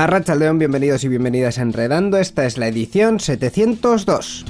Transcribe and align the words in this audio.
A 0.00 0.06
Racha 0.06 0.34
León, 0.34 0.58
bienvenidos 0.58 1.04
y 1.04 1.08
bienvenidas 1.08 1.58
a 1.58 1.62
Enredando. 1.62 2.16
Esta 2.16 2.46
es 2.46 2.56
la 2.56 2.68
edición 2.68 3.20
702. 3.20 4.46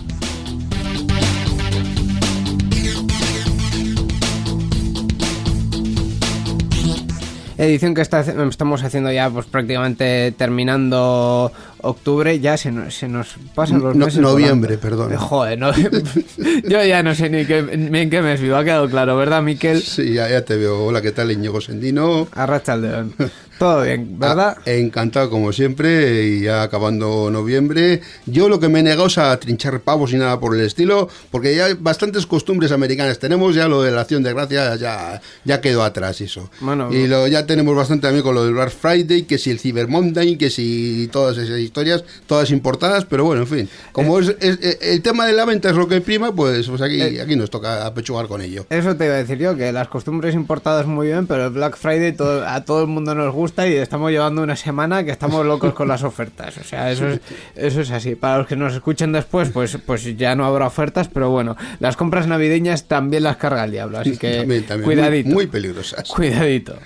Edición 7.59 7.95
que 7.95 8.01
está, 8.01 8.21
estamos 8.21 8.83
haciendo 8.83 9.13
ya 9.13 9.29
pues 9.29 9.45
prácticamente 9.45 10.33
terminando 10.33 11.53
octubre, 11.83 12.41
ya 12.41 12.57
se 12.57 12.73
nos, 12.73 12.95
se 12.95 13.07
nos 13.07 13.37
pasan 13.55 13.83
los 13.83 13.95
No- 13.95 14.07
meses. 14.07 14.19
noviembre, 14.20 14.79
volando. 14.79 15.09
perdón. 15.09 15.17
Joder, 15.19 15.59
no- 15.59 15.73
yo 16.69 16.83
ya 16.85 17.03
no 17.03 17.14
sé 17.14 17.29
ni, 17.29 17.45
qué, 17.45 17.61
ni 17.77 17.98
en 17.98 18.09
qué 18.09 18.23
mes 18.23 18.41
vivo, 18.41 18.57
ha 18.57 18.64
quedado 18.64 18.89
claro, 18.89 19.14
¿verdad, 19.19 19.42
Miquel? 19.42 19.83
Sí, 19.83 20.14
ya, 20.14 20.31
ya 20.31 20.42
te 20.42 20.57
veo. 20.57 20.87
Hola, 20.87 21.03
¿qué 21.03 21.12
tal, 21.12 21.31
Íñigo 21.33 21.61
Sendino? 21.61 22.29
A 22.33 22.47
Racha 22.47 22.77
León. 22.79 23.12
Todo 23.61 23.83
bien, 23.83 24.19
¿verdad? 24.19 24.56
Ah, 24.58 24.62
encantado 24.70 25.28
como 25.28 25.53
siempre 25.53 26.25
y 26.25 26.41
ya 26.44 26.62
acabando 26.62 27.30
noviembre. 27.30 28.00
Yo 28.25 28.48
lo 28.48 28.58
que 28.58 28.70
me 28.70 28.80
he 28.80 28.83
negado 28.83 29.08
es 29.08 29.19
a 29.19 29.39
trinchar 29.39 29.80
pavos 29.80 30.14
y 30.14 30.17
nada 30.17 30.41
por 30.41 30.55
el 30.56 30.62
estilo, 30.62 31.11
porque 31.30 31.55
ya 31.55 31.67
bastantes 31.78 32.25
costumbres 32.25 32.72
americanas 32.72 33.19
tenemos, 33.19 33.55
ya 33.55 33.69
lo 33.69 33.83
de 33.83 33.91
la 33.91 34.00
acción 34.00 34.22
de 34.22 34.33
gracias 34.33 34.80
ya, 34.80 35.20
ya 35.44 35.61
quedó 35.61 35.83
atrás 35.84 36.22
eso. 36.22 36.48
Bueno, 36.61 36.89
y 36.91 37.06
lo, 37.06 37.27
ya 37.27 37.44
tenemos 37.44 37.77
bastante 37.77 38.06
también 38.06 38.22
con 38.25 38.34
lo 38.34 38.44
del 38.47 38.55
Black 38.55 38.70
Friday, 38.70 39.25
que 39.25 39.36
si 39.36 39.50
el 39.50 39.58
Cyber 39.61 39.89
Monday, 39.89 40.39
que 40.39 40.48
si 40.48 41.11
todas 41.12 41.36
esas 41.36 41.58
historias, 41.58 42.02
todas 42.27 42.50
importadas, 42.52 43.05
pero 43.05 43.27
bueno, 43.27 43.42
en 43.42 43.47
fin, 43.48 43.69
como 43.92 44.20
es, 44.20 44.34
es- 44.41 44.58
eh, 44.62 44.78
el 44.80 45.02
tema 45.02 45.27
de 45.27 45.34
la 45.34 45.45
venta 45.45 45.69
es 45.69 45.77
lo 45.77 45.86
que 45.86 46.00
prima, 46.00 46.34
pues, 46.34 46.67
pues 46.67 46.80
aquí, 46.80 46.98
Eh. 47.02 47.20
aquí 47.20 47.36
nos 47.36 47.50
toca 47.50 47.84
apechugar 47.84 48.27
con 48.27 48.41
ello. 48.41 48.64
Eso 48.70 48.97
te 48.97 49.05
iba 49.05 49.17
a 49.17 49.19
decir 49.19 49.36
yo, 49.36 49.55
que 49.55 49.70
las 49.70 49.89
costumbres 49.89 50.34
importadas 50.34 50.86
muy 50.86 51.08
bien, 51.08 51.27
pero 51.27 51.45
el 51.45 51.50
Black 51.50 51.77
Friday 51.77 52.12
todo- 52.14 52.48
a 52.48 52.64
todo 52.64 52.80
el 52.80 52.86
mundo 52.86 53.14
nos 53.14 53.34
gusta 53.34 53.50
y 53.59 53.75
estamos 53.75 54.11
llevando 54.11 54.43
una 54.43 54.56
semana 54.56 55.05
que 55.05 55.11
estamos 55.11 55.45
locos 55.45 55.75
con 55.75 55.89
las 55.89 56.03
ofertas. 56.03 56.56
O 56.59 56.65
sea, 56.65 56.91
eso 56.91 57.09
es, 57.09 57.20
eso 57.55 57.81
es 57.81 57.91
así. 57.91 58.15
Para 58.15 58.39
los 58.39 58.47
que 58.47 58.57
nos 58.57 58.75
escuchen 58.75 59.12
después, 59.12 59.51
pues, 59.51 59.79
pues 59.84 60.17
ya 60.17 60.34
no 60.34 60.45
habrá 60.45 60.67
ofertas, 60.67 61.09
pero 61.09 61.31
bueno, 61.31 61.57
las 61.79 61.97
compras 61.97 62.27
navideñas 62.27 62.84
también 62.89 63.25
las 63.25 63.37
carga 63.37 63.65
el 63.65 63.73
diablo, 63.73 63.98
así 63.98 64.17
que 64.19 64.39
También, 64.39 64.65
también, 64.65 64.84
cuidadito. 64.84 65.29
Muy, 65.29 65.34
muy 65.34 65.47
peligrosas. 65.47 66.09
Cuidadito. 66.09 66.77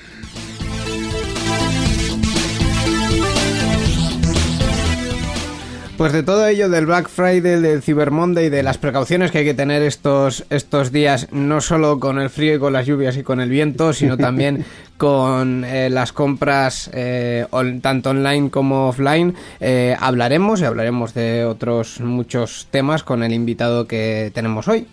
Pues 5.97 6.12
de 6.12 6.25
todo 6.25 6.45
ello, 6.48 6.69
del 6.69 6.87
Black 6.87 7.09
Friday, 7.09 7.61
del 7.61 7.81
Cyber 7.81 8.11
Monday, 8.11 8.50
de 8.50 8.65
las 8.65 8.78
precauciones 8.78 9.31
que 9.31 9.38
hay 9.38 9.44
que 9.44 9.55
tener 9.55 9.81
estos, 9.82 10.44
estos 10.50 10.91
días, 10.91 11.28
no 11.31 11.60
solo 11.60 12.00
con 12.00 12.19
el 12.19 12.31
frío 12.31 12.56
y 12.56 12.59
con 12.59 12.72
las 12.72 12.84
lluvias 12.87 13.16
y 13.16 13.22
con 13.22 13.41
el 13.41 13.49
viento, 13.49 13.93
sino 13.93 14.16
también 14.16 14.65
con 14.97 15.65
eh, 15.65 15.88
las 15.91 16.12
compras 16.12 16.91
eh, 16.93 17.47
on- 17.50 17.81
tanto 17.81 18.10
online 18.10 18.50
como 18.50 18.88
offline, 18.88 19.34
eh, 19.60 19.97
hablaremos 20.00 20.60
y 20.60 20.65
hablaremos 20.65 21.15
de 21.15 21.44
otros 21.44 22.00
muchos 22.00 22.66
temas 22.72 23.05
con 23.05 23.22
el 23.22 23.32
invitado 23.32 23.87
que 23.87 24.32
tenemos 24.34 24.66
hoy. 24.66 24.88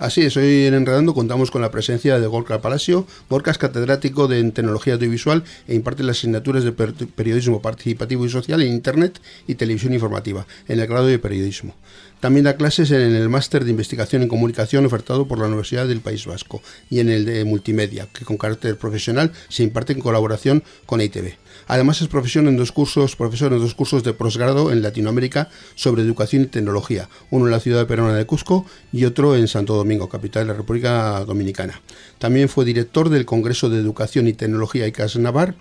Así 0.00 0.22
es, 0.22 0.36
hoy 0.36 0.66
en 0.66 0.74
Enredando 0.74 1.14
contamos 1.14 1.52
con 1.52 1.62
la 1.62 1.70
presencia 1.70 2.18
de 2.18 2.26
Gorka 2.26 2.60
Palacio. 2.60 3.06
Gorka 3.30 3.52
es 3.52 3.58
catedrático 3.58 4.26
de 4.26 4.42
tecnología 4.50 4.94
audiovisual 4.94 5.44
e 5.68 5.74
imparte 5.74 6.02
las 6.02 6.18
asignaturas 6.18 6.64
de 6.64 6.72
per- 6.72 6.94
periodismo 6.94 7.62
participativo 7.62 8.26
y 8.26 8.28
social 8.28 8.60
en 8.62 8.72
Internet 8.72 9.20
y 9.46 9.54
televisión 9.54 9.94
informativa, 9.94 10.46
en 10.66 10.80
el 10.80 10.86
grado 10.88 11.06
de 11.06 11.20
periodismo. 11.20 11.76
También 12.18 12.44
da 12.44 12.56
clases 12.56 12.90
en 12.90 13.14
el 13.14 13.28
máster 13.28 13.64
de 13.64 13.70
investigación 13.70 14.22
en 14.22 14.28
comunicación 14.28 14.84
ofertado 14.84 15.28
por 15.28 15.38
la 15.38 15.46
Universidad 15.46 15.86
del 15.86 16.00
País 16.00 16.26
Vasco 16.26 16.60
y 16.90 16.98
en 16.98 17.08
el 17.08 17.24
de 17.24 17.44
multimedia, 17.44 18.08
que 18.12 18.24
con 18.24 18.36
carácter 18.36 18.76
profesional 18.76 19.30
se 19.48 19.62
imparte 19.62 19.92
en 19.92 20.00
colaboración 20.00 20.64
con 20.86 21.00
ITV. 21.02 21.34
Además 21.66 22.00
es 22.00 22.08
profesor 22.08 22.46
en 22.46 22.56
dos 22.56 22.72
cursos, 22.72 23.16
profesor 23.16 23.52
en 23.52 23.60
dos 23.60 23.74
cursos 23.74 24.02
de 24.02 24.12
posgrado 24.12 24.72
en 24.72 24.82
Latinoamérica 24.82 25.48
sobre 25.74 26.02
educación 26.02 26.42
y 26.42 26.46
tecnología, 26.46 27.08
uno 27.30 27.46
en 27.46 27.50
la 27.50 27.60
ciudad 27.60 27.86
peruana 27.86 28.14
de 28.14 28.26
Cusco 28.26 28.66
y 28.92 29.04
otro 29.04 29.36
en 29.36 29.48
Santo 29.48 29.74
Domingo, 29.74 30.08
capital 30.08 30.46
de 30.46 30.52
la 30.52 30.58
República 30.58 31.24
Dominicana. 31.24 31.80
También 32.18 32.48
fue 32.48 32.64
director 32.64 33.08
del 33.08 33.24
Congreso 33.24 33.70
de 33.70 33.78
Educación 33.78 34.28
y 34.28 34.32
Tecnología 34.32 34.86
ICAS 34.86 35.16
Navar 35.16 35.54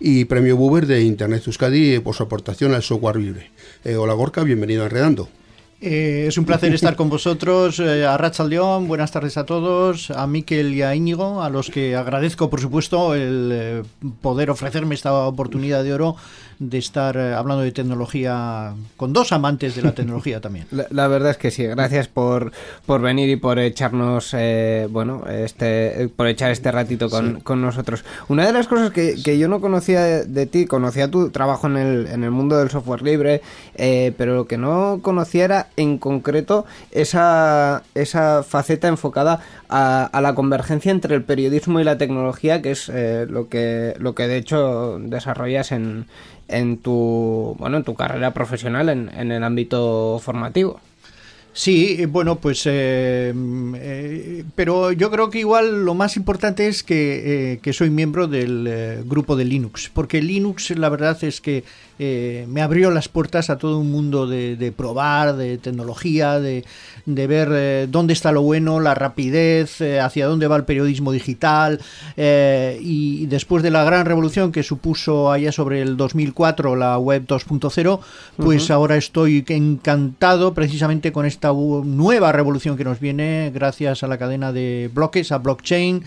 y 0.00 0.24
premio 0.24 0.56
Buber 0.56 0.86
de 0.86 1.02
Internet 1.02 1.44
Euskadi 1.46 1.98
por 2.00 2.14
su 2.14 2.22
aportación 2.22 2.74
al 2.74 2.82
software 2.82 3.16
libre. 3.16 3.50
Eh, 3.84 3.96
hola 3.96 4.14
Gorka, 4.14 4.42
bienvenido 4.42 4.82
a 4.82 4.86
Enredando. 4.86 5.28
Eh, 5.84 6.26
es 6.28 6.38
un 6.38 6.44
placer 6.44 6.72
estar 6.74 6.94
con 6.94 7.10
vosotros, 7.10 7.80
eh, 7.80 8.06
a 8.06 8.16
Racha 8.16 8.44
León, 8.44 8.86
buenas 8.86 9.10
tardes 9.10 9.36
a 9.36 9.44
todos, 9.44 10.12
a 10.12 10.28
Miquel 10.28 10.72
y 10.72 10.82
a 10.82 10.94
Íñigo, 10.94 11.42
a 11.42 11.50
los 11.50 11.70
que 11.70 11.96
agradezco, 11.96 12.48
por 12.48 12.60
supuesto, 12.60 13.16
el 13.16 13.50
eh, 13.52 13.82
poder 14.20 14.50
ofrecerme 14.50 14.94
esta 14.94 15.12
oportunidad 15.12 15.82
de 15.82 15.92
oro 15.92 16.16
de 16.62 16.78
estar 16.78 17.16
eh, 17.16 17.34
hablando 17.34 17.62
de 17.62 17.72
tecnología 17.72 18.74
con 18.96 19.12
dos 19.12 19.32
amantes 19.32 19.74
de 19.74 19.82
la 19.82 19.92
tecnología 19.92 20.40
también. 20.40 20.66
La, 20.70 20.86
la 20.90 21.08
verdad 21.08 21.32
es 21.32 21.36
que 21.36 21.50
sí, 21.50 21.66
gracias 21.66 22.08
por, 22.08 22.52
por 22.86 23.00
venir 23.00 23.28
y 23.28 23.36
por 23.36 23.58
echarnos, 23.58 24.34
eh, 24.34 24.86
bueno, 24.90 25.24
este, 25.28 26.08
por 26.14 26.28
echar 26.28 26.52
este 26.52 26.70
ratito 26.70 27.10
con, 27.10 27.40
con 27.40 27.60
nosotros. 27.60 28.04
Una 28.28 28.46
de 28.46 28.52
las 28.52 28.68
cosas 28.68 28.90
que, 28.90 29.16
que 29.22 29.38
yo 29.38 29.48
no 29.48 29.60
conocía 29.60 30.02
de, 30.02 30.24
de 30.24 30.46
ti, 30.46 30.66
conocía 30.66 31.10
tu 31.10 31.30
trabajo 31.30 31.66
en 31.66 31.76
el, 31.76 32.06
en 32.06 32.22
el 32.22 32.30
mundo 32.30 32.56
del 32.56 32.70
software 32.70 33.02
libre, 33.02 33.42
eh, 33.74 34.12
pero 34.16 34.34
lo 34.34 34.46
que 34.46 34.58
no 34.58 35.00
conocía 35.02 35.44
era 35.44 35.68
en 35.76 35.98
concreto 35.98 36.64
esa, 36.92 37.82
esa 37.94 38.42
faceta 38.42 38.88
enfocada 38.88 39.40
a, 39.72 40.20
la 40.20 40.34
convergencia 40.34 40.92
entre 40.92 41.14
el 41.14 41.22
periodismo 41.22 41.80
y 41.80 41.84
la 41.84 41.98
tecnología, 41.98 42.60
que 42.60 42.72
es 42.72 42.90
eh, 42.92 43.26
lo 43.28 43.48
que 43.48 43.94
lo 43.98 44.14
que 44.14 44.28
de 44.28 44.36
hecho 44.36 44.98
desarrollas 44.98 45.72
en, 45.72 46.06
en 46.48 46.76
tu 46.78 47.56
bueno 47.58 47.78
en 47.78 47.84
tu 47.84 47.94
carrera 47.94 48.34
profesional 48.34 48.88
en, 48.90 49.10
en 49.16 49.32
el 49.32 49.42
ámbito 49.42 50.20
formativo. 50.22 50.80
Sí, 51.54 51.96
eh, 51.98 52.06
bueno, 52.06 52.36
pues, 52.36 52.62
eh, 52.64 53.34
pero 54.54 54.90
yo 54.92 55.10
creo 55.10 55.28
que 55.28 55.40
igual 55.40 55.84
lo 55.84 55.94
más 55.94 56.16
importante 56.16 56.66
es 56.66 56.82
que, 56.82 57.60
que 57.62 57.72
soy 57.74 57.90
miembro 57.90 58.26
del 58.26 59.04
grupo 59.04 59.36
de 59.36 59.44
Linux, 59.44 59.90
porque 59.92 60.22
Linux 60.22 60.70
la 60.70 60.88
verdad 60.88 61.22
es 61.22 61.42
que 61.42 61.64
eh, 61.98 62.46
me 62.48 62.62
abrió 62.62 62.90
las 62.90 63.08
puertas 63.08 63.50
a 63.50 63.58
todo 63.58 63.78
un 63.78 63.90
mundo 63.90 64.26
de, 64.26 64.56
de 64.56 64.72
probar, 64.72 65.36
de 65.36 65.58
tecnología, 65.58 66.40
de, 66.40 66.64
de 67.04 67.26
ver 67.26 67.48
eh, 67.52 67.86
dónde 67.90 68.12
está 68.12 68.32
lo 68.32 68.42
bueno, 68.42 68.80
la 68.80 68.94
rapidez, 68.94 69.80
eh, 69.80 70.00
hacia 70.00 70.26
dónde 70.26 70.46
va 70.46 70.56
el 70.56 70.64
periodismo 70.64 71.12
digital, 71.12 71.80
y 72.16 73.26
después 73.26 73.62
de 73.62 73.70
la 73.70 73.84
gran 73.84 74.06
revolución 74.06 74.52
que 74.52 74.62
supuso 74.62 75.30
allá 75.30 75.52
sobre 75.52 75.82
el 75.82 75.96
2004 75.96 76.76
la 76.76 76.98
web 76.98 77.24
2.0, 77.26 78.00
pues 78.36 78.70
ahora 78.70 78.96
estoy 78.96 79.44
encantado 79.48 80.54
precisamente 80.54 81.12
con 81.12 81.26
esta 81.26 81.52
nueva 81.52 82.32
revolución 82.32 82.76
que 82.76 82.84
nos 82.84 83.00
viene 83.00 83.50
gracias 83.54 84.02
a 84.02 84.06
la 84.06 84.18
cadena 84.18 84.52
de 84.52 84.90
bloques, 84.92 85.32
a 85.32 85.38
blockchain, 85.38 86.04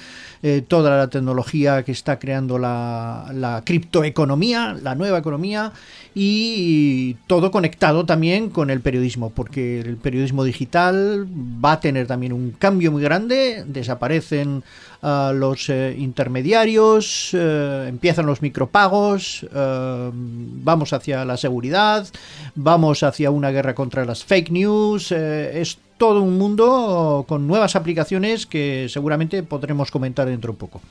toda 0.68 0.98
la 0.98 1.08
tecnología 1.10 1.84
que 1.84 1.92
está 1.92 2.20
creando 2.20 2.60
la, 2.60 3.32
la 3.34 3.64
criptoeconomía, 3.66 4.76
la 4.82 4.96
nueva 4.96 5.18
economía 5.18 5.72
y 6.14 7.16
todo 7.28 7.52
conectado 7.52 8.06
también 8.06 8.50
con 8.50 8.70
el 8.70 8.82
periodismo, 8.82 9.32
porque 9.32 9.80
el 9.80 9.98
periodismo 9.98 10.44
digital 10.44 11.28
va 11.64 11.74
a 11.74 11.80
tener 11.80 12.08
también 12.08 12.34
un 12.34 12.52
cambio 12.52 12.92
muy 12.92 13.04
grande, 13.04 13.64
desaparecen 13.68 14.64
ah, 15.02 15.32
los 15.36 15.70
eh, 15.70 15.96
intermediarios, 15.98 17.30
eh, 17.34 17.86
empiezan 17.90 18.26
los 18.26 18.42
micropagos, 18.42 19.46
eh, 19.54 20.10
vamos 20.14 20.94
hacia 20.94 21.26
la 21.26 21.38
seguridad, 21.38 22.08
vamos 22.56 23.04
hacia 23.04 23.32
una 23.32 23.52
guerra 23.52 23.76
contra 23.76 24.06
las 24.06 24.24
fake 24.24 24.52
news, 24.52 25.12
eh, 25.12 25.62
es 25.62 25.78
todo 25.98 26.22
un 26.22 26.38
mundo 26.38 27.24
con 27.26 27.48
nuevas 27.48 27.78
aplicaciones 27.78 28.46
que 28.46 28.88
seguramente 28.90 29.44
podremos 29.44 29.92
comentar 29.92 30.28
dentro 30.28 30.52
de 30.52 30.60
poco. 30.60 30.82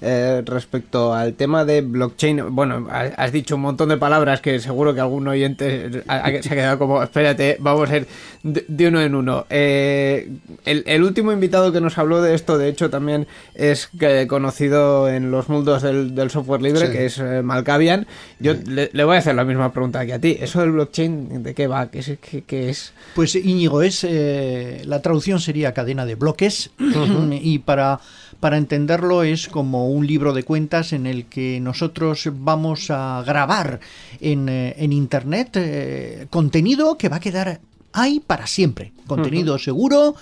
Eh, 0.00 0.42
respecto 0.46 1.12
al 1.12 1.34
tema 1.34 1.66
de 1.66 1.82
blockchain, 1.82 2.54
bueno, 2.54 2.86
ha- 2.90 3.12
has 3.22 3.30
dicho 3.32 3.56
un 3.56 3.60
montón 3.60 3.90
de 3.90 3.98
palabras 3.98 4.40
que 4.40 4.58
seguro 4.60 4.94
que 4.94 5.00
algún 5.00 5.28
oyente 5.28 6.02
ha- 6.08 6.16
ha- 6.28 6.42
se 6.42 6.48
ha 6.50 6.54
quedado 6.56 6.78
como, 6.78 7.02
espérate, 7.02 7.58
vamos 7.60 7.90
a 7.90 7.96
ir 7.98 8.06
de, 8.42 8.64
de 8.66 8.88
uno 8.88 9.02
en 9.02 9.14
uno. 9.14 9.44
Eh, 9.50 10.30
el, 10.64 10.82
el 10.86 11.02
último 11.02 11.32
invitado 11.32 11.70
que 11.70 11.82
nos 11.82 11.98
habló 11.98 12.22
de 12.22 12.34
esto, 12.34 12.56
de 12.56 12.70
hecho, 12.70 12.88
también 12.88 13.05
es 13.54 13.88
que- 13.98 14.26
conocido 14.26 15.08
en 15.08 15.30
los 15.30 15.48
mundos 15.48 15.82
del, 15.82 16.14
del 16.14 16.30
software 16.30 16.62
libre, 16.62 16.86
Sí. 16.86 16.92
que 16.92 17.06
es 17.06 17.18
eh, 17.18 17.42
Malkavian. 17.42 18.06
Yo 18.40 18.54
le, 18.54 18.90
le 18.92 19.04
voy 19.04 19.16
a 19.16 19.18
hacer 19.20 19.34
la 19.34 19.44
misma 19.44 19.72
pregunta 19.72 20.04
que 20.06 20.12
a 20.14 20.18
ti. 20.20 20.36
¿Eso 20.40 20.60
del 20.60 20.72
blockchain 20.72 21.42
de 21.42 21.54
qué 21.54 21.66
va? 21.66 21.90
¿Qué 21.90 22.00
es? 22.00 22.12
qué- 22.20 22.42
qué 22.44 22.70
es? 22.70 22.92
Pues 23.14 23.34
Íñigo, 23.34 23.82
es 23.82 24.04
eh, 24.04 24.82
la 24.86 25.00
traducción 25.02 25.40
sería 25.40 25.72
cadena 25.72 26.04
de 26.06 26.14
bloques 26.16 26.70
y 27.42 27.58
para, 27.60 28.00
para 28.40 28.56
entenderlo 28.58 29.22
es 29.22 29.48
como 29.48 29.88
un 29.90 30.06
libro 30.06 30.32
de 30.32 30.42
cuentas 30.42 30.92
en 30.92 31.06
el 31.06 31.26
que 31.26 31.60
nosotros 31.60 32.28
vamos 32.32 32.90
a 32.90 33.22
grabar 33.26 33.80
en, 34.20 34.48
eh, 34.48 34.74
en 34.78 34.92
Internet 34.92 35.50
eh, 35.54 36.26
contenido 36.30 36.96
que 36.98 37.08
va 37.08 37.16
a 37.16 37.20
quedar 37.20 37.60
ahí 37.92 38.20
para 38.24 38.46
siempre. 38.46 38.92
Contenido 39.06 39.56
seguro, 39.58 40.16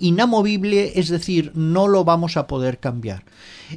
inamovible, 0.00 0.98
es 0.98 1.08
decir, 1.08 1.52
no 1.54 1.88
lo 1.88 2.04
vamos 2.04 2.36
a 2.36 2.46
poder 2.46 2.78
cambiar. 2.78 3.24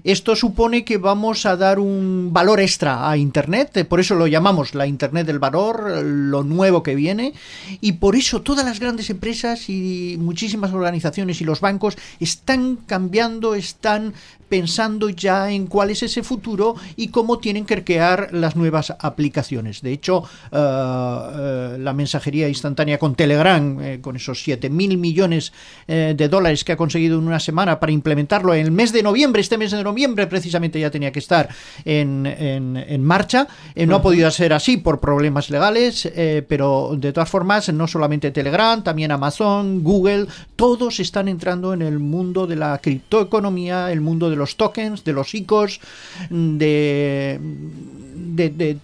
Esto 0.03 0.35
supone 0.35 0.83
que 0.83 0.97
vamos 0.97 1.45
a 1.45 1.55
dar 1.55 1.79
un 1.79 2.29
valor 2.31 2.59
extra 2.59 3.09
a 3.09 3.17
Internet, 3.17 3.77
eh, 3.77 3.85
por 3.85 3.99
eso 3.99 4.15
lo 4.15 4.27
llamamos 4.27 4.75
la 4.75 4.87
Internet 4.87 5.27
del 5.27 5.39
valor, 5.39 5.85
eh, 5.89 6.01
lo 6.03 6.43
nuevo 6.43 6.83
que 6.83 6.95
viene, 6.95 7.33
y 7.81 7.93
por 7.93 8.15
eso 8.15 8.41
todas 8.41 8.65
las 8.65 8.79
grandes 8.79 9.09
empresas 9.09 9.69
y 9.69 10.17
muchísimas 10.19 10.73
organizaciones 10.73 11.41
y 11.41 11.45
los 11.45 11.61
bancos 11.61 11.97
están 12.19 12.77
cambiando, 12.87 13.55
están 13.55 14.13
pensando 14.49 15.09
ya 15.09 15.49
en 15.51 15.65
cuál 15.65 15.89
es 15.89 16.03
ese 16.03 16.21
futuro 16.21 16.75
y 16.95 17.07
cómo 17.07 17.39
tienen 17.39 17.65
que 17.65 17.83
crear 17.83 18.29
las 18.33 18.55
nuevas 18.55 18.93
aplicaciones. 18.99 19.81
De 19.81 19.91
hecho, 19.91 20.23
eh, 20.51 21.77
la 21.79 21.93
mensajería 21.93 22.47
instantánea 22.47 22.99
con 22.99 23.15
Telegram, 23.15 23.99
con 24.01 24.15
esos 24.15 24.45
7.000 24.47 24.97
millones 24.97 25.53
eh, 25.87 26.13
de 26.15 26.29
dólares 26.29 26.63
que 26.63 26.71
ha 26.71 26.77
conseguido 26.77 27.17
en 27.19 27.27
una 27.27 27.39
semana 27.39 27.79
para 27.79 27.91
implementarlo 27.91 28.53
en 28.53 28.65
el 28.65 28.71
mes 28.71 28.93
de 28.93 29.03
noviembre, 29.03 29.41
este 29.41 29.57
mes 29.57 29.71
de 29.71 29.77
noviembre 29.83 30.27
precisamente 30.27 30.79
ya 30.79 30.89
tenía 30.89 31.11
que 31.11 31.19
estar 31.19 31.49
en, 31.85 32.25
en- 32.25 32.77
en 32.77 33.03
marcha. 33.03 33.47
Eh, 33.75 33.85
no 33.85 33.95
ha 33.95 34.01
podido 34.01 34.29
ser 34.31 34.53
así 34.53 34.77
por 34.77 34.99
problemas 34.99 35.49
legales, 35.49 36.05
eh, 36.15 36.43
pero 36.47 36.95
de 36.97 37.11
todas 37.13 37.29
formas, 37.29 37.71
no 37.73 37.87
solamente 37.87 38.31
Telegram, 38.31 38.83
también 38.83 39.11
Amazon, 39.11 39.83
Google, 39.83 40.27
todos 40.55 40.99
están 40.99 41.27
entrando 41.27 41.73
en 41.73 41.81
el 41.81 41.99
mundo 41.99 42.47
de 42.47 42.55
la 42.55 42.77
criptoeconomía, 42.79 43.91
el 43.91 44.01
mundo 44.01 44.29
de 44.29 44.35
los 44.35 44.55
tokens, 44.57 45.03
de 45.03 45.13
los 45.13 45.33
ICOs, 45.35 45.79
de, 46.29 47.39
de, 47.39 48.49
de- 48.49 48.77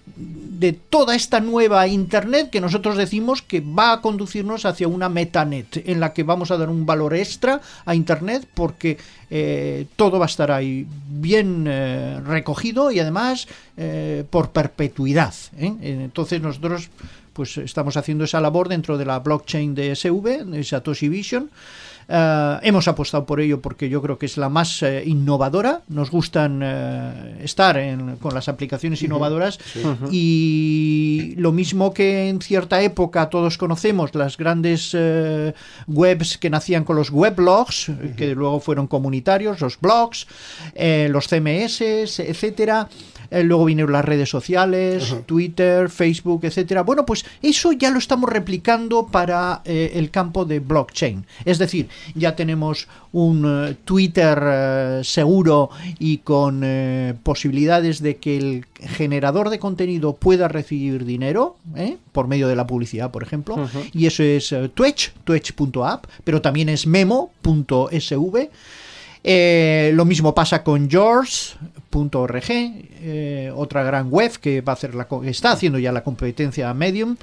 de 0.60 0.74
toda 0.74 1.16
esta 1.16 1.40
nueva 1.40 1.88
Internet 1.88 2.50
que 2.50 2.60
nosotros 2.60 2.98
decimos 2.98 3.42
que 3.42 3.62
va 3.62 3.94
a 3.94 4.02
conducirnos 4.02 4.66
hacia 4.66 4.90
una 4.90 5.08
metanet, 5.08 5.88
en 5.88 6.02
la 6.02 6.12
que 6.12 6.24
vamos 6.24 6.52
a 6.52 6.58
dar 6.58 6.70
un 6.70 6.86
valor 6.86 7.16
extra 7.16 7.62
a 7.86 7.96
Internet 7.96 8.46
porque 8.54 8.98
eh, 9.30 9.86
todo 9.96 10.20
va 10.20 10.26
a 10.26 10.28
estar 10.28 10.52
ahí 10.52 10.86
bien 11.08 11.66
eh, 11.66 12.20
recogido 12.26 12.92
y 12.92 13.00
además 13.00 13.48
eh, 13.78 14.26
por 14.30 14.50
perpetuidad. 14.50 15.34
Entonces 15.58 16.42
nosotros 16.42 16.90
pues 17.32 17.58
estamos 17.58 17.96
haciendo 17.96 18.26
esa 18.26 18.42
labor 18.42 18.68
dentro 18.68 18.98
de 18.98 19.06
la 19.06 19.20
blockchain 19.20 19.74
de 19.74 19.96
SV, 19.96 20.44
de 20.44 20.64
Satoshi 20.66 21.08
Vision. 21.08 21.50
Eh, 22.12 22.58
hemos 22.64 22.88
apostado 22.88 23.26
por 23.26 23.40
ello 23.40 23.62
porque 23.62 23.88
yo 23.88 24.02
creo 24.02 24.18
que 24.18 24.26
es 24.26 24.36
la 24.38 24.50
más 24.50 24.82
eh, 24.82 25.04
innovadora. 25.06 25.84
Nos 25.90 26.10
gustan 26.10 26.60
eh, 26.64 27.38
estar 27.44 27.78
en- 27.78 28.16
con 28.16 28.34
las 28.34 28.50
aplicaciones 28.50 29.04
innovadoras 29.04 29.60
y 30.12 31.34
lo 31.38 31.52
mismo 31.52 31.94
que 31.94 32.30
en 32.30 32.42
cierta 32.42 32.82
época 32.82 33.30
todos 33.30 33.58
conocemos 33.58 34.16
las 34.16 34.38
grandes 34.38 34.92
eh, 34.98 35.54
webs 35.88 36.38
que 36.38 36.50
nacían 36.50 36.84
con 36.84 36.96
los 36.96 37.12
weblogs, 37.12 37.92
que 38.18 38.34
luego 38.36 38.60
fueron 38.60 38.88
comunitarios, 38.88 39.62
los 39.62 39.80
blogs, 39.80 40.26
los 41.10 41.28
CMS, 41.28 41.82
etcétera. 42.20 42.88
Eh, 43.32 43.44
luego 43.44 43.66
vinieron 43.66 43.92
las 43.92 44.06
redes 44.06 44.30
sociales, 44.30 45.16
Twitter, 45.26 45.90
Facebook, 45.90 46.44
etcétera. 46.44 46.82
Bueno, 46.82 47.06
pues 47.06 47.26
eso 47.42 47.72
ya 47.72 47.92
lo 47.92 48.00
estamos 48.00 48.30
replicando 48.30 49.08
para 49.08 49.62
eh, 49.66 49.92
el 49.96 50.10
campo 50.10 50.46
de 50.46 50.60
blockchain. 50.60 51.26
Es 51.46 51.60
decir, 51.60 51.90
ya 52.16 52.36
tenemos 52.36 52.88
un 53.12 53.46
eh, 53.46 53.76
Twitter 53.86 55.04
seguro 55.04 55.70
y 56.00 56.20
con 56.20 56.64
posibilidades 57.24 58.02
de 58.02 58.18
que 58.18 58.38
el 58.38 58.66
generador 58.80 59.50
de 59.50 59.60
contenido 59.60 60.16
pueda 60.16 60.48
recibir 60.48 61.06
dinero 61.06 61.58
por 62.12 62.28
medio 62.28 62.48
de 62.48 62.56
la 62.56 62.68
publicidad, 62.68 63.12
por 63.12 63.24
ejemplo. 63.24 63.70
Y 63.94 64.06
eso 64.06 64.24
es 64.24 64.54
Twitch, 64.74 65.14
twitch.app, 65.24 66.06
pero 66.24 66.42
también 66.42 66.70
es 66.70 66.88
memo.sv. 66.88 68.50
Eh, 69.24 69.92
lo 69.96 70.06
mismo 70.06 70.34
pasa 70.34 70.64
con 70.64 70.90
George.org, 70.90 72.44
eh, 72.50 73.52
otra 73.56 73.84
gran 73.84 74.10
web 74.10 74.32
que 74.40 74.62
va 74.62 74.74
a 74.74 74.76
hacer 74.76 74.96
la 74.96 75.08
está 75.26 75.52
haciendo 75.52 75.78
ya 75.80 75.92
la 75.92 76.04
competencia 76.04 76.70
a 76.70 76.74
Medium. 76.74 77.18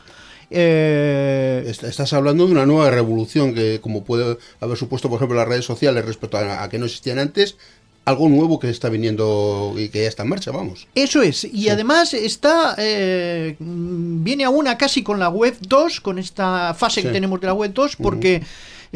Eh, 0.51 1.65
Est- 1.67 1.85
Estás 1.85 2.13
hablando 2.13 2.47
de 2.47 2.53
una 2.53 2.67
nueva 2.67 2.91
revolución 2.91 3.55
que, 3.55 3.81
como 3.81 4.05
puede 4.05 4.39
haber 4.61 4.77
supuesto, 4.77 5.09
por 5.09 5.17
ejemplo, 5.17 5.37
las 5.37 5.49
redes 5.49 5.65
sociales 5.65 6.05
respecto 6.05 6.37
a, 6.37 6.63
a 6.63 6.69
que 6.69 6.79
no 6.79 6.85
existían 6.87 7.19
antes, 7.19 7.57
algo 8.05 8.29
nuevo 8.29 8.61
que 8.61 8.71
está 8.71 8.89
viniendo 8.89 9.75
y 9.77 9.89
que 9.89 10.03
ya 10.03 10.09
está 10.09 10.23
en 10.23 10.29
marcha, 10.29 10.53
vamos. 10.53 10.87
Eso 10.95 11.23
es, 11.23 11.43
y 11.45 11.69
además 11.71 12.15
está 12.15 12.77
eh, 12.79 13.57
viene 13.59 14.45
a 14.45 14.51
una 14.51 14.79
casi 14.79 15.03
con 15.03 15.19
la 15.19 15.29
web 15.29 15.57
2, 15.61 16.01
con 16.01 16.19
esta 16.21 16.75
fase 16.75 17.03
que 17.03 17.09
tenemos 17.15 17.41
de 17.41 17.47
la 17.49 17.55
web 17.55 17.73
2, 17.75 17.97
porque 17.97 18.43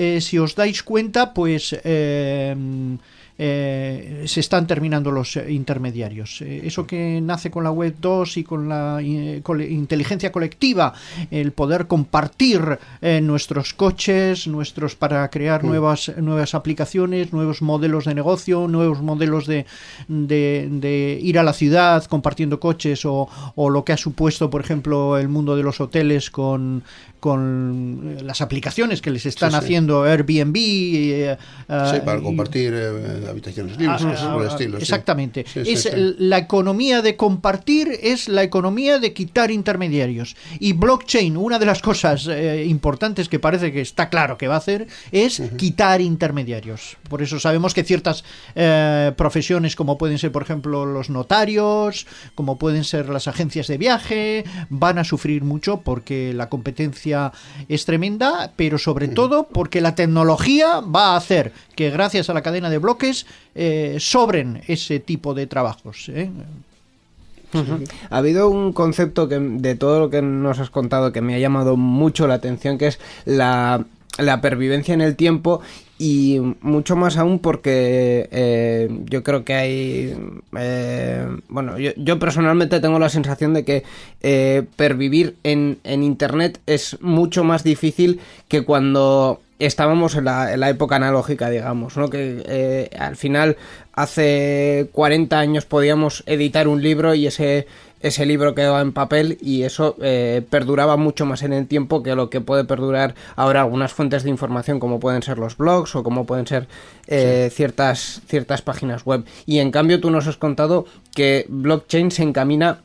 eh, 0.00 0.23
si 0.23 0.38
os 0.38 0.55
dais 0.56 0.82
cuenta, 0.82 1.35
pues 1.35 1.76
eh, 1.85 2.56
eh, 3.37 4.25
se 4.26 4.41
están 4.41 4.67
terminando 4.67 5.11
los 5.11 5.37
eh, 5.37 5.52
intermediarios. 5.52 6.41
Eso 6.41 6.87
que 6.87 7.20
nace 7.20 7.50
con 7.50 7.64
la 7.64 7.70
web 7.70 7.94
2 8.00 8.37
y 8.38 8.44
con 8.44 8.69
la 8.69 9.02
inteligencia 9.02 10.32
colectiva, 10.32 10.94
el 11.31 11.52
poder 11.52 11.87
compartir 11.87 12.79
nuestros 13.23 13.75
coches, 13.75 14.47
nuestros 14.47 14.97
para 14.97 15.29
crear 15.29 15.64
nuevas 15.64 16.12
nuevas 16.17 16.55
aplicaciones, 16.55 17.32
nuevos 17.32 17.61
modelos 17.61 18.06
de 18.06 18.14
negocio, 18.14 18.69
nuevos 18.69 19.02
modelos 19.02 19.47
de, 19.47 19.67
de, 20.08 20.69
de 20.70 21.19
ir 21.20 21.38
a 21.38 21.43
la 21.43 21.52
ciudad 21.52 22.05
compartiendo 22.05 22.58
coches 22.58 23.05
o, 23.05 23.29
o 23.55 23.71
lo 23.71 23.85
que 23.85 23.92
ha 23.92 23.99
supuesto, 23.99 24.49
por 24.49 24.62
ejemplo, 24.62 25.19
el 25.19 25.28
mundo 25.28 25.57
de 25.57 25.62
los 25.62 25.80
hoteles 25.80 26.30
con 26.30 26.85
con 27.21 28.17
eh, 28.19 28.23
las 28.25 28.41
aplicaciones 28.41 29.00
que 29.00 29.11
les 29.11 29.27
están 29.27 29.50
Sí, 29.53 29.59
sí. 29.59 29.65
haciendo 29.65 30.03
Airbnb 30.05 30.57
eh, 30.57 31.37
Sí, 31.69 31.97
eh, 31.97 32.03
para 32.05 32.19
y- 32.19 32.23
compartir 32.23 32.73
eh, 32.75 33.27
habitaciones 33.29 33.77
libres, 33.79 34.03
cosas 34.03 34.23
por 34.33 34.43
el 34.43 34.49
estilo. 34.49 34.77
sí. 34.79 34.83
Exactamente. 34.83 35.45
Sí, 35.47 35.61
es 35.67 35.89
la 36.19 36.39
economía 36.39 37.03
de 37.03 37.17
compartir, 37.17 37.89
es 38.03 38.29
la 38.29 38.43
economía 38.43 38.99
de 38.99 39.12
quitar 39.12 39.50
intermediarios. 39.50 40.35
Y 40.59 40.73
blockchain, 40.73 41.37
una 41.37 41.59
de 41.59 41.67
las 41.67 41.83
cosas 41.83 42.27
eh, 42.29 42.65
importantes 42.67 43.29
que 43.29 43.39
parece 43.39 43.71
que 43.73 43.81
está 43.83 44.09
claro 44.09 44.39
que 44.39 44.49
va 44.49 44.55
a 44.55 44.59
hacer 44.59 44.87
es 45.12 45.43
quitar 45.57 46.00
intermediarios. 46.00 46.97
Por 47.09 47.23
eso 47.23 47.39
sabemos 47.39 47.75
que 47.75 47.85
ciertas 47.85 48.25
profesiones, 49.17 49.77
como 49.77 49.99
pueden 49.99 50.19
ser, 50.19 50.33
por 50.33 50.43
ejemplo, 50.43 50.87
los 50.87 51.11
notarios, 51.11 52.07
como 52.35 52.59
pueden 52.59 52.85
ser 52.85 53.09
las 53.09 53.29
agencias 53.29 53.67
de 53.67 53.79
viaje, 53.79 54.45
van 54.69 54.99
a 54.99 55.05
sufrir 55.05 55.43
mucho 55.43 55.81
porque 55.83 56.33
la 56.35 56.49
competencia 56.49 57.10
es 57.69 57.85
tremenda, 57.85 58.52
pero 58.57 58.79
sobre 58.79 59.09
todo 59.09 59.49
porque 59.49 59.81
la 59.81 59.95
tecnología 59.95 60.81
va 60.81 61.12
a 61.12 61.17
hacer 61.17 61.52
que 61.75 61.90
gracias 61.90 62.31
a 62.31 62.35
la 62.35 62.43
cadena 62.43 62.71
de 62.71 62.79
bloques 62.79 63.26
eh, 63.55 63.97
sobren 63.99 64.62
ese 64.67 65.00
tipo 65.00 65.35
de 65.35 65.47
trabajos. 65.47 66.09
¿eh? 66.09 66.31
Ha 68.11 68.17
habido 68.17 68.49
un 68.49 68.73
concepto 68.73 69.29
que 69.29 69.38
de 69.38 69.75
todo 69.75 69.99
lo 69.99 70.11
que 70.11 70.23
nos 70.23 70.59
has 70.59 70.71
contado 70.71 71.12
que 71.12 71.21
me 71.21 71.35
ha 71.35 71.38
llamado 71.38 71.76
mucho 71.76 72.26
la 72.26 72.35
atención, 72.35 72.79
que 72.79 72.88
es 72.88 73.00
la, 73.25 73.85
la 74.19 74.40
pervivencia 74.40 74.95
en 74.95 75.00
el 75.00 75.17
tiempo 75.17 75.61
y 76.00 76.40
mucho 76.62 76.97
más 76.97 77.19
aún 77.19 77.40
porque 77.40 78.26
eh, 78.33 78.88
yo 79.04 79.23
creo 79.23 79.45
que 79.45 79.52
hay... 79.52 80.16
eh, 80.57 81.26
bueno, 81.50 81.78
yo, 81.78 81.90
yo 81.99 82.19
personalmente 82.19 82.80
tengo 82.80 82.99
la 82.99 83.11
sensación 83.11 83.52
de 83.52 83.66
que 83.66 83.83
eh, 84.23 84.62
pervivir 84.76 85.37
en, 85.42 85.76
en 85.85 86.02
Internet 86.02 86.59
es 86.64 86.97
mucho 87.02 87.45
más 87.45 87.64
difícil 87.64 88.19
que 88.49 88.64
cuando 88.64 89.42
estábamos 89.67 90.14
en 90.17 90.25
la, 90.25 90.52
en 90.52 90.61
la 90.61 90.71
época 90.71 90.97
analógica, 90.97 91.50
digamos, 91.50 91.97
¿no? 91.97 92.11
Que 92.11 92.43
eh, 92.47 92.90
al 92.99 93.17
final 93.17 93.57
hace 93.93 94.88
40 94.93 95.38
años 95.38 95.67
podíamos 95.67 96.23
editar 96.26 96.69
un 96.69 96.83
libro 96.83 97.14
y 97.14 97.26
ese 97.26 97.67
ese 98.00 98.25
libro 98.25 98.55
quedaba 98.55 98.81
en 98.81 98.93
papel 98.93 99.38
y 99.40 99.62
eso 99.62 99.97
eh, 100.00 100.43
perduraba 100.49 100.97
mucho 100.97 101.26
más 101.26 101.43
en 101.43 101.52
el 101.52 101.67
tiempo 101.67 102.02
que 102.02 102.14
lo 102.14 102.31
que 102.31 102.40
puede 102.40 102.64
perdurar 102.64 103.14
ahora 103.37 103.61
algunas 103.61 103.93
fuentes 103.93 104.23
de 104.23 104.31
información 104.31 104.81
como 104.81 105.00
pueden 105.00 105.23
ser 105.23 105.38
los 105.38 105.57
blogs 105.57 105.95
o 105.95 106.02
como 106.02 106.25
pueden 106.25 106.47
ser 106.47 106.67
eh, 107.07 107.50
ciertas, 107.52 108.23
ciertas 108.26 108.62
páginas 108.62 109.05
web. 109.05 109.25
Y 109.45 109.59
en 109.59 109.71
cambio 109.71 110.00
tú 110.00 110.11
nos 110.11 110.26
has 110.26 110.38
contado 110.38 110.87
que 111.14 111.45
blockchain 111.49 112.11
se 112.11 112.23
encamina 112.23 112.81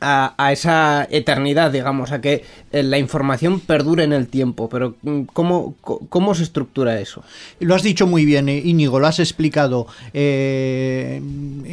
a, 0.00 0.34
a, 0.36 0.52
esa 0.52 1.06
eternidad, 1.10 1.70
digamos, 1.70 2.12
a 2.12 2.20
que 2.20 2.44
eh, 2.72 2.82
la 2.82 2.98
información 2.98 3.60
perdure 3.60 4.04
en 4.04 4.12
el 4.12 4.28
tiempo. 4.28 4.68
Pero 4.68 4.96
mm, 5.02 5.22
¿cómo, 5.32 5.74
cómo 5.80 6.34
se 6.34 6.42
estructura 6.42 7.00
eso? 7.00 7.22
Lo 7.60 7.74
has 7.74 7.82
dicho 7.82 8.06
muy 8.06 8.24
bien, 8.24 8.48
eh, 8.48 8.60
Íñigo, 8.64 8.98
lo 9.00 9.06
has 9.06 9.18
explicado. 9.18 9.86
Eh, 10.12 11.20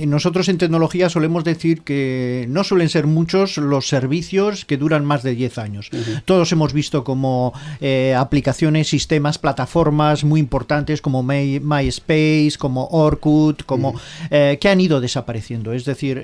nosotros 0.08 0.50
en 0.50 0.58
tecnología 0.58 1.10
solemos 1.10 1.44
decir 1.44 1.82
que 1.82 2.46
no 2.50 2.64
suelen 2.64 2.90
ser 2.90 3.08
muchos 3.08 3.58
los 3.58 3.88
servicios 3.88 4.66
que 4.66 4.78
duran 4.78 5.06
más 5.06 5.24
de 5.24 5.36
10 5.36 5.58
años. 5.58 5.90
Uh 5.92 5.98
-huh. 5.98 6.22
Todos 6.26 6.52
hemos 6.52 6.74
visto 6.74 7.04
como 7.04 7.54
eh, 7.82 8.16
aplicaciones, 8.18 8.88
sistemas, 8.88 9.38
plataformas 9.38 10.24
muy 10.24 10.40
importantes 10.40 11.02
como 11.02 11.24
My, 11.24 11.60
MySpace, 11.60 12.54
como 12.58 12.88
Orkut, 12.88 13.64
como 13.64 13.90
uh 13.90 13.96
-huh. 14.30 14.58
que 14.58 14.70
han 14.70 14.80
ido 14.80 15.02
desapareciendo. 15.02 15.74
Es 15.74 15.86
decir, 15.86 16.22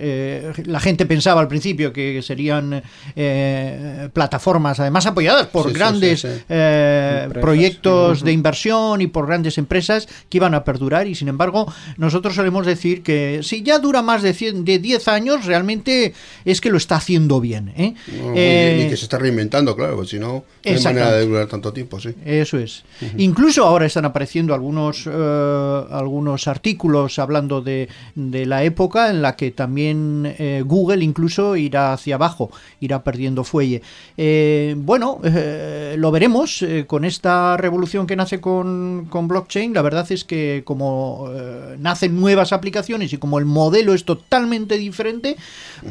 la 0.65 0.79
gente 0.79 1.05
pensaba 1.05 1.41
al 1.41 1.47
principio 1.47 1.88
que 1.93 2.22
serían 2.22 2.84
eh, 3.15 4.10
plataformas, 4.13 4.79
además 4.79 5.05
apoyadas 5.05 5.48
por 5.48 5.67
sí, 5.67 5.74
grandes 5.74 6.22
sí, 6.22 6.27
sí, 6.27 6.43
eh, 6.50 7.29
proyectos 7.41 8.24
de 8.24 8.31
inversión 8.31 9.01
y 9.01 9.08
por 9.08 9.27
grandes 9.27 9.58
empresas 9.58 10.08
que 10.29 10.38
iban 10.38 10.53
a 10.53 10.63
perdurar 10.63 11.08
y 11.08 11.15
sin 11.15 11.27
embargo 11.27 11.72
nosotros 11.98 12.36
solemos 12.36 12.65
decir 12.65 13.03
que 13.03 13.41
si 13.43 13.63
ya 13.63 13.79
dura 13.79 14.01
más 14.01 14.22
de, 14.22 14.34
100, 14.34 14.65
de 14.65 14.79
10 14.79 15.08
años 15.08 15.46
realmente 15.46 16.13
es 16.46 16.62
que 16.62 16.69
lo 16.69 16.77
está 16.77 16.98
haciendo 16.98 17.39
bien. 17.39 17.74
¿eh? 17.75 17.93
Bien 18.08 18.86
y 18.86 18.89
que 18.89 18.98
se 18.98 19.05
está 19.05 19.17
reinventando, 19.17 19.75
claro, 19.75 19.98
pues 19.98 20.10
si 20.10 20.19
no, 20.19 20.27
no 20.27 20.43
hay 20.63 20.84
manera 20.84 21.12
de 21.12 21.25
durar 21.25 21.48
tanto 21.48 21.74
tiempo. 21.74 22.00
Sí. 22.00 22.10
Eso 22.25 22.58
es. 22.58 22.84
Uh 23.01 23.05
-huh. 23.05 23.13
Incluso 23.17 23.65
ahora 23.65 23.86
están 23.86 24.05
apareciendo 24.05 24.53
algunos, 24.53 25.08
algunos 25.08 26.48
artículos 26.48 27.19
hablando 27.19 27.62
de, 27.62 27.89
de, 28.15 28.46
la 28.46 28.63
época 28.63 29.10
en 29.10 29.22
la 29.22 29.36
que 29.36 29.51
también 29.51 30.36
Google 30.65 31.03
incluso 31.03 31.55
irá 31.55 31.78
hacia 31.79 32.15
abajo, 32.15 32.51
irá 32.79 33.03
perdiendo 33.03 33.43
fuelle. 33.43 33.81
Eh, 34.17 34.75
bueno, 34.77 35.19
eh, 35.24 35.95
lo 35.98 36.12
veremos 36.12 36.62
eh, 36.62 36.86
con 36.88 37.05
esta 37.05 37.57
revolución 37.57 38.07
que 38.07 38.15
nace 38.15 38.39
con, 38.39 39.07
con, 39.09 39.27
blockchain. 39.27 39.74
La 39.74 39.81
verdad 39.81 40.09
es 40.12 40.24
que 40.24 40.63
como 40.65 41.29
nacen 41.77 42.19
nuevas 42.19 42.51
aplicaciones 42.53 43.13
y 43.13 43.17
como 43.17 43.39
el 43.39 43.45
modelo 43.45 43.93
es 43.93 44.05
totalmente 44.05 44.77
diferente, 44.77 45.36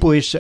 pues 0.01 0.39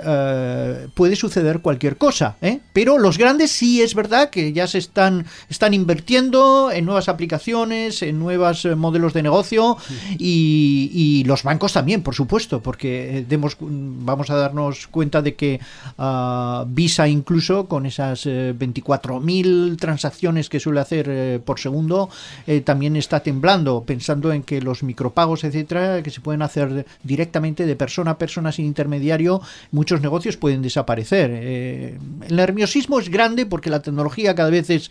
puede 0.94 1.16
suceder 1.16 1.60
cualquier 1.60 1.96
cosa. 1.96 2.36
Pero 2.72 2.98
los 2.98 3.18
grandes 3.18 3.50
sí 3.50 3.82
es 3.82 3.94
verdad 3.94 4.30
que 4.30 4.52
ya 4.52 4.66
se 4.66 4.78
están, 4.78 5.26
están 5.48 5.74
invirtiendo 5.74 6.70
en 6.72 6.84
nuevas 6.84 7.08
aplicaciones, 7.08 8.02
en 8.02 8.18
nuevos 8.18 8.66
modelos 8.76 9.12
de 9.12 9.22
negocio 9.22 9.76
y, 10.18 10.90
y, 10.92 11.24
los 11.24 11.42
bancos 11.42 11.72
también, 11.72 12.02
por 12.02 12.14
supuesto, 12.14 12.60
porque 12.62 13.24
demos, 13.28 13.56
vamos 13.60 14.30
a 14.30 14.36
darnos 14.36 14.86
cuenta 14.86 15.22
de 15.22 15.34
que 15.38 15.58
uh, 15.96 16.66
Visa 16.66 17.08
incluso 17.08 17.66
con 17.66 17.86
esas 17.86 18.26
eh, 18.26 18.54
24.000 18.58 19.78
transacciones 19.78 20.50
que 20.50 20.60
suele 20.60 20.80
hacer 20.80 21.06
eh, 21.08 21.40
por 21.42 21.58
segundo 21.58 22.10
eh, 22.46 22.60
también 22.60 22.96
está 22.96 23.20
temblando 23.20 23.84
pensando 23.84 24.30
en 24.32 24.42
que 24.42 24.60
los 24.60 24.82
micropagos 24.82 25.44
etcétera 25.44 26.02
que 26.02 26.10
se 26.10 26.20
pueden 26.20 26.42
hacer 26.42 26.84
directamente 27.02 27.64
de 27.64 27.76
persona 27.76 28.10
a 28.12 28.18
persona 28.18 28.52
sin 28.52 28.66
intermediario 28.66 29.40
muchos 29.70 30.02
negocios 30.02 30.36
pueden 30.36 30.60
desaparecer 30.60 31.30
eh, 31.32 31.98
el 32.28 32.36
nerviosismo 32.36 32.98
es 32.98 33.08
grande 33.08 33.46
porque 33.46 33.70
la 33.70 33.80
tecnología 33.80 34.34
cada 34.34 34.50
vez 34.50 34.68
es 34.68 34.90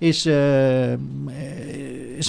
es, 0.00 0.28
es 0.28 1.00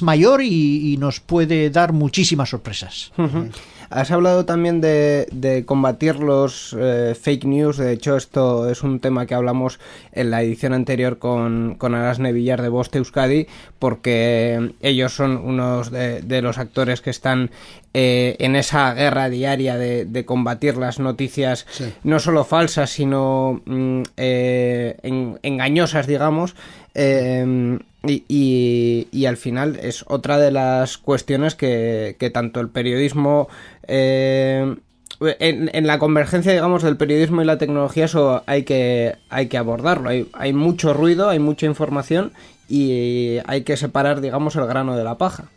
mayor 0.01 0.41
y, 0.41 0.97
nos 0.99 1.19
puede 1.19 1.69
dar 1.69 1.93
muchísimas 1.93 2.49
sorpresas. 2.49 3.11
Uh. 3.15 3.51
Has 3.89 4.11
hablado 4.11 4.45
también 4.45 4.81
de, 4.81 5.27
de 5.31 5.65
combatir 5.65 6.17
los 6.17 6.75
eh, 6.79 7.15
fake 7.19 7.45
news. 7.45 7.77
De 7.77 7.91
hecho, 7.91 8.17
esto 8.17 8.69
es 8.69 8.83
un 8.83 8.99
tema 8.99 9.25
que 9.25 9.33
hablamos 9.33 9.79
en 10.11 10.29
la 10.29 10.43
edición 10.43 10.73
anterior 10.73 11.17
con, 11.17 11.75
con 11.75 11.95
Arasne 11.95 12.31
Villar 12.31 12.61
de 12.61 12.69
Boste 12.69 12.99
Euskadi, 12.99 13.47
porque 13.79 14.73
ellos 14.81 15.13
son 15.13 15.37
unos 15.37 15.89
de, 15.89 16.21
de 16.21 16.41
los 16.43 16.59
actores 16.59 17.01
que 17.01 17.09
están 17.09 17.49
eh, 17.95 18.35
en 18.37 18.55
esa 18.55 18.93
guerra 18.93 19.27
diaria 19.29 19.75
de, 19.75 20.05
de 20.05 20.23
combatir 20.23 20.77
las 20.77 20.99
noticias 20.99 21.65
sí. 21.71 21.91
no 22.03 22.19
solo 22.19 22.45
falsas, 22.45 22.91
sino 22.91 23.63
mm, 23.65 24.03
eh, 24.17 24.97
en, 25.01 25.39
engañosas, 25.41 26.05
digamos. 26.05 26.55
Eh, 26.93 27.79
y, 28.03 28.23
y, 28.27 29.07
y, 29.11 29.25
al 29.25 29.35
final 29.35 29.77
es 29.81 30.05
otra 30.07 30.39
de 30.39 30.51
las 30.51 30.97
cuestiones 30.97 31.55
que, 31.55 32.15
que 32.17 32.29
tanto 32.29 32.61
el 32.61 32.69
periodismo 32.69 33.49
eh, 33.87 34.75
en, 35.19 35.69
en, 35.73 35.87
la 35.87 35.99
convergencia 35.99 36.53
digamos 36.53 36.83
del 36.83 36.95
periodismo 36.95 37.41
y 37.41 37.45
la 37.45 37.57
tecnología 37.57 38.05
eso 38.05 38.43
hay 38.45 38.63
que 38.63 39.15
hay 39.29 39.47
que 39.47 39.57
abordarlo. 39.57 40.09
Hay, 40.09 40.29
hay 40.33 40.53
mucho 40.53 40.93
ruido 40.93 41.27
hay 41.27 41.39
mucha 41.39 41.65
información 41.65 42.31
y 42.69 43.39
hay 43.45 43.63
que 43.63 43.75
separar 43.75 44.21
digamos 44.21 44.55
el 44.55 44.65
grano 44.65 44.95
de 44.95 45.03
la 45.03 45.17
paja 45.17 45.49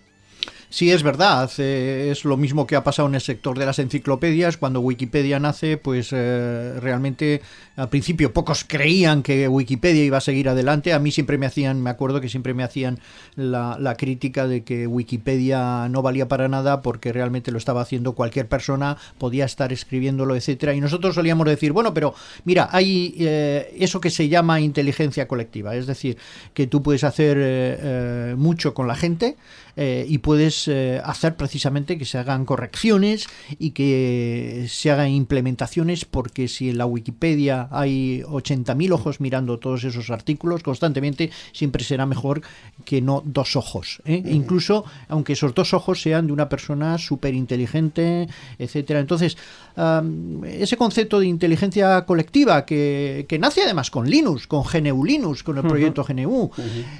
Sí, 0.72 0.90
es 0.90 1.02
verdad. 1.02 1.50
Eh, 1.58 2.08
es 2.10 2.24
lo 2.24 2.38
mismo 2.38 2.66
que 2.66 2.76
ha 2.76 2.82
pasado 2.82 3.06
en 3.06 3.14
el 3.14 3.20
sector 3.20 3.58
de 3.58 3.66
las 3.66 3.78
enciclopedias. 3.78 4.56
Cuando 4.56 4.80
Wikipedia 4.80 5.38
nace, 5.38 5.76
pues 5.76 6.08
eh, 6.12 6.80
realmente 6.80 7.42
al 7.76 7.90
principio 7.90 8.32
pocos 8.32 8.64
creían 8.66 9.22
que 9.22 9.48
Wikipedia 9.48 10.02
iba 10.02 10.16
a 10.16 10.22
seguir 10.22 10.48
adelante. 10.48 10.94
A 10.94 10.98
mí 10.98 11.10
siempre 11.10 11.36
me 11.36 11.44
hacían, 11.44 11.82
me 11.82 11.90
acuerdo 11.90 12.22
que 12.22 12.30
siempre 12.30 12.54
me 12.54 12.64
hacían 12.64 13.00
la, 13.36 13.76
la 13.78 13.96
crítica 13.96 14.46
de 14.46 14.64
que 14.64 14.86
Wikipedia 14.86 15.90
no 15.90 16.00
valía 16.00 16.26
para 16.26 16.48
nada 16.48 16.80
porque 16.80 17.12
realmente 17.12 17.52
lo 17.52 17.58
estaba 17.58 17.82
haciendo 17.82 18.14
cualquier 18.14 18.48
persona, 18.48 18.96
podía 19.18 19.44
estar 19.44 19.74
escribiéndolo, 19.74 20.36
etcétera. 20.36 20.72
Y 20.72 20.80
nosotros 20.80 21.14
solíamos 21.14 21.46
decir, 21.48 21.72
bueno, 21.72 21.92
pero 21.92 22.14
mira, 22.46 22.70
hay 22.72 23.14
eh, 23.18 23.76
eso 23.78 24.00
que 24.00 24.08
se 24.08 24.30
llama 24.30 24.58
inteligencia 24.58 25.28
colectiva, 25.28 25.76
es 25.76 25.86
decir, 25.86 26.16
que 26.54 26.66
tú 26.66 26.82
puedes 26.82 27.04
hacer 27.04 27.36
eh, 27.38 28.34
mucho 28.38 28.72
con 28.72 28.88
la 28.88 28.94
gente 28.94 29.36
eh, 29.74 30.04
y 30.06 30.18
puedes 30.18 30.68
eh, 30.68 31.00
hacer 31.02 31.34
precisamente 31.36 31.96
que 31.96 32.04
se 32.04 32.18
hagan 32.18 32.44
correcciones 32.44 33.26
y 33.58 33.70
que 33.70 34.66
se 34.68 34.90
hagan 34.90 35.08
implementaciones 35.08 36.04
porque 36.04 36.46
si 36.48 36.68
en 36.68 36.76
la 36.76 36.84
Wikipedia 36.84 37.68
hay 37.70 38.20
80.000 38.22 38.92
ojos 38.92 39.20
mirando 39.20 39.58
todos 39.58 39.84
esos 39.84 40.10
artículos 40.10 40.62
constantemente 40.62 41.30
siempre 41.52 41.84
será 41.84 42.04
mejor 42.04 42.42
que 42.84 43.00
no 43.00 43.22
dos 43.24 43.56
ojos 43.56 44.02
¿eh? 44.04 44.22
incluso 44.26 44.84
aunque 45.08 45.32
esos 45.32 45.54
dos 45.54 45.72
ojos 45.72 46.02
sean 46.02 46.26
de 46.26 46.34
una 46.34 46.50
persona 46.50 46.98
súper 46.98 47.32
inteligente 47.32 48.28
etcétera 48.58 49.00
entonces 49.00 49.38
um, 49.76 50.44
ese 50.44 50.76
concepto 50.76 51.18
de 51.18 51.28
inteligencia 51.28 52.04
colectiva 52.04 52.66
que, 52.66 53.24
que, 53.26 53.38
nace 53.38 53.62
además 53.62 53.90
con 53.90 54.08
Linux 54.08 54.46
con 54.46 54.64
GNU 54.64 55.02
Linux 55.02 55.42
con 55.42 55.56
el 55.56 55.64
proyecto 55.64 56.02
uh 56.02 56.04
-huh. 56.04 56.14
GNU 56.14 56.42
uh 56.42 56.50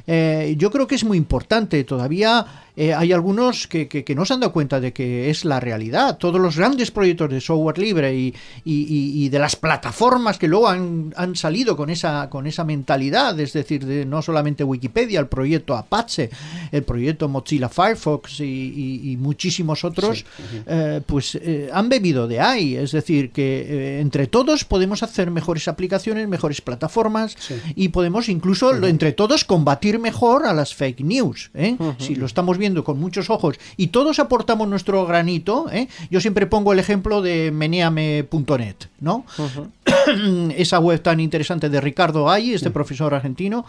-huh. 0.07 0.57
yo 0.57 0.71
creo 0.71 0.87
que 0.87 0.95
es 0.95 1.05
muy 1.05 1.19
importante 1.19 1.85
todavía 1.85 2.62
eh, 2.75 2.95
hay 2.95 3.13
algunos 3.13 3.67
que, 3.67 3.87
que, 3.87 4.03
que, 4.03 4.15
no 4.15 4.25
se 4.25 4.33
han 4.33 4.41
dado 4.41 4.53
cuenta 4.53 4.81
de 4.81 4.93
que 4.93 5.29
es 5.29 5.45
la 5.45 5.61
realidad. 5.61 6.17
Todos 6.17 6.41
los 6.41 6.57
grandes 6.57 6.91
proyectos 6.91 7.31
de 7.31 7.41
software 7.41 7.79
libre 7.79 8.15
y, 8.15 8.35
y, 8.65 9.25
y 9.25 9.29
de 9.29 9.39
las 9.39 9.57
plataformas 9.57 10.39
que 10.39 10.49
luego 10.49 10.69
han, 10.69 11.13
han, 11.17 11.37
salido 11.37 11.77
con 11.77 11.91
esa, 11.91 12.31
con 12.31 12.47
esa 12.47 12.65
mentalidad, 12.65 13.39
es 13.39 13.53
decir, 13.53 13.85
de 13.85 14.07
no 14.07 14.23
solamente 14.23 14.65
Wikipedia, 14.65 15.21
el 15.21 15.27
proyecto 15.27 15.77
Apache, 15.77 16.31
el 16.71 16.83
proyecto 16.83 17.29
Mozilla 17.29 17.69
Firefox 17.69 18.41
y, 18.41 19.17
muchísimos 19.21 19.85
otros, 19.85 20.19
sí. 20.19 20.25
uh 20.25 20.57
-huh. 20.57 20.63
eh, 20.67 21.01
pues 21.05 21.35
eh, 21.35 21.69
han 21.73 21.89
bebido 21.89 22.27
de 22.27 22.41
ahí. 22.41 22.77
Es 22.77 22.93
decir, 22.93 23.31
que 23.31 23.61
eh, 23.69 24.01
entre 24.01 24.27
todos 24.27 24.65
podemos 24.65 25.03
hacer 25.03 25.31
mejores 25.31 25.69
aplicaciones, 25.69 26.27
mejores 26.27 26.61
plataformas 26.61 27.37
sí. 27.39 27.55
y 27.77 27.89
podemos 27.89 28.29
incluso 28.29 28.69
uh 28.71 28.75
-huh. 28.75 28.89
entre 28.89 29.13
todos 29.13 29.45
combatir 29.45 29.99
mejor 29.99 30.47
a 30.47 30.55
las 30.55 30.75
fake 30.75 31.01
news. 31.01 31.51
Uh 31.55 31.61
-huh. 31.61 31.95
Si 31.99 32.15
lo 32.15 32.27
estamos 32.27 32.59
viendo 32.63 32.85
con 32.85 33.01
muchos 33.01 33.29
ojos 33.29 33.59
y 33.77 33.89
todos 33.89 34.21
aportamos 34.21 34.69
nuestro 34.69 35.05
granito. 35.05 35.67
¿eh? 35.73 35.89
Yo 36.11 36.21
siempre 36.21 36.47
pongo 36.47 36.73
el 36.73 36.79
ejemplo 36.79 37.21
de 37.21 37.51
meneame.net, 37.51 38.77
¿no? 39.01 39.25
Uh 39.37 39.43
-huh. 39.53 40.55
Esa 40.57 40.79
web 40.79 41.03
tan 41.03 41.19
interesante 41.19 41.69
de 41.69 41.81
Ricardo 41.81 42.31
Ay, 42.31 42.55
este 42.55 42.69
uh 42.69 42.71
-huh. 42.71 42.75
profesor 42.75 43.15
argentino 43.15 43.65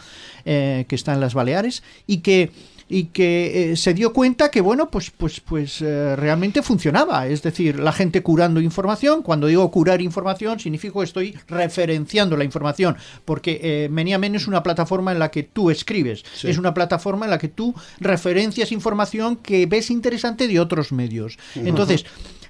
eh, 0.45 0.85
que 0.88 0.95
está 0.95 1.13
en 1.13 1.21
las 1.21 1.33
Baleares 1.33 1.81
y 2.05 2.17
que 2.17 2.51
y 2.89 3.05
que 3.05 3.71
eh, 3.71 3.75
se 3.75 3.93
dio 3.93 4.13
cuenta 4.13 4.51
que 4.51 4.61
bueno 4.61 4.89
pues 4.89 5.11
pues 5.11 5.39
pues 5.39 5.81
eh, 5.81 6.15
realmente 6.15 6.61
funcionaba. 6.61 7.27
Es 7.27 7.41
decir 7.41 7.79
la 7.79 7.91
gente 7.91 8.21
curando 8.21 8.61
información 8.61 9.21
cuando 9.21 9.47
digo 9.47 9.69
curar 9.71 10.01
información 10.01 10.59
significa 10.59 10.99
que 10.99 11.05
estoy 11.05 11.37
referenciando 11.47 12.37
la 12.37 12.43
información 12.43 12.95
porque 13.25 13.59
eh, 13.63 13.89
Meniamen 13.89 14.35
es 14.35 14.47
una 14.47 14.63
plataforma 14.63 15.11
en 15.11 15.19
la 15.19 15.31
que 15.31 15.43
tú 15.43 15.69
escribes. 15.69 16.23
Sí. 16.35 16.49
es 16.49 16.57
una 16.57 16.73
plataforma 16.73 17.25
en 17.25 17.31
la 17.31 17.37
que 17.37 17.47
tú 17.47 17.73
referencias 17.99 18.71
información 18.71 19.37
que 19.37 19.65
ves 19.65 19.89
interesante 19.89 20.47
de 20.47 20.59
otros 20.59 20.91
medios. 20.91 21.37
Entonces 21.55 22.05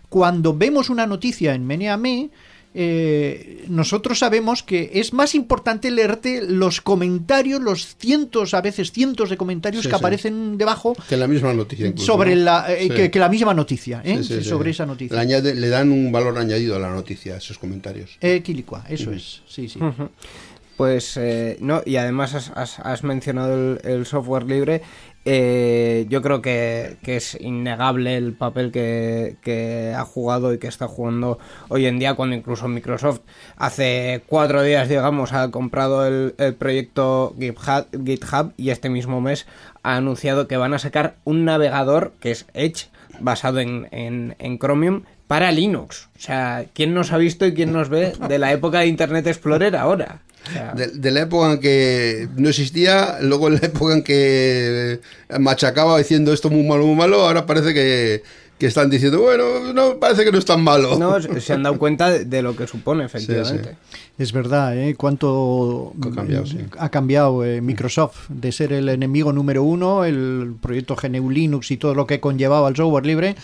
cuando 0.10 0.56
vemos 0.56 0.90
una 0.90 1.08
noticia 1.08 1.56
en 1.56 1.66
Meneame 1.66 2.30
eh, 2.76 3.66
nosotros 3.68 4.20
sabemos 4.20 4.64
que 4.64 4.92
es 4.96 5.14
más 5.14 5.36
importante 5.36 5.92
leerte 5.92 6.42
los 6.48 6.82
comentarios, 6.82 7.62
los 7.62 7.96
cientos, 7.98 8.54
a 8.54 8.62
veces 8.62 8.92
cientos 8.92 9.30
de 9.30 9.38
comentarios 9.38 9.84
Sí, 9.84 9.90
que 9.90 9.96
sí. 9.96 10.00
aparecen 10.00 10.58
debajo 10.58 10.96
Que 11.08 11.18
la 11.18 11.28
misma 11.28 11.54
noticia 11.54 11.88
incluso, 11.88 12.06
sobre 12.14 12.36
¿no? 12.36 12.42
la 12.44 12.74
eh, 12.74 12.84
Sí. 12.84 12.90
que, 12.90 13.12
que 13.12 13.20
la 13.20 13.30
misma 13.30 13.54
noticia, 13.54 14.02
¿eh? 14.04 14.18
Sí, 14.18 14.24
sí, 14.24 14.34
sí. 14.44 14.50
sobre 14.50 14.72
esa 14.72 14.86
noticia. 14.86 15.16
Le, 15.16 15.22
añade- 15.22 15.54
le 15.54 15.70
dan 15.70 15.92
un 15.92 16.12
valor 16.12 16.38
añadido 16.38 16.76
a 16.76 16.80
la 16.80 16.90
noticia, 16.92 17.38
esos 17.38 17.58
comentarios. 17.60 18.18
Eh, 18.22 18.42
Quilicua, 18.44 18.84
eso 18.90 19.12
es, 19.12 19.42
sí, 19.48 19.70
sí. 19.70 19.80
Pues 20.76 21.18
eh, 21.18 21.58
no, 21.62 21.84
y 21.86 21.98
además 21.98 22.34
has, 22.34 22.50
has- 22.56 22.80
has 22.80 23.04
mencionado 23.04 23.54
el, 23.54 23.80
el 23.84 24.06
software 24.08 24.46
libre. 24.46 24.82
Eh, 25.26 26.06
yo 26.10 26.22
creo 26.22 26.42
que, 26.42 26.98
que 27.04 27.18
es 27.18 27.38
innegable 27.40 28.18
el 28.18 28.34
papel 28.34 28.72
que, 28.72 29.38
que 29.42 29.94
ha 29.96 30.04
jugado 30.04 30.54
y 30.54 30.58
que 30.60 30.68
está 30.68 30.88
jugando 30.88 31.40
hoy 31.70 31.86
en 31.86 32.00
día, 32.00 32.16
cuando 32.16 32.36
incluso 32.36 32.68
Microsoft 32.68 33.22
hace 33.56 34.22
cuatro 34.28 34.64
días, 34.64 34.90
digamos, 34.90 35.34
ha 35.34 35.50
comprado 35.52 36.06
el, 36.06 36.36
el 36.38 36.54
proyecto 36.56 37.36
GitHub, 37.40 37.88
GitHub 38.06 38.54
y 38.58 38.70
este 38.70 38.90
mismo 38.90 39.22
mes 39.22 39.46
ha 39.84 39.96
anunciado 39.96 40.48
que 40.48 40.58
van 40.58 40.74
a 40.74 40.80
sacar 40.80 41.16
un 41.24 41.46
navegador 41.46 42.14
que 42.20 42.32
es 42.32 42.46
Edge, 42.54 42.88
basado 43.20 43.60
en, 43.60 43.88
en, 43.92 44.36
en 44.40 44.58
Chromium, 44.60 45.04
para 45.28 45.52
Linux. 45.52 46.10
O 46.16 46.20
sea, 46.20 46.66
¿quién 46.74 46.94
nos 46.94 47.12
ha 47.12 47.18
visto 47.18 47.46
y 47.46 47.54
quién 47.54 47.72
nos 47.72 47.90
ve 47.90 48.14
de 48.28 48.40
la 48.40 48.52
época 48.52 48.80
de 48.80 48.88
Internet 48.88 49.28
Explorer 49.28 49.76
ahora? 49.76 50.20
De, 50.76 50.88
de 50.88 51.12
la 51.12 51.22
época 51.22 51.54
en 51.54 51.60
que 51.60 52.28
no 52.36 52.50
existía, 52.50 53.18
luego 53.22 53.48
en 53.48 53.54
la 53.56 53.68
época 53.68 53.94
en 53.94 54.04
que 54.04 55.00
machacaba 55.40 55.98
diciendo 55.98 56.34
esto 56.34 56.50
muy 56.50 56.64
malo, 56.64 56.86
muy 56.86 56.96
malo, 56.96 57.22
ahora 57.26 57.46
parece 57.46 57.74
que, 57.74 58.24
que 58.58 58.68
están 58.68 58.90
diciendo, 58.90 59.22
bueno, 59.22 59.74
no, 59.74 59.98
parece 60.00 60.24
que 60.26 60.32
no 60.32 60.38
es 60.38 60.46
tan 60.46 60.62
malo. 60.62 60.98
no, 60.98 61.20
se 61.40 61.54
han 61.54 61.64
dado 61.64 61.78
cuenta 61.80 62.10
de- 62.12 62.42
lo 62.42 62.56
que 62.56 62.68
supone, 62.68 63.06
efectivamente. 63.06 63.76
Es 64.18 64.32
verdad, 64.32 64.78
¿eh? 64.78 64.94
Cuánto 64.96 65.94
Ha 66.00 66.12
cambiado, 66.14 66.46
sí. 66.46 66.58
ha 66.78 66.90
cambiado 66.90 67.44
eh, 67.44 67.62
Microsoft 67.62 68.30
de 68.30 68.52
ser 68.52 68.72
el 68.72 68.88
enemigo 68.90 69.34
número 69.34 69.64
uno, 69.64 70.06
el 70.06 70.54
proyecto 70.62 70.96
GNU 70.96 71.32
Linux 71.32 71.72
y 71.72 71.78
todo 71.78 71.96
lo 71.96 72.06
que 72.06 72.20
conllevaba 72.20 72.70
el 72.70 72.76
software 72.76 73.06
libre, 73.08 73.36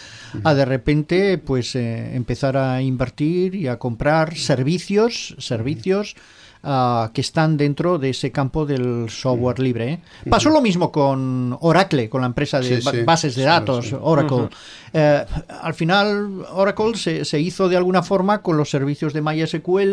a 0.44 0.53
de 0.53 0.65
repente 0.65 1.38
pues 1.39 1.75
eh, 1.75 2.15
empezar 2.15 2.56
a 2.56 2.82
invertir 2.84 3.56
y 3.56 3.68
a 3.68 3.77
comprar 3.79 4.38
servicios, 4.38 5.36
servicios 5.39 6.15
ah, 6.63 7.12
que 7.13 7.22
están 7.22 7.58
dentro 7.58 7.98
de 7.98 8.10
ese 8.12 8.32
campo 8.32 8.66
del 8.66 9.10
software 9.10 9.60
libre. 9.60 9.94
¿eh? 9.94 10.00
Pasó 10.30 10.50
lo 10.50 10.62
mismo 10.62 10.92
con 10.92 11.58
Oracle, 11.62 12.10
con 12.10 12.22
la 12.22 12.28
empresa 12.28 12.60
de 12.60 12.80
Sí, 12.80 12.86
ba- 12.86 12.92
sí. 12.92 13.01
bases 13.04 13.36
de 13.36 13.44
datos, 13.44 13.88
sí. 13.89 13.96
Oracle. 14.00 14.50
Eh, 14.94 15.25
al 15.62 15.74
final, 15.74 16.46
Oracle 16.51 16.96
se, 16.98 17.24
se 17.25 17.39
hizo 17.39 17.70
de 17.70 17.78
alguna 17.78 18.01
forma 18.04 18.42
con 18.42 18.58
los 18.58 18.70
servicios 18.70 19.13
de 19.13 19.22
MySQL, 19.22 19.92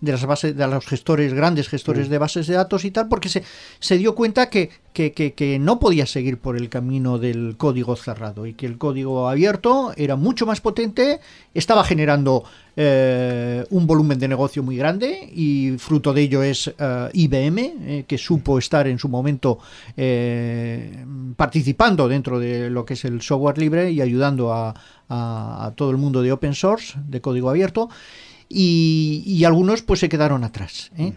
de 0.00 0.12
las 0.12 0.24
bases, 0.26 0.56
de 0.56 0.66
los 0.66 0.86
gestores, 0.86 1.32
grandes 1.32 1.68
gestores 1.68 2.08
de 2.08 2.18
bases 2.18 2.46
de 2.46 2.54
datos 2.54 2.84
y 2.84 2.90
tal, 2.90 3.08
porque 3.08 3.28
se, 3.28 3.42
se 3.78 3.96
dio 3.98 4.14
cuenta 4.14 4.50
que, 4.50 4.70
que, 4.92 5.12
que- 5.12 5.32
que 5.32 5.58
no 5.58 5.78
podía 5.80 6.06
seguir 6.06 6.38
por 6.38 6.56
el 6.56 6.68
camino 6.68 7.18
del 7.18 7.56
código 7.56 7.96
cerrado 7.96 8.46
y 8.46 8.54
que 8.54 8.66
el 8.66 8.78
código 8.78 9.28
abierto 9.28 9.92
era 9.96 10.16
mucho 10.16 10.46
más 10.46 10.60
potente, 10.60 11.20
estaba 11.54 11.82
generando 11.84 12.44
eh, 12.76 13.64
un 13.70 13.86
volumen 13.86 14.18
de 14.18 14.28
negocio 14.28 14.62
muy 14.62 14.76
grande 14.76 15.30
y 15.34 15.72
fruto 15.78 16.12
de 16.12 16.22
ello 16.22 16.42
es 16.42 16.68
eh, 16.78 17.08
IBM, 17.14 17.58
eh, 17.58 18.04
que 18.06 18.18
supo 18.18 18.58
estar 18.58 18.86
en 18.86 18.98
su 18.98 19.08
momento 19.08 19.58
participando 21.36 22.08
dentro 22.08 22.38
de 22.38 22.70
lo 22.70 22.84
que 22.84 22.94
es 22.94 23.04
el 23.04 23.20
software 23.22 23.58
libre 23.58 23.90
y 23.90 24.00
ayudando 24.00 24.52
a, 24.52 24.74
a- 25.08 25.66
a 25.66 25.72
todo 25.74 25.90
el 25.90 25.96
mundo 25.96 26.22
de 26.22 26.32
open 26.32 26.54
source, 26.54 26.94
de 27.08 27.20
código 27.20 27.50
abierto, 27.50 27.88
y, 28.48 29.22
y 29.26 29.44
algunos 29.44 29.82
pues 29.82 30.00
se 30.00 30.08
quedaron 30.08 30.44
atrás. 30.44 30.90
¿eh? 30.98 31.12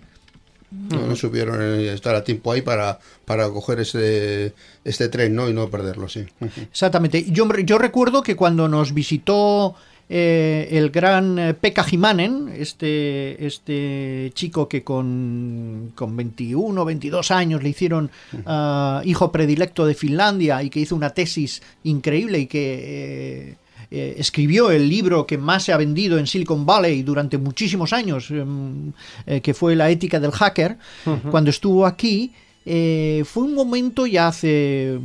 No, 0.71 1.07
no 1.07 1.15
supieron 1.15 1.61
estar 1.61 2.13
a 2.15 2.23
tiempo 2.23 2.51
ahí 2.51 2.61
para, 2.61 2.99
para 3.25 3.49
coger 3.49 3.79
este, 3.79 4.53
este 4.83 5.09
tren 5.09 5.33
¿no? 5.33 5.49
y 5.49 5.53
no 5.53 5.67
perderlo, 5.69 6.07
sí. 6.07 6.25
Exactamente. 6.71 7.25
Yo, 7.31 7.47
yo 7.65 7.77
recuerdo 7.79 8.21
que 8.21 8.35
cuando 8.35 8.67
nos 8.67 8.93
visitó 8.93 9.73
eh, 10.09 10.67
el 10.71 10.89
gran 10.89 11.37
eh, 11.37 11.53
Pekka 11.53 11.85
Himanen, 11.89 12.49
este, 12.55 13.45
este 13.45 14.31
chico 14.33 14.67
que 14.67 14.83
con, 14.83 15.91
con 15.95 16.17
21, 16.17 16.83
22 16.83 17.31
años 17.31 17.61
le 17.61 17.69
hicieron 17.69 18.09
ah, 18.45 19.01
hijo 19.05 19.31
predilecto 19.31 19.85
de 19.85 19.93
Finlandia 19.93 20.63
y 20.63 20.69
que 20.69 20.79
hizo 20.79 20.95
una 20.95 21.11
tesis 21.11 21.61
increíble 21.83 22.39
y 22.39 22.47
que... 22.47 22.79
eh, 22.81 23.55
eh, 23.91 24.17
escribió 24.19 24.69
el 24.69 24.87
libro 24.87 25.25
que 25.25 25.39
más 25.39 25.63
se 25.63 25.73
ha 25.73 25.77
vendido 25.77 26.19
en 26.19 26.27
Silicon 26.27 26.63
Valley 26.63 27.01
durante 27.01 27.39
muchísimos 27.39 27.91
años, 27.91 28.29
em, 28.29 28.91
eh, 29.25 29.41
que 29.41 29.55
fue 29.55 29.75
La 29.75 29.89
ética 29.89 30.19
del 30.19 30.31
hacker, 30.31 30.77
cuando 31.31 31.49
estuvo 31.49 31.87
aquí, 31.87 32.31
eh, 32.71 33.23
fue 33.25 33.43
un 33.43 33.55
momento 33.55 34.05
ya 34.05 34.27
hace... 34.27 34.99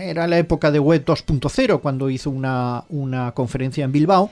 Era 0.00 0.26
la 0.26 0.38
época 0.38 0.72
de 0.72 0.80
Web 0.80 1.04
2.0 1.04 1.80
cuando 1.80 2.10
hizo 2.10 2.30
una, 2.30 2.84
una 2.88 3.32
conferencia 3.32 3.84
en 3.84 3.92
Bilbao. 3.92 4.30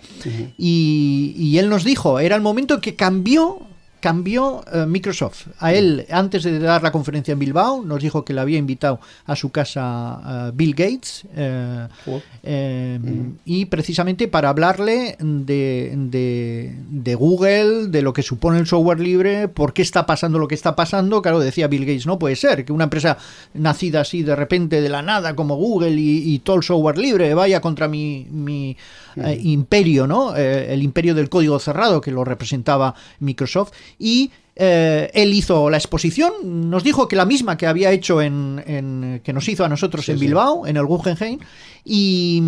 Y, 0.56 1.34
y 1.36 1.58
él 1.58 1.68
nos 1.68 1.84
dijo, 1.84 2.18
era 2.18 2.34
el 2.34 2.42
momento 2.42 2.74
en 2.74 2.80
que 2.80 2.96
cambió 2.96 3.67
cambió 4.00 4.64
eh, 4.72 4.86
Microsoft. 4.86 5.46
A 5.58 5.72
él, 5.72 6.06
antes 6.10 6.42
de 6.44 6.58
dar 6.58 6.82
la 6.82 6.92
conferencia 6.92 7.32
en 7.32 7.38
Bilbao, 7.38 7.84
nos 7.84 8.00
dijo 8.02 8.24
que 8.24 8.32
le 8.32 8.40
había 8.40 8.58
invitado 8.58 9.00
a 9.26 9.34
su 9.36 9.50
casa 9.50 10.48
eh, 10.48 10.52
Bill 10.54 10.74
Gates 10.74 11.24
eh, 11.34 11.88
Jo. 12.04 12.22
eh, 12.42 12.98
y 13.44 13.64
precisamente 13.66 14.28
para 14.28 14.48
hablarle 14.50 15.16
de, 15.18 15.92
de- 15.96 16.74
de 16.90 17.14
Google, 17.14 17.88
de 17.88 18.02
lo 18.02 18.12
que 18.12 18.22
supone 18.22 18.58
el 18.58 18.66
software 18.66 19.00
libre, 19.00 19.48
por 19.48 19.72
qué 19.72 19.82
está 19.82 20.06
pasando 20.06 20.38
lo 20.38 20.48
que 20.48 20.54
está 20.54 20.76
pasando. 20.76 21.20
Claro, 21.22 21.40
decía 21.40 21.68
Bill 21.68 21.84
Gates, 21.86 22.06
no 22.06 22.18
puede 22.18 22.36
ser 22.36 22.64
que 22.64 22.72
una 22.72 22.84
empresa 22.84 23.18
nacida 23.54 24.00
así 24.02 24.22
de 24.22 24.36
repente 24.36 24.80
de 24.80 24.88
la 24.88 25.02
nada 25.02 25.34
como 25.34 25.56
Google 25.56 25.90
y, 25.92 26.34
y 26.34 26.38
todo 26.40 26.56
el 26.56 26.62
software 26.62 26.98
libre 26.98 27.34
vaya 27.34 27.60
contra 27.60 27.88
mi, 27.88 28.26
mi, 28.30 28.76
eh, 29.24 29.38
imperio, 29.42 30.06
¿no? 30.06 30.36
Eh, 30.36 30.72
el 30.72 30.82
imperio 30.82 31.14
del 31.14 31.28
código 31.28 31.58
cerrado 31.58 32.00
que 32.00 32.10
lo 32.10 32.24
representaba 32.24 32.94
Microsoft 33.20 33.72
y 33.98 34.30
eh, 34.60 35.10
él 35.14 35.32
hizo 35.34 35.70
la 35.70 35.76
exposición, 35.76 36.32
nos 36.68 36.82
dijo 36.82 37.06
que 37.06 37.14
la 37.14 37.24
misma 37.24 37.56
que 37.56 37.66
había 37.68 37.92
hecho 37.92 38.20
en, 38.20 38.60
en- 38.66 39.20
que 39.22 39.32
nos 39.32 39.48
hizo 39.48 39.64
a 39.64 39.68
nosotros 39.68 40.04
Sí, 40.04 40.10
en 40.12 40.18
sí. 40.18 40.26
Bilbao, 40.26 40.66
en 40.66 40.76
el 40.76 40.84
Guggenheim, 40.84 41.38
y, 41.84 42.42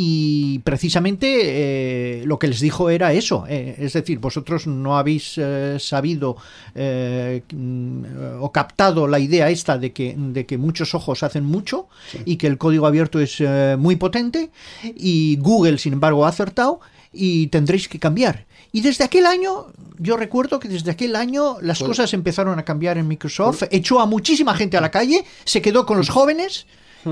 y 0.00 0.60
precisamente 0.60 2.20
eh, 2.20 2.22
lo 2.24 2.38
que 2.38 2.46
les 2.46 2.60
dijo 2.60 2.88
era 2.88 3.12
eso, 3.12 3.46
eh, 3.48 3.74
es 3.80 3.94
decir, 3.94 4.20
vosotros 4.20 4.68
no 4.68 4.96
habéis 4.96 5.34
eh, 5.38 5.76
sabido 5.80 6.36
mm, 6.76 8.04
o 8.38 8.52
captado 8.52 9.08
la 9.08 9.18
idea 9.18 9.50
esta 9.50 9.76
de 9.76 9.92
que, 9.92 10.14
de 10.16 10.46
que 10.46 10.56
muchos 10.56 10.94
ojos 10.94 11.24
hacen 11.24 11.44
mucho 11.44 11.88
y 12.24 12.36
que 12.36 12.46
el 12.46 12.58
código 12.58 12.86
abierto 12.86 13.18
es 13.18 13.42
muy 13.76 13.96
potente 13.96 14.50
y 14.84 15.36
Google, 15.40 15.78
sin 15.78 15.94
embargo, 15.94 16.24
ha 16.24 16.28
acertado 16.28 16.78
y 17.12 17.48
tendréis 17.48 17.88
que 17.88 17.98
cambiar. 17.98 18.46
Y 18.70 18.82
desde 18.82 19.02
aquel 19.02 19.26
año, 19.26 19.66
yo 19.98 20.16
recuerdo 20.16 20.60
que 20.60 20.68
desde 20.68 20.92
aquel 20.92 21.16
año 21.16 21.56
las 21.60 21.80
Pues- 21.80 21.88
cosas 21.88 22.14
empezaron 22.14 22.56
a 22.60 22.64
cambiar 22.64 22.98
en 22.98 23.08
Microsoft, 23.08 23.64
echó 23.72 23.98
a 23.98 24.06
muchísima 24.06 24.54
gente 24.54 24.76
a 24.76 24.80
la 24.80 24.92
calle, 24.92 25.24
se 25.44 25.60
quedó 25.60 25.86
con 25.86 25.96
los 25.96 26.08
jóvenes 26.08 26.66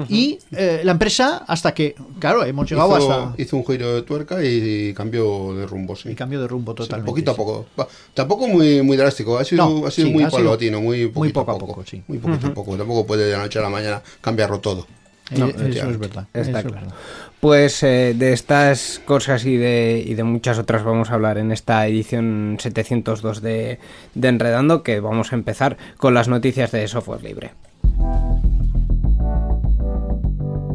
y 0.08 0.38
eh, 0.52 0.80
la 0.84 0.92
empresa 0.92 1.44
hasta 1.46 1.72
que, 1.72 1.94
claro, 2.18 2.44
hemos 2.44 2.68
llegado 2.68 2.98
hizo, 2.98 3.12
hasta... 3.12 3.42
hizo 3.42 3.56
un 3.56 3.66
giro 3.66 3.94
de 3.94 4.02
tuerca 4.02 4.44
y, 4.44 4.92
cambió 4.94 5.54
de 5.54 5.66
rumbo, 5.66 5.96
sí. 5.96 6.10
Y 6.10 6.14
cambio 6.14 6.40
de 6.40 6.48
rumbo 6.48 6.72
Sí, 6.72 6.76
totalmente. 6.78 7.10
poquito 7.10 7.30
a 7.30 7.34
sí. 7.34 7.38
poco. 7.38 7.66
Va, 7.78 7.88
Tampoco 8.14 8.46
muy, 8.48 8.82
muy 8.82 8.96
drástico, 8.96 9.38
ha 9.38 9.44
sido, 9.44 9.68
No, 9.80 9.86
ha 9.86 9.90
sido 9.90 10.08
sí, 10.08 10.12
muy 10.14 10.24
ha 10.24 10.30
sido 10.30 10.42
paulatino, 10.42 10.80
muy 10.80 11.06
poquito 11.06 11.18
muy 11.20 11.32
poco 11.32 11.50
a 11.50 11.54
a 11.54 11.58
poco. 11.58 11.72
poco, 11.74 11.84
sí. 11.86 12.02
Muy 12.08 12.18
poquito 12.18 12.48
a 12.48 12.54
poco. 12.54 12.76
Tampoco 12.76 13.06
puede 13.06 13.26
de 13.26 13.32
la 13.32 13.38
noche 13.38 13.58
a 13.58 13.62
la 13.62 13.70
mañana 13.70 14.02
cambiarlo 14.20 14.60
todo. 14.60 14.86
Eh, 15.30 15.38
No, 15.38 15.46
eso 15.48 15.90
es 15.90 15.98
verdad. 15.98 16.26
Está 16.32 16.40
eso 16.40 16.50
es 16.50 16.64
claro. 16.64 16.70
verdad. 16.70 16.94
Pues 17.40 17.82
eh, 17.82 18.14
de 18.16 18.32
estas 18.32 19.00
cosas 19.04 19.44
y 19.44 19.56
de, 19.56 20.02
y 20.04 20.14
de 20.14 20.24
muchas 20.24 20.58
otras 20.58 20.84
vamos 20.84 21.10
a 21.10 21.14
hablar 21.14 21.38
en 21.38 21.52
esta 21.52 21.86
edición 21.86 22.56
702 22.60 23.42
de, 23.42 23.78
de 24.14 24.28
Enredando, 24.28 24.82
que 24.82 25.00
vamos 25.00 25.32
a 25.32 25.36
empezar 25.36 25.76
con 25.96 26.14
las 26.14 26.28
noticias 26.28 26.70
de 26.72 26.86
software 26.88 27.22
libre. 27.22 27.52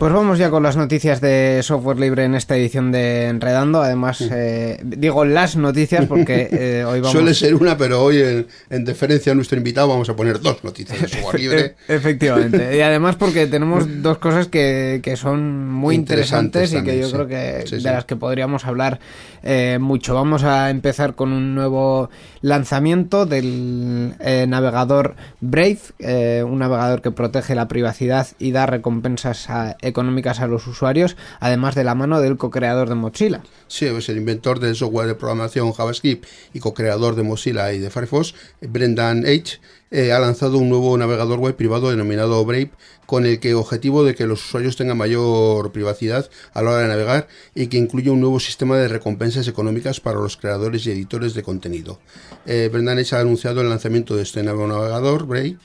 Pues 0.00 0.14
vamos 0.14 0.38
ya 0.38 0.48
con 0.48 0.62
las 0.62 0.78
noticias 0.78 1.20
de 1.20 1.60
software 1.62 2.00
libre 2.00 2.24
en 2.24 2.34
esta 2.34 2.56
edición 2.56 2.90
de 2.90 3.26
Enredando. 3.26 3.82
Además, 3.82 4.22
eh, 4.32 4.80
digo 4.82 5.26
las 5.26 5.56
noticias 5.56 6.06
porque 6.06 6.48
eh, 6.50 6.84
hoy 6.86 7.00
vamos... 7.00 7.12
Suele 7.12 7.34
ser 7.34 7.54
una, 7.54 7.76
pero 7.76 8.02
hoy 8.02 8.16
en, 8.22 8.46
en, 8.70 8.86
deferencia 8.86 9.32
a 9.32 9.34
nuestro 9.34 9.58
invitado 9.58 9.88
vamos 9.88 10.08
a 10.08 10.16
poner 10.16 10.40
dos 10.40 10.64
noticias 10.64 11.02
de 11.02 11.06
software 11.06 11.40
libre. 11.40 11.74
Efectivamente. 11.86 12.78
Y 12.78 12.80
además 12.80 13.16
porque 13.16 13.46
tenemos 13.46 13.84
dos 14.02 14.16
cosas 14.16 14.48
que, 14.48 15.00
que 15.02 15.18
son 15.18 15.68
muy 15.68 15.96
interesantes, 15.96 16.72
y 16.72 16.82
que 16.82 16.98
yo 16.98 17.08
sí. 17.08 17.12
creo 17.12 17.26
que 17.26 17.64
Sí, 17.66 17.74
de 17.74 17.80
sí. 17.82 17.84
las 17.86 18.06
que 18.06 18.16
podríamos 18.16 18.64
hablar 18.64 19.00
eh, 19.42 19.76
mucho. 19.82 20.14
Vamos 20.14 20.44
a 20.44 20.70
empezar 20.70 21.14
con 21.14 21.30
un 21.30 21.54
nuevo 21.54 22.08
lanzamiento 22.40 23.26
del 23.26 24.14
eh, 24.20 24.46
navegador 24.48 25.14
Brave, 25.42 25.78
eh, 25.98 26.42
un 26.42 26.58
navegador 26.60 27.02
que 27.02 27.10
protege 27.10 27.54
la 27.54 27.68
privacidad 27.68 28.28
y 28.38 28.52
da 28.52 28.64
recompensas 28.64 29.50
a- 29.50 29.76
económicas 29.90 30.40
a 30.40 30.46
los 30.46 30.66
usuarios, 30.66 31.16
además 31.38 31.74
de 31.74 31.84
la 31.84 31.94
mano 31.94 32.20
del 32.20 32.36
co-creador 32.36 32.88
de 32.88 32.94
Mozilla. 32.94 33.42
Sí, 33.68 33.86
es 33.86 34.08
el 34.08 34.16
inventor 34.16 34.58
del 34.58 34.74
software 34.74 35.06
de 35.06 35.14
programación 35.14 35.72
JavaScript 35.72 36.26
y 36.54 36.60
co-creador 36.60 37.14
de 37.14 37.22
Mozilla 37.22 37.72
y 37.72 37.78
de 37.78 37.90
Firefox, 37.90 38.34
Brendan 38.60 39.24
H., 39.26 39.60
eh, 39.92 40.12
ha 40.12 40.20
lanzado 40.20 40.58
un 40.58 40.68
nuevo 40.68 40.96
navegador 40.96 41.40
web 41.40 41.56
privado 41.56 41.90
denominado 41.90 42.44
Brave, 42.44 42.70
con 43.06 43.26
el 43.26 43.40
que 43.40 43.54
objetivo 43.54 44.04
de 44.04 44.14
que 44.14 44.24
los 44.24 44.44
usuarios 44.44 44.76
tengan 44.76 44.96
mayor 44.96 45.72
privacidad 45.72 46.30
a 46.54 46.62
la 46.62 46.70
hora 46.70 46.82
de 46.82 46.88
navegar 46.88 47.26
y 47.56 47.66
que 47.66 47.76
incluye 47.76 48.08
un 48.08 48.20
nuevo 48.20 48.38
sistema 48.38 48.76
de 48.76 48.86
recompensas 48.86 49.48
económicas 49.48 49.98
para 49.98 50.20
los 50.20 50.36
creadores 50.36 50.86
y 50.86 50.92
editores 50.92 51.34
de 51.34 51.42
contenido. 51.42 51.98
Eh, 52.46 52.70
Brendan 52.72 52.98
H. 52.98 53.16
ha 53.16 53.20
anunciado 53.20 53.62
el 53.62 53.68
lanzamiento 53.68 54.14
de 54.14 54.22
este 54.22 54.44
nuevo 54.44 54.68
navegador 54.68 55.26
Brave, 55.26 55.56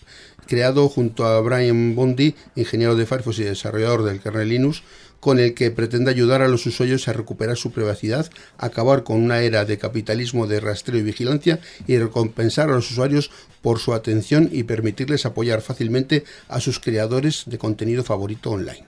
creado 0.47 0.87
junto 0.89 1.25
a 1.25 1.39
Brian 1.41 1.95
Bondi, 1.95 2.35
ingeniero 2.55 2.95
de 2.95 3.05
Firefox 3.05 3.39
y 3.39 3.43
desarrollador 3.43 4.03
del 4.03 4.19
kernel 4.19 4.49
Linux, 4.49 4.83
con 5.19 5.39
el 5.39 5.55
que 5.55 5.71
pretende 5.71 6.11
ayudar 6.11 6.43
a 6.43 6.47
los 6.47 6.67
usuarios 6.67 7.07
a 7.07 7.13
recuperar 7.13 7.57
su 7.57 7.71
privacidad, 7.71 8.29
acabar 8.59 9.03
con 9.03 9.23
una 9.23 9.41
era 9.41 9.65
de 9.65 9.79
capitalismo 9.79 10.45
de 10.45 10.59
rastreo 10.59 10.99
y 10.99 11.03
vigilancia 11.03 11.59
y 11.87 11.97
recompensar 11.97 12.69
a 12.69 12.73
los 12.73 12.91
usuarios 12.91 13.31
por 13.65 13.79
su 13.79 13.95
atención 13.95 14.47
y 14.51 14.61
permitirles 14.61 15.25
apoyar 15.25 15.59
fácilmente 15.59 16.23
a 16.49 16.59
sus 16.59 16.79
creadores 16.79 17.45
de 17.47 17.57
contenido 17.57 18.03
favorito 18.03 18.51
online. 18.51 18.85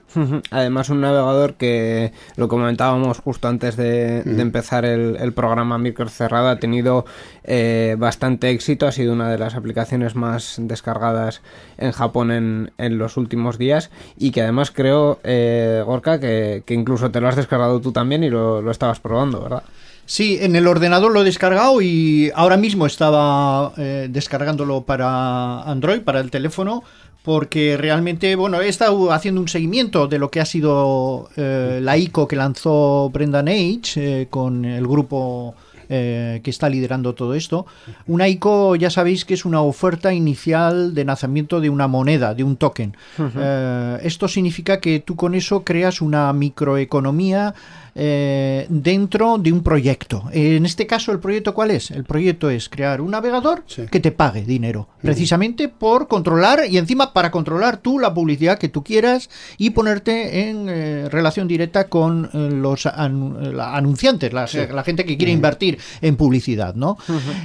Además, 0.52 0.88
un 0.88 1.00
navegador 1.00 1.54
que 1.54 2.12
lo 2.36 2.46
comentábamos 2.46 3.18
justo 3.18 3.48
antes 3.48 3.76
de, 3.76 4.22
de 4.22 4.40
empezar 4.40 4.84
el, 4.84 5.16
el 5.16 5.32
programa 5.32 5.78
micro 5.78 6.08
cerrado 6.08 6.46
ha 6.46 6.60
tenido 6.60 7.06
eh, 7.42 7.96
bastante 7.98 8.50
éxito, 8.50 8.86
ha 8.86 8.92
sido 8.92 9.14
una 9.14 9.28
de 9.28 9.38
las 9.38 9.56
aplicaciones 9.56 10.14
más 10.14 10.54
descargadas 10.60 11.42
en 11.76 11.90
Japón 11.90 12.30
en, 12.30 12.70
en 12.78 12.98
los 12.98 13.16
últimos 13.16 13.58
días 13.58 13.90
y 14.16 14.30
que 14.30 14.42
además 14.42 14.70
creo, 14.70 15.18
eh, 15.24 15.82
Gorka, 15.84 16.20
que, 16.20 16.62
que 16.64 16.74
incluso 16.74 17.10
te 17.10 17.20
lo 17.20 17.26
has 17.26 17.34
descargado 17.34 17.80
tú 17.80 17.90
también 17.90 18.22
y 18.22 18.30
lo, 18.30 18.62
lo 18.62 18.70
estabas 18.70 19.00
probando, 19.00 19.42
¿verdad? 19.42 19.64
Sí, 20.08 20.38
en 20.40 20.56
el 20.56 20.66
ordenador 20.66 21.12
lo 21.12 21.20
he 21.20 21.24
descargado 21.24 21.82
y 21.82 22.32
ahora 22.34 22.56
mismo 22.56 22.86
estaba 22.86 23.74
eh, 23.76 24.08
descargándolo 24.10 24.80
para 24.80 25.60
Android, 25.64 26.00
para 26.00 26.20
el 26.20 26.30
teléfono, 26.30 26.82
porque 27.22 27.76
realmente, 27.76 28.34
bueno, 28.34 28.58
he 28.62 28.68
estado 28.68 29.12
haciendo 29.12 29.38
un 29.38 29.48
seguimiento 29.48 30.08
de 30.08 30.18
lo 30.18 30.30
que 30.30 30.40
ha 30.40 30.46
sido 30.46 31.28
eh, 31.36 31.80
la 31.82 31.98
ICO 31.98 32.26
que 32.26 32.36
lanzó 32.36 33.10
Brendan 33.10 33.48
H. 33.48 34.22
eh, 34.22 34.28
con 34.30 34.64
el 34.64 34.86
grupo 34.86 35.54
eh, 35.90 36.40
que 36.44 36.50
está 36.50 36.68
liderando 36.68 37.14
todo 37.14 37.32
esto. 37.32 37.64
Una 38.06 38.28
ICO, 38.28 38.76
ya 38.76 38.90
sabéis 38.90 39.24
que 39.24 39.32
es 39.32 39.46
una 39.46 39.62
oferta 39.62 40.12
inicial 40.12 40.92
de 40.92 41.02
lanzamiento 41.06 41.62
de 41.62 41.70
una 41.70 41.88
moneda, 41.88 42.34
de 42.34 42.44
un 42.44 42.58
token. 42.58 42.94
Eh, 43.18 43.98
esto 44.02 44.28
significa 44.28 44.80
que 44.80 45.00
tú 45.00 45.16
con 45.16 45.34
eso 45.34 45.64
creas 45.64 46.02
una 46.02 46.30
microeconomía 46.34 47.54
eh, 48.00 48.66
dentro 48.68 49.38
de 49.38 49.52
un 49.52 49.62
proyecto. 49.62 50.24
En 50.32 50.64
este 50.64 50.86
caso, 50.86 51.10
¿el 51.10 51.18
proyecto 51.18 51.52
cuál 51.52 51.72
es? 51.72 51.90
El 51.90 52.04
proyecto 52.04 52.48
es 52.48 52.68
crear 52.68 53.00
un 53.00 53.10
navegador 53.10 53.64
Sí. 53.66 53.82
que 53.90 53.98
te 53.98 54.12
pague 54.12 54.42
dinero, 54.42 54.88
precisamente 55.02 55.68
por 55.68 56.06
controlar 56.06 56.60
y 56.70 56.78
encima 56.78 57.12
para 57.12 57.30
controlar 57.32 57.78
tú 57.78 57.98
la 57.98 58.14
publicidad 58.14 58.58
que 58.58 58.68
tú 58.68 58.84
quieras 58.84 59.28
y 59.58 59.70
ponerte 59.70 60.48
en 60.48 60.68
eh, 60.68 61.08
relación 61.10 61.48
directa 61.48 61.88
con 61.88 62.30
eh, 62.32 62.50
los 62.52 62.84
la- 62.84 63.74
anunciantes, 63.76 64.32
la, 64.32 64.48
la 64.72 64.84
gente 64.84 65.04
que 65.04 65.16
quiere 65.16 65.32
invertir 65.32 65.78
en 66.00 66.16
publicidad, 66.16 66.74
¿no? 66.76 66.96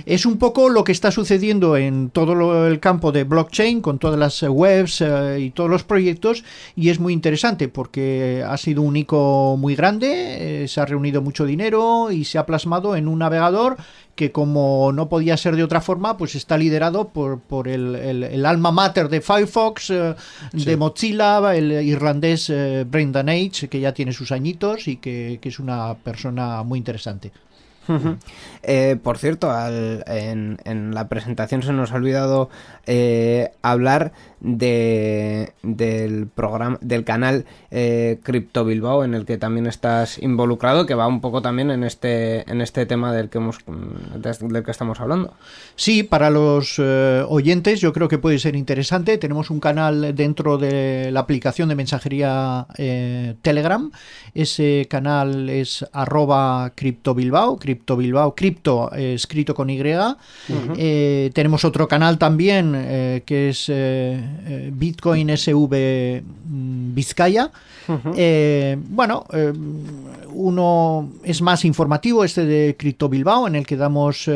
Es 0.06 0.26
un 0.28 0.38
poco 0.38 0.70
lo 0.70 0.84
que 0.84 0.92
está 0.92 1.10
sucediendo 1.12 1.78
en 1.78 2.12
todo 2.12 2.36
lo- 2.36 2.68
el 2.68 2.80
campo 2.80 3.12
de 3.12 3.24
blockchain 3.24 3.82
con 3.82 3.98
todas 3.98 4.20
las 4.20 4.44
webs 4.44 5.04
y 5.40 5.50
todos 5.50 5.70
los 5.70 5.84
proyectos 5.84 6.44
y 6.76 6.90
es 6.90 7.00
muy 7.00 7.14
interesante 7.14 7.68
porque 7.70 8.44
ha 8.48 8.58
sido 8.58 8.84
un 8.84 8.96
ico 8.98 9.58
muy 9.58 9.76
grande, 9.76 10.43
eh, 10.64 10.68
se 10.68 10.82
ha 10.82 10.86
reunido 10.86 11.22
mucho 11.22 11.46
dinero 11.46 12.12
y 12.12 12.26
se 12.26 12.38
ha 12.38 12.46
plasmado 12.46 12.96
en 12.96 13.08
un 13.08 13.20
navegador 13.20 13.78
que 14.16 14.32
como 14.32 14.92
no 14.94 15.10
podía 15.10 15.38
ser 15.38 15.56
de 15.56 15.64
otra 15.64 15.82
forma, 15.82 16.18
pues 16.18 16.36
está 16.36 16.58
liderado 16.58 17.10
por, 17.10 17.40
por 17.40 17.68
el, 17.68 17.96
el- 17.96 18.24
el 18.24 18.46
alma 18.46 18.72
mater 18.72 19.10
de 19.10 19.22
Firefox, 19.22 19.90
eh, 19.90 20.16
de 20.54 20.78
Mozilla, 20.78 21.56
el 21.56 21.72
irlandés 21.72 22.50
eh, 22.50 22.86
Brendan 22.88 23.30
H., 23.30 23.68
que 23.70 23.80
ya 23.80 23.94
tiene 23.94 24.14
sus 24.14 24.32
añitos 24.32 24.88
y 24.88 24.98
que, 24.98 25.40
que 25.42 25.50
es 25.50 25.60
una 25.60 25.96
persona 25.96 26.62
muy 26.64 26.78
interesante. 26.78 27.32
Eh, 28.64 28.98
por 29.02 29.18
cierto, 29.18 29.52
en, 29.58 30.94
la 30.94 31.08
presentación 31.10 31.64
se 31.64 31.74
nos 31.74 31.92
ha 31.92 31.96
olvidado 31.96 32.50
eh, 32.86 33.52
hablar 33.62 34.14
de, 34.40 35.54
del 35.64 36.28
programa, 36.28 36.78
del 36.82 37.04
canal 37.04 37.46
eh, 37.72 38.20
Crypto 38.24 38.66
Bilbao, 38.66 39.04
en 39.04 39.14
el 39.14 39.26
que 39.26 39.38
también 39.38 39.68
estás 39.68 40.18
involucrado, 40.18 40.86
que 40.86 40.96
va 40.96 41.08
un 41.08 41.22
poco 41.22 41.42
también 41.42 41.72
en 41.72 41.84
este, 41.84 42.50
en 42.50 42.62
este 42.62 42.86
tema 42.86 43.14
del 43.14 43.30
que 43.30 43.38
hemos, 43.38 43.60
del 44.16 44.64
que 44.64 44.72
estamos 44.72 45.00
hablando. 45.00 45.34
Sí, 45.76 46.04
para 46.04 46.30
los 46.30 46.76
eh, 46.78 47.24
oyentes 47.28 47.82
yo 47.82 47.94
creo 47.94 48.08
que 48.08 48.18
puede 48.18 48.40
ser 48.40 48.56
interesante. 48.56 49.18
Tenemos 49.18 49.50
un 49.50 49.60
canal 49.60 50.16
dentro 50.16 50.58
de 50.58 51.10
la 51.12 51.22
aplicación 51.22 51.70
de 51.70 51.76
mensajería 51.76 52.68
Telegram. 53.42 53.92
Ese 54.34 54.88
canal 54.90 55.50
es 55.50 55.86
arroba 55.94 56.74
criptobilbao, 57.74 58.34
criptobilbao, 58.34 58.36
cripto 58.36 58.92
eh, 58.94 59.14
escrito 59.16 59.54
con 59.54 59.70
Y. 59.70 59.82
Eh, 60.78 61.32
tenemos 61.34 61.66
otro 61.66 61.88
canal 61.88 62.18
también 62.18 62.74
eh, 62.76 63.24
que 63.26 63.50
es 63.50 63.72
Bitcoin 64.72 65.36
SV 65.36 66.22
mm, 66.22 66.94
Vizcaya. 66.94 67.52
Bueno, 67.88 69.26
uno 70.34 71.10
es 71.24 71.42
más 71.42 71.66
informativo, 71.66 72.24
este 72.24 72.46
de 72.46 72.76
Crypto 72.78 73.10
Bilbao, 73.10 73.48
en 73.48 73.56
el 73.56 73.66
que 73.66 73.76
damos 73.76 74.30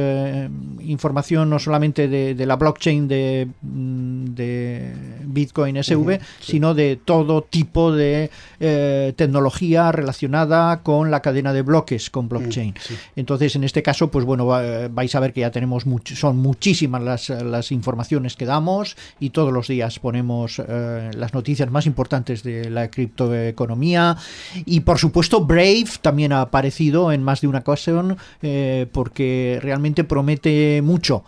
información 0.82 1.50
no 1.50 1.60
solamente 1.60 2.08
de, 2.08 2.36
de 2.36 2.46
la 2.46 2.56
blockchain 2.56 3.08
de, 3.08 3.48
mm, 3.62 4.26
de 4.36 4.94
Bitcoin 5.38 5.76
SV, 5.84 6.20
sino 6.40 6.74
de 6.74 6.96
todo 6.96 7.42
tipo 7.44 7.92
de 7.92 8.30
eh, 8.60 9.14
tecnología 9.16 9.92
relacionada 9.92 10.82
con 10.84 11.12
la 11.12 11.22
cadena 11.22 11.54
de 11.54 11.62
bloques 11.62 12.10
con 12.10 12.28
blockchain. 12.28 12.74
Entonces, 13.16 13.56
en 13.56 13.64
este 13.64 13.82
caso, 13.84 14.10
pues 14.10 14.26
bueno, 14.26 14.46
va- 14.48 14.88
vais 14.90 15.14
a 15.16 15.20
ver 15.20 15.32
que 15.34 15.42
ya 15.42 15.52
tenemos 15.52 15.86
much- 15.86 16.16
son 16.16 16.38
muchísimas 16.38 17.02
las, 17.04 17.30
las 17.30 17.72
informaciones 17.72 18.36
que 18.36 18.46
damos 18.46 18.96
y 19.20 19.30
todos 19.30 19.54
los 19.54 19.68
días 19.68 20.00
ponemos 20.00 20.60
eh, 20.60 21.12
las 21.16 21.34
noticias 21.34 21.70
más 21.70 21.86
importantes 21.86 22.42
de 22.44 22.70
la 22.70 22.90
criptoeconomía. 22.90 24.18
Y 24.66 24.80
por 24.82 24.98
supuesto 24.98 25.46
Brave 25.46 25.86
también 26.02 26.32
ha 26.34 26.42
aparecido 26.42 27.12
en 27.12 27.22
más 27.24 27.42
de 27.42 27.48
una 27.48 27.60
ocasión 27.60 28.18
eh, 28.42 28.88
porque 28.92 29.60
realmente 29.62 30.04
promete 30.04 30.82
mucho 30.84 31.24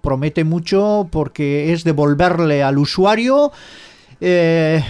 promete 0.00 0.44
mucho 0.44 1.08
porque 1.10 1.72
es 1.72 1.84
devolverle 1.84 2.62
al 2.62 2.78
usuario 2.78 3.03
eh, 4.20 4.82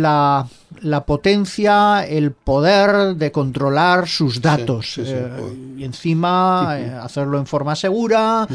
la, 0.00 0.46
la 0.80 1.04
potencia, 1.04 2.04
el 2.06 2.32
poder 2.32 3.14
de 3.16 3.30
controlar 3.30 4.08
sus 4.08 4.40
datos 4.40 4.94
sí, 4.94 5.04
sí. 5.04 5.12
eh, 5.14 5.30
y 5.78 5.84
encima 5.84 6.76
eh, 6.78 6.92
hacerlo 7.00 7.38
en 7.38 7.46
forma 7.46 7.76
segura. 7.76 8.46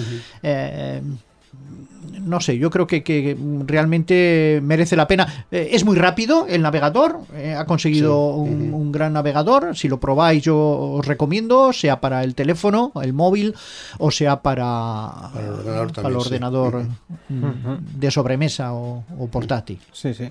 No 2.27 2.39
sé, 2.39 2.57
yo 2.57 2.69
creo 2.69 2.85
que, 2.87 3.03
que 3.03 3.37
realmente 3.65 4.59
merece 4.63 4.95
la 4.95 5.07
pena. 5.07 5.45
Eh, 5.51 5.69
es 5.71 5.85
muy 5.85 5.95
rápido 5.95 6.45
el 6.47 6.61
navegador, 6.61 7.19
eh, 7.35 7.55
ha 7.57 7.65
conseguido 7.65 8.35
un, 8.35 8.73
un 8.73 8.91
gran 8.91 9.13
navegador. 9.13 9.75
Si 9.75 9.87
lo 9.87 9.99
probáis, 9.99 10.43
yo 10.43 10.57
os 10.57 11.05
recomiendo, 11.05 11.73
sea 11.73 11.99
para 11.99 12.23
el 12.23 12.35
teléfono, 12.35 12.91
el 13.01 13.13
móvil, 13.13 13.55
o 13.97 14.11
sea 14.11 14.41
para, 14.41 15.31
Para 15.33 15.45
el 15.45 15.53
ordenador 15.53 15.93
para 15.93 16.07
el 16.09 16.13
también, 16.13 16.21
sí. 16.21 16.27
ordenador 16.27 16.85
de 17.29 18.11
sobremesa 18.11 18.73
o, 18.73 19.03
o 19.17 19.27
portátil. 19.27 19.79
Sí, 19.91 20.13
sí. 20.13 20.29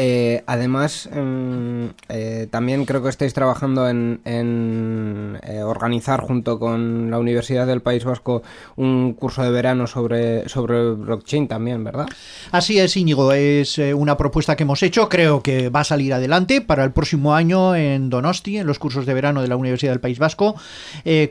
Eh, 0.00 0.44
además, 0.46 1.08
mm, 1.12 1.86
eh, 2.08 2.46
también 2.52 2.84
creo 2.84 3.02
que 3.02 3.08
estáis 3.08 3.34
trabajando 3.34 3.88
en, 3.88 4.20
en, 4.24 5.40
eh, 5.42 5.64
organizar 5.64 6.20
junto 6.20 6.60
con 6.60 7.10
la 7.10 7.18
Universidad 7.18 7.66
del 7.66 7.82
País 7.82 8.04
Vasco 8.04 8.44
un 8.76 9.14
curso 9.14 9.42
de 9.42 9.50
verano 9.50 9.88
sobre, 9.88 10.48
sobre 10.48 10.92
blockchain 10.92 11.48
también, 11.48 11.82
¿verdad? 11.82 12.06
Así 12.52 12.78
es, 12.78 12.96
Íñigo, 12.96 13.32
es 13.32 13.78
una 13.78 14.16
propuesta 14.16 14.54
que 14.54 14.62
hemos 14.62 14.84
hecho, 14.84 15.08
creo 15.08 15.42
que 15.42 15.68
va 15.68 15.80
a 15.80 15.84
salir 15.84 16.14
adelante 16.14 16.60
para 16.60 16.84
el 16.84 16.92
próximo 16.92 17.34
año 17.34 17.74
en 17.74 18.08
Donosti, 18.08 18.58
en 18.58 18.68
los 18.68 18.78
cursos 18.78 19.04
de 19.04 19.14
verano 19.14 19.42
de 19.42 19.48
la 19.48 19.56
Universidad 19.56 19.90
del 19.90 20.00
País 20.00 20.20
Vasco, 20.20 20.54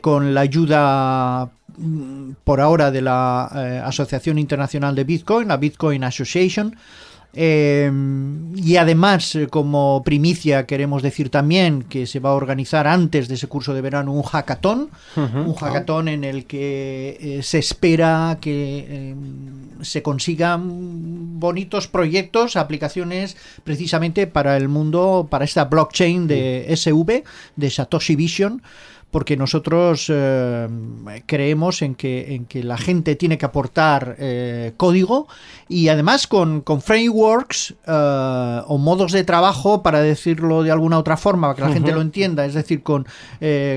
con 0.02 0.34
la 0.34 0.42
ayuda 0.42 1.48
mm, 1.78 2.32
por 2.44 2.60
ahora 2.60 2.90
de 2.90 3.00
la 3.00 3.44
Asociación 3.86 4.38
Internacional 4.38 4.94
de 4.94 5.04
Bitcoin, 5.04 5.48
la 5.48 5.56
Bitcoin 5.56 6.04
Association. 6.04 6.76
Eh, 7.34 7.90
y 8.56 8.76
además, 8.76 9.34
eh, 9.34 9.46
como 9.48 10.02
primicia, 10.04 10.66
queremos 10.66 11.02
decir 11.02 11.30
también 11.30 11.82
que 11.82 12.06
se 12.06 12.20
va 12.20 12.30
a 12.30 12.34
organizar 12.34 12.86
antes 12.86 13.28
de 13.28 13.34
ese 13.34 13.46
curso 13.46 13.74
de 13.74 13.80
verano 13.80 14.12
un 14.12 14.22
hackathon, 14.22 14.90
un 15.16 15.54
hackathon 15.54 16.08
en 16.08 16.24
el 16.24 16.46
que 16.46 17.18
eh, 17.20 17.42
se 17.42 17.58
espera 17.58 18.38
que 18.40 18.86
eh, 18.88 19.14
se 19.82 20.02
consigan 20.02 21.38
bonitos 21.38 21.86
proyectos, 21.86 22.56
aplicaciones 22.56 23.36
precisamente 23.62 24.26
para 24.26 24.56
el 24.56 24.68
mundo, 24.68 25.28
para 25.30 25.44
esta 25.44 25.66
blockchain 25.66 26.26
de 26.26 26.66
SV, 26.74 27.24
de 27.56 27.70
Satoshi 27.70 28.16
Vision 28.16 28.62
porque 29.10 29.36
nosotros 29.36 30.06
eh, 30.08 30.68
creemos 31.26 31.82
en 31.82 31.94
que, 31.94 32.34
en 32.34 32.44
que 32.44 32.62
la 32.62 32.76
gente 32.76 33.16
tiene 33.16 33.38
que 33.38 33.46
aportar 33.46 34.16
eh, 34.18 34.72
código 34.76 35.28
y 35.68 35.88
además 35.88 36.26
con, 36.26 36.60
con 36.60 36.82
frameworks 36.82 37.74
eh, 37.86 38.62
o 38.66 38.78
modos 38.78 39.12
de 39.12 39.24
trabajo, 39.24 39.82
para 39.82 40.00
decirlo 40.00 40.62
de 40.62 40.70
alguna 40.70 40.98
otra 40.98 41.16
forma, 41.16 41.48
para 41.48 41.56
que 41.56 41.62
la 41.62 41.74
gente 41.74 41.92
lo 41.92 42.00
entienda, 42.00 42.44
es 42.44 42.54
decir, 42.54 42.82
con, 42.82 43.06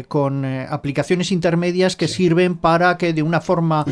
con 0.08 0.46
aplicaciones 0.46 1.32
intermedias 1.32 1.96
que 1.96 2.08
sirven 2.08 2.56
para 2.56 2.98
que 2.98 3.14
de 3.14 3.24
una 3.24 3.42
forma 3.42 3.86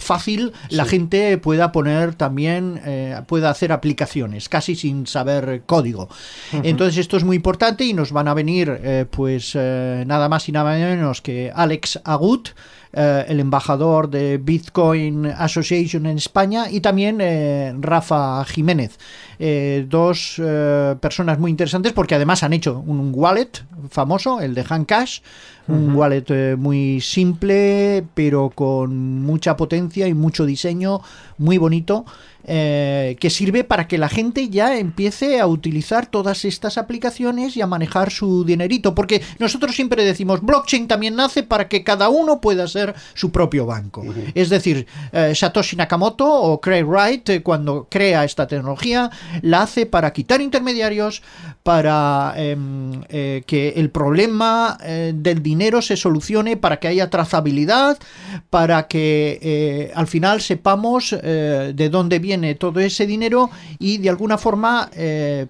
fácil 0.00 0.52
la 0.70 0.84
gente 0.84 1.38
pueda 1.38 1.72
poner 1.72 2.14
también, 2.14 2.80
pueda 3.26 3.50
hacer 3.50 3.72
aplicaciones, 3.72 4.48
casi 4.48 4.76
sin 4.76 5.06
saber 5.06 5.62
código. 5.66 6.08
Entonces 6.52 6.98
esto 6.98 7.16
es 7.16 7.24
muy 7.24 7.36
importante 7.36 7.84
y 7.84 7.92
nos 7.92 8.12
van 8.12 8.28
a 8.28 8.34
venir 8.34 8.80
eh, 8.82 9.04
pues 9.26 9.56
eh, 9.56 10.04
nada 10.06 10.28
más 10.28 10.48
y 10.48 10.52
nada 10.52 10.70
menos 10.76 11.20
que 11.20 11.50
Alex 11.52 12.00
Agut, 12.04 12.50
eh, 12.98 13.26
el 13.28 13.40
embajador 13.40 14.08
de 14.08 14.38
Bitcoin 14.38 15.26
Association 15.26 16.06
en 16.06 16.16
España, 16.16 16.70
y 16.70 16.80
también 16.80 17.18
eh, 17.20 17.74
Rafa 17.78 18.42
Jiménez. 18.46 18.98
Eh, 19.38 19.84
dos 19.86 20.40
personas 20.98 21.38
muy 21.38 21.50
interesantes 21.50 21.92
porque 21.92 22.14
además 22.14 22.42
han 22.42 22.54
hecho 22.54 22.82
un 22.86 23.12
wallet 23.14 23.50
famoso, 23.90 24.40
el 24.40 24.54
de 24.54 24.64
Handcash, 24.66 25.20
un 25.68 25.94
wallet 25.94 26.56
muy 26.56 27.02
simple 27.02 28.02
pero 28.14 28.48
con 28.48 29.20
mucha 29.22 29.54
potencia 29.58 30.08
y 30.08 30.14
mucho 30.14 30.46
diseño, 30.46 31.02
muy 31.36 31.58
bonito. 31.58 32.06
eh, 32.48 33.16
que 33.18 33.28
sirve 33.28 33.64
para 33.64 33.88
que 33.88 33.98
la 33.98 34.08
gente 34.08 34.48
ya 34.48 34.78
empiece 34.78 35.40
a 35.40 35.48
utilizar 35.48 36.06
todas 36.06 36.44
estas 36.44 36.78
aplicaciones 36.78 37.56
y 37.56 37.60
a 37.60 37.66
manejar 37.66 38.12
su 38.12 38.44
dinerito. 38.44 38.94
Porque 38.94 39.20
nosotros 39.40 39.74
siempre 39.74 40.04
decimos, 40.04 40.42
blockchain 40.42 40.86
también 40.86 41.16
nace 41.16 41.42
para 41.42 41.68
que 41.68 41.82
cada 41.82 42.08
uno 42.08 42.40
pueda 42.40 42.68
ser 42.68 42.85
su 43.14 43.30
propio 43.30 43.66
banco. 43.66 44.04
Es 44.34 44.48
decir, 44.48 44.86
eh, 45.12 45.34
Satoshi 45.34 45.76
Nakamoto 45.76 46.26
o 46.26 46.60
Craig 46.60 46.84
Wright, 46.84 47.28
eh, 47.28 47.42
cuando 47.42 47.86
crea 47.90 48.24
esta 48.24 48.46
tecnología, 48.46 49.10
la 49.42 49.62
hace 49.62 49.86
para 49.86 50.12
quitar 50.12 50.40
intermediarios, 50.40 51.22
para 51.62 52.34
em, 52.36 53.02
eh, 53.08 53.42
que 53.46 53.70
el 53.70 53.90
problema 53.90 54.78
del 54.86 55.42
dinero 55.42 55.82
se 55.82 55.96
solucione, 55.96 56.56
para 56.56 56.78
que 56.78 56.88
haya 56.88 57.10
trazabilidad, 57.10 57.98
para 58.50 58.86
que 58.86 59.90
al 59.94 60.06
final 60.06 60.40
sepamos 60.40 61.10
de 61.10 61.88
dónde 61.90 62.18
viene 62.18 62.54
todo 62.54 62.80
ese 62.80 63.06
dinero 63.06 63.50
y 63.78 63.98
de 63.98 64.10
alguna 64.10 64.38
forma, 64.38 64.90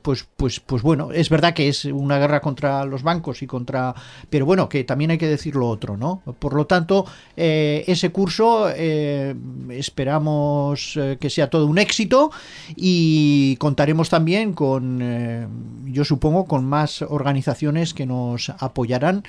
pues, 0.02 0.26
pues, 0.36 0.60
pues 0.60 0.82
bueno, 0.82 1.12
es 1.12 1.28
verdad 1.28 1.54
que 1.54 1.68
es 1.68 1.84
una 1.84 2.18
guerra 2.18 2.40
contra 2.40 2.84
los 2.84 3.02
bancos 3.02 3.42
y 3.42 3.46
contra, 3.46 3.94
pero 4.30 4.46
bueno, 4.46 4.68
que 4.68 4.84
también 4.84 5.10
hay 5.10 5.18
que 5.18 5.28
decir 5.28 5.56
lo 5.56 5.68
otro, 5.68 5.96
¿no? 5.96 6.22
Por 6.38 6.54
lo 6.54 6.66
tanto, 6.66 7.06
eh, 7.36 7.84
ese 7.86 8.10
curso 8.10 8.70
eh, 8.74 9.34
esperamos 9.70 10.96
eh, 10.96 11.18
que 11.20 11.28
sea 11.28 11.50
todo 11.50 11.66
un 11.66 11.78
éxito 11.78 12.30
y 12.74 13.56
contaremos 13.56 14.08
también 14.08 14.54
con, 14.54 15.84
yo 15.84 16.04
supongo, 16.04 16.46
con 16.46 16.64
más 16.64 17.02
organizaciones 17.02 17.92
que 17.92 18.06
nos 18.06 18.50
apoyarán 18.50 19.24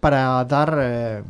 para 0.00 0.44
dar 0.44 1.22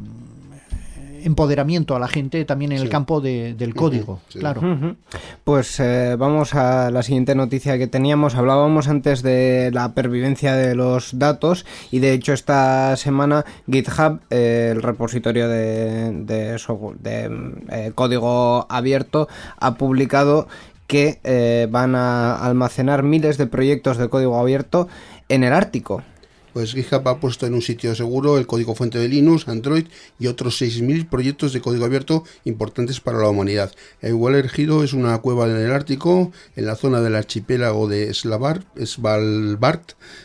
empoderamiento 1.25 1.95
a 1.97 1.99
la 1.99 2.09
gente 2.09 2.45
también 2.45 2.73
en 2.73 2.79
el 2.79 2.89
campo 2.89 3.21
de- 3.21 3.55
del 3.55 3.75
código, 3.75 4.21
sí. 4.29 4.39
claro. 4.39 4.97
Pues 5.45 5.79
eh, 5.81 6.17
vamos 6.19 6.55
a 6.55 6.91
la 6.91 7.03
siguiente 7.03 7.35
noticia 7.35 7.79
que 7.79 7.87
teníamos. 7.87 8.35
Hablábamos 8.35 8.89
antes 8.89 9.23
de 9.23 9.71
la 9.73 9.95
pervivencia 9.95 10.55
de 10.55 10.75
los 10.75 11.19
datos 11.19 11.67
y 11.91 11.99
de 12.01 12.13
hecho 12.13 12.33
esta 12.33 12.97
semana 12.97 13.45
GitHub, 13.71 14.21
eh, 14.31 14.71
el 14.73 14.83
repositorio 14.83 15.49
de, 15.49 16.13
de 16.25 16.59
software- 16.59 16.99
de, 16.99 17.29
mm, 17.29 17.53
eh, 17.71 17.93
código 17.95 18.67
abierto, 18.71 19.29
ha 19.59 19.75
publicado 19.75 20.49
que 20.87 21.21
eh, 21.23 21.69
van 21.71 21.95
a 21.95 22.35
almacenar 22.45 23.03
miles 23.05 23.39
de 23.39 23.47
proyectos 23.47 23.97
de 23.97 24.09
código 24.09 24.37
abierto 24.39 24.89
en 25.29 25.45
el 25.45 25.53
Ártico. 25.53 26.03
Pues 26.53 26.73
GitHub 26.73 27.07
ha 27.09 27.21
puesto 27.21 27.47
en 27.47 27.55
un 27.55 27.63
sitio 27.63 27.95
seguro 27.95 28.39
el 28.39 28.47
código 28.47 28.75
fuente 28.75 28.99
de 28.99 29.09
Linux, 29.09 29.47
Android 29.49 29.87
y 30.19 30.27
otros 30.27 30.61
6.000 30.61 31.09
proyectos 31.09 31.53
de 31.53 31.61
código 31.61 31.85
abierto 31.85 32.25
importantes 32.45 33.01
para 33.01 33.19
la 33.19 33.29
humanidad. 33.29 33.73
El 34.01 34.15
Waller 34.15 34.49
Giro 34.49 34.83
es 34.83 34.93
una 34.93 35.17
cueva 35.19 35.47
en 35.47 35.57
el 35.57 35.71
Ártico, 35.73 36.33
en 36.57 36.67
la 36.67 36.77
zona 36.77 37.01
del 37.01 37.15
archipiélago 37.15 37.89
de 37.89 38.13
Svalbard, 38.13 38.65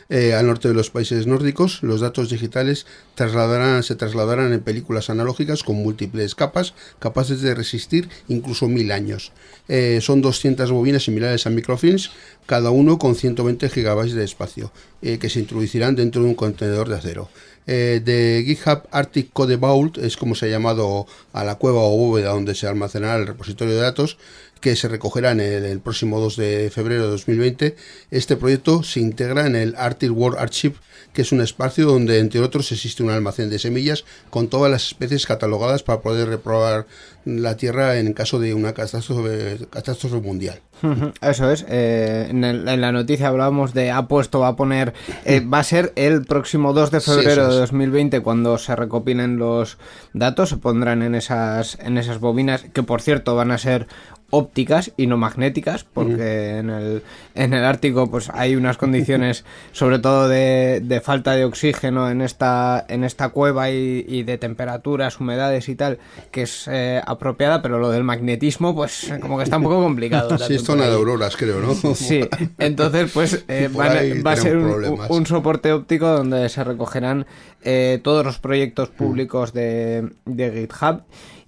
eh, 0.09 0.33
al 0.33 0.47
norte 0.47 0.67
de 0.67 0.73
los 0.73 0.89
países 0.89 1.27
nórdicos. 1.27 1.83
Los 1.83 2.01
datos 2.01 2.29
digitales 2.29 2.87
se 3.15 3.95
trasladarán 3.95 4.53
en 4.53 4.59
películas 4.61 5.09
analógicas 5.09 5.63
con 5.63 5.77
múltiples 5.77 6.35
capas, 6.35 6.73
capaces 6.99 7.41
de 7.41 7.55
resistir 7.55 8.09
incluso 8.27 8.67
mil 8.67 8.91
años. 8.91 9.31
Eh, 9.67 9.99
son 10.01 10.21
200 10.21 10.71
bobinas 10.71 11.03
similares 11.03 11.47
a 11.47 11.49
microfilms, 11.49 12.11
cada 12.45 12.69
uno 12.69 12.97
con 12.97 13.15
120 13.15 13.69
gigabytes 13.69 14.13
de 14.13 14.23
espacio, 14.23 14.71
eh, 15.01 15.17
que 15.17 15.29
se 15.29 15.39
introducirán 15.39 15.95
dentro 15.95 16.21
de 16.21 16.29
un 16.29 16.35
contenedor 16.35 16.89
de 16.89 16.95
acero. 16.95 17.29
Eh, 17.67 18.01
de 18.03 18.43
GitHub 18.45 18.83
Arctic 18.91 19.31
Code 19.33 19.55
Vault 19.55 19.97
es 19.97 20.17
como 20.17 20.35
se 20.35 20.45
ha 20.45 20.49
llamado 20.49 21.07
a 21.33 21.43
la 21.43 21.55
cueva 21.55 21.79
o 21.81 21.97
bóveda 21.97 22.29
donde 22.29 22.53
se 22.53 22.67
almacenará 22.67 23.15
el 23.15 23.25
repositorio 23.25 23.73
de 23.73 23.81
datos 23.81 24.19
que 24.61 24.75
se 24.75 24.87
recogerá 24.87 25.31
en 25.31 25.39
el, 25.39 25.65
el 25.65 25.79
próximo 25.79 26.19
2 26.19 26.37
de 26.37 26.71
febrero 26.71 27.03
de 27.03 27.09
2020. 27.09 27.75
Este 28.11 28.35
proyecto 28.35 28.83
se 28.83 28.99
integra 28.99 29.47
en 29.47 29.55
el 29.55 29.75
Arctic 29.77 30.11
World 30.11 30.39
Archive, 30.39 30.75
que 31.15 31.23
es 31.23 31.31
un 31.31 31.41
espacio 31.41 31.87
donde, 31.87 32.19
entre 32.19 32.41
otros, 32.41 32.71
existe 32.71 33.01
un 33.01 33.09
almacén 33.09 33.49
de 33.49 33.57
semillas 33.57 34.05
con 34.29 34.47
todas 34.49 34.69
las 34.71 34.85
especies 34.85 35.25
catalogadas 35.25 35.81
para 35.81 36.01
poder 36.01 36.27
reprobar 36.29 36.85
la 37.25 37.57
Tierra 37.57 37.97
en 37.97 38.13
caso 38.13 38.37
de 38.39 38.53
una 38.53 38.73
catástrofe, 38.73 39.57
catástrofe 39.71 40.17
mundial. 40.21 40.59
Eso 41.21 41.49
es. 41.49 41.65
eh, 41.69 42.27
en, 42.29 42.43
el- 42.43 42.67
en 42.67 42.81
la 42.81 42.91
noticia 42.91 43.29
hablábamos 43.29 43.73
de 43.73 43.89
ha 43.91 44.07
puesto, 44.07 44.41
va 44.41 44.49
a 44.49 44.55
poner. 44.55 44.93
eh, 45.23 45.39
va 45.39 45.59
a 45.59 45.63
ser 45.63 45.93
el 45.95 46.23
próximo 46.25 46.73
2 46.73 46.91
de 46.91 46.99
Sí, 46.99 47.11
febrero 47.11 47.47
es. 47.47 47.53
de 47.55 47.59
2020 47.61 48.19
cuando 48.21 48.57
se 48.57 48.75
recopilen 48.75 49.37
los 49.37 49.77
datos. 50.13 50.49
Se 50.49 50.57
pondrán 50.57 51.01
en 51.01 51.15
esas, 51.15 51.79
en 51.79 51.97
esas 51.97 52.19
bobinas 52.19 52.65
que, 52.73 52.83
por 52.83 53.01
cierto, 53.01 53.35
van 53.35 53.51
a 53.51 53.57
ser 53.57 53.87
ópticas 54.29 54.91
y 54.97 55.07
no 55.07 55.17
magnéticas 55.17 55.83
porque 55.83 56.57
en 56.57 56.69
el 56.69 57.03
en 57.35 57.53
el 57.53 57.63
Ártico 57.63 58.09
pues 58.09 58.29
hay 58.33 58.55
unas 58.55 58.77
condiciones 58.77 59.45
sobre 59.71 59.99
todo 59.99 60.27
de, 60.27 60.81
de 60.83 61.01
falta 61.01 61.33
de 61.35 61.45
oxígeno 61.45 62.09
en 62.09 62.21
esta 62.21 62.85
en 62.89 63.03
esta 63.03 63.29
cueva 63.29 63.69
y, 63.71 64.03
y 64.07 64.23
de 64.23 64.37
temperaturas 64.37 65.19
humedades 65.19 65.69
y 65.69 65.75
tal 65.75 65.99
que 66.31 66.43
es 66.43 66.67
eh, 66.71 67.01
apropiada 67.05 67.61
pero 67.61 67.79
lo 67.79 67.91
del 67.91 68.03
magnetismo 68.03 68.75
pues 68.75 69.13
como 69.21 69.37
que 69.37 69.43
está 69.43 69.57
un 69.57 69.63
poco 69.63 69.81
complicado 69.83 70.37
Sí, 70.45 70.55
es 70.55 70.63
zona 70.63 70.85
de 70.85 70.93
auroras, 70.93 71.37
creo, 71.37 71.59
¿no? 71.59 71.73
Sí, 71.95 72.27
entonces 72.57 73.11
pues 73.13 73.45
eh, 73.47 73.69
van 73.71 73.95
va 74.25 74.31
a 74.31 74.35
ser 74.35 74.57
un, 74.57 74.99
un 75.07 75.25
soporte 75.25 75.71
óptico 75.71 76.07
donde 76.07 76.49
se 76.49 76.63
recogerán 76.63 77.25
eh, 77.63 77.99
todos 78.03 78.25
los 78.25 78.37
proyectos 78.39 78.89
públicos 78.89 79.53
de, 79.53 80.09
de 80.25 80.51
GitHub 80.51 81.03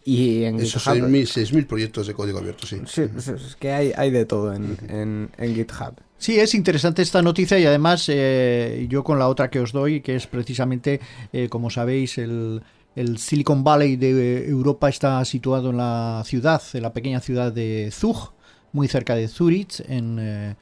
y 0.09 0.45
en 0.45 0.59
Esos 0.59 0.83
GitHub. 0.83 1.09
6.000 1.09 1.51
6.000 1.51 1.67
proyectos 1.67 2.07
de 2.07 2.13
código 2.13 2.39
abierto, 2.39 2.65
sí. 2.65 2.77
Sí, 2.85 3.01
es, 3.17 3.27
es 3.27 3.55
que 3.57 3.71
hay, 3.73 3.91
hay 3.97 4.09
de 4.09 4.25
todo 4.25 4.53
en, 4.53 4.77
en- 4.87 5.29
en 5.37 5.53
GitHub. 5.55 5.95
Sí, 6.17 6.39
es 6.39 6.55
interesante 6.55 7.01
esta 7.01 7.21
noticia 7.21 7.59
y 7.59 7.65
además 7.65 8.05
eh, 8.07 8.87
yo 8.89 9.03
con 9.03 9.19
la 9.19 9.27
otra 9.27 9.49
que 9.49 9.59
os 9.59 9.71
doy, 9.73 9.99
que 10.01 10.15
es 10.15 10.25
precisamente, 10.25 10.99
eh, 11.33 11.49
como 11.49 11.69
sabéis, 11.69 12.17
el, 12.17 12.61
el 12.95 13.17
Silicon 13.17 13.63
Valley 13.63 13.97
de 13.97 14.47
Europa 14.47 14.87
está 14.89 15.23
situado 15.25 15.71
en 15.71 15.77
la 15.77 16.23
ciudad, 16.25 16.61
en 16.73 16.81
la 16.83 16.93
pequeña 16.93 17.19
ciudad 17.19 17.51
de 17.51 17.89
Zug, 17.91 18.31
muy 18.71 18.87
cerca 18.87 19.13
de 19.15 19.27
Zurich, 19.27 19.81
en, 19.89 20.17
eh, 20.19 20.55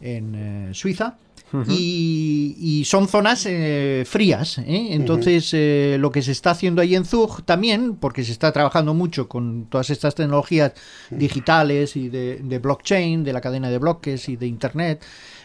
en 0.00 0.70
y, 1.68 2.56
y 2.58 2.84
son 2.84 3.08
zonas 3.08 3.46
eh, 3.46 4.04
frías. 4.06 4.58
¿eh? 4.58 4.88
Entonces, 4.90 5.50
eh, 5.52 5.96
lo 5.98 6.10
que 6.10 6.22
se 6.22 6.32
está 6.32 6.50
haciendo 6.50 6.82
ahí 6.82 6.94
en 6.94 7.04
Zug 7.04 7.42
también, 7.44 7.96
porque 7.96 8.24
se 8.24 8.32
está 8.32 8.52
trabajando 8.52 8.94
mucho 8.94 9.28
con 9.28 9.66
todas 9.68 9.90
estas 9.90 10.14
tecnologías 10.14 10.72
digitales 11.10 11.96
y 11.96 12.08
de, 12.08 12.36
de 12.42 12.58
blockchain, 12.58 13.24
de 13.24 13.32
la 13.32 13.40
cadena 13.40 13.70
de 13.70 13.78
bloques 13.78 14.28
y 14.28 14.36
de 14.36 14.46
Internet, 14.46 15.02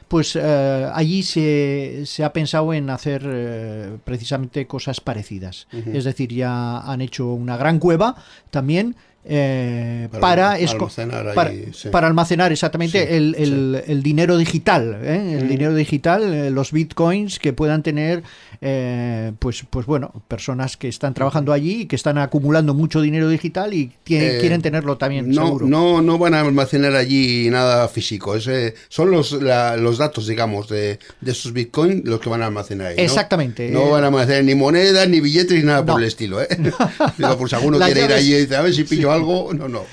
pues 0.07 0.35
eh, 0.35 0.89
allí 0.93 1.23
se, 1.23 2.03
se 2.05 2.23
ha 2.23 2.31
pensado 2.33 2.73
en 2.73 2.89
hacer 2.89 3.23
eh, 3.25 3.97
precisamente 4.03 4.67
cosas 4.67 5.01
parecidas. 5.01 5.67
Es 5.71 6.03
decir, 6.03 6.31
ya 6.31 6.79
han 6.79 7.01
hecho 7.01 7.27
una 7.33 7.57
gran 7.57 7.79
cueva 7.79 8.15
también. 8.51 8.95
Eh, 9.25 10.07
Para 10.11 10.21
para, 10.21 10.51
almacenar 10.53 11.27
ahí, 11.29 11.35
para, 11.35 11.51
sí. 11.73 11.89
para 11.89 12.07
almacenar 12.07 12.51
exactamente 12.51 12.99
Sí, 13.07 13.13
el, 13.13 13.35
el- 13.37 13.83
el 13.87 14.03
dinero 14.03 14.37
digital, 14.37 14.97
¿eh? 15.01 15.37
el 15.39 15.47
dinero 15.47 15.73
digital, 15.75 16.33
eh, 16.33 16.49
los 16.51 16.71
bitcoins 16.71 17.39
que 17.39 17.53
puedan 17.53 17.83
tener, 17.83 18.23
eh, 18.61 19.31
pues, 19.39 19.63
pues 19.69 19.85
bueno, 19.85 20.11
personas 20.27 20.77
que 20.77 20.87
están 20.87 21.13
trabajando 21.13 21.53
allí 21.53 21.81
y 21.81 21.85
que 21.85 21.95
están 21.95 22.17
acumulando 22.17 22.73
mucho 22.73 23.01
dinero 23.01 23.29
digital 23.29 23.73
y 23.73 23.91
tie- 24.05 24.21
Eh, 24.35 24.37
quieren 24.41 24.61
tenerlo 24.61 24.97
también 24.97 25.29
No, 25.31 25.45
seguro. 25.47 25.67
no, 25.67 26.01
no 26.01 26.17
van 26.17 26.33
a 26.33 26.41
almacenar 26.41 26.95
allí 26.95 27.49
nada 27.49 27.87
físico. 27.87 28.35
Es, 28.35 28.47
eh, 28.47 28.73
son 28.89 29.11
los, 29.11 29.31
la- 29.41 29.77
los 29.77 29.97
datos, 29.97 30.27
digamos, 30.27 30.67
de, 30.69 30.99
de 31.21 31.31
esos 31.31 31.53
bitcoins 31.53 32.03
los 32.05 32.19
que 32.19 32.29
van 32.29 32.41
a 32.41 32.47
almacenar 32.47 32.87
ahí. 32.87 32.95
¿no? 32.97 33.03
Exactamente. 33.03 33.69
No, 33.69 33.89
van 33.89 34.03
a 34.03 34.07
almacenar 34.07 34.43
ni 34.43 34.55
monedas, 34.55 35.07
ni 35.09 35.19
billetes, 35.21 35.57
ni 35.57 35.63
nada 35.63 35.79
No. 35.81 35.85
por 35.93 36.01
el 36.01 36.07
estilo. 36.07 36.39
Digo, 37.17 37.37
por 37.37 37.49
si 37.49 37.55
alguno 37.55 37.79
quiere 37.79 38.05
ir 38.05 38.11
allí 38.11 38.33
y 38.35 38.39
dice, 38.41 38.55
a 38.55 38.61
ver 38.61 38.73
si 38.73 38.83
pillo 38.83 39.11
algo. 39.13 39.53
No, 39.53 39.67
no. 39.67 39.83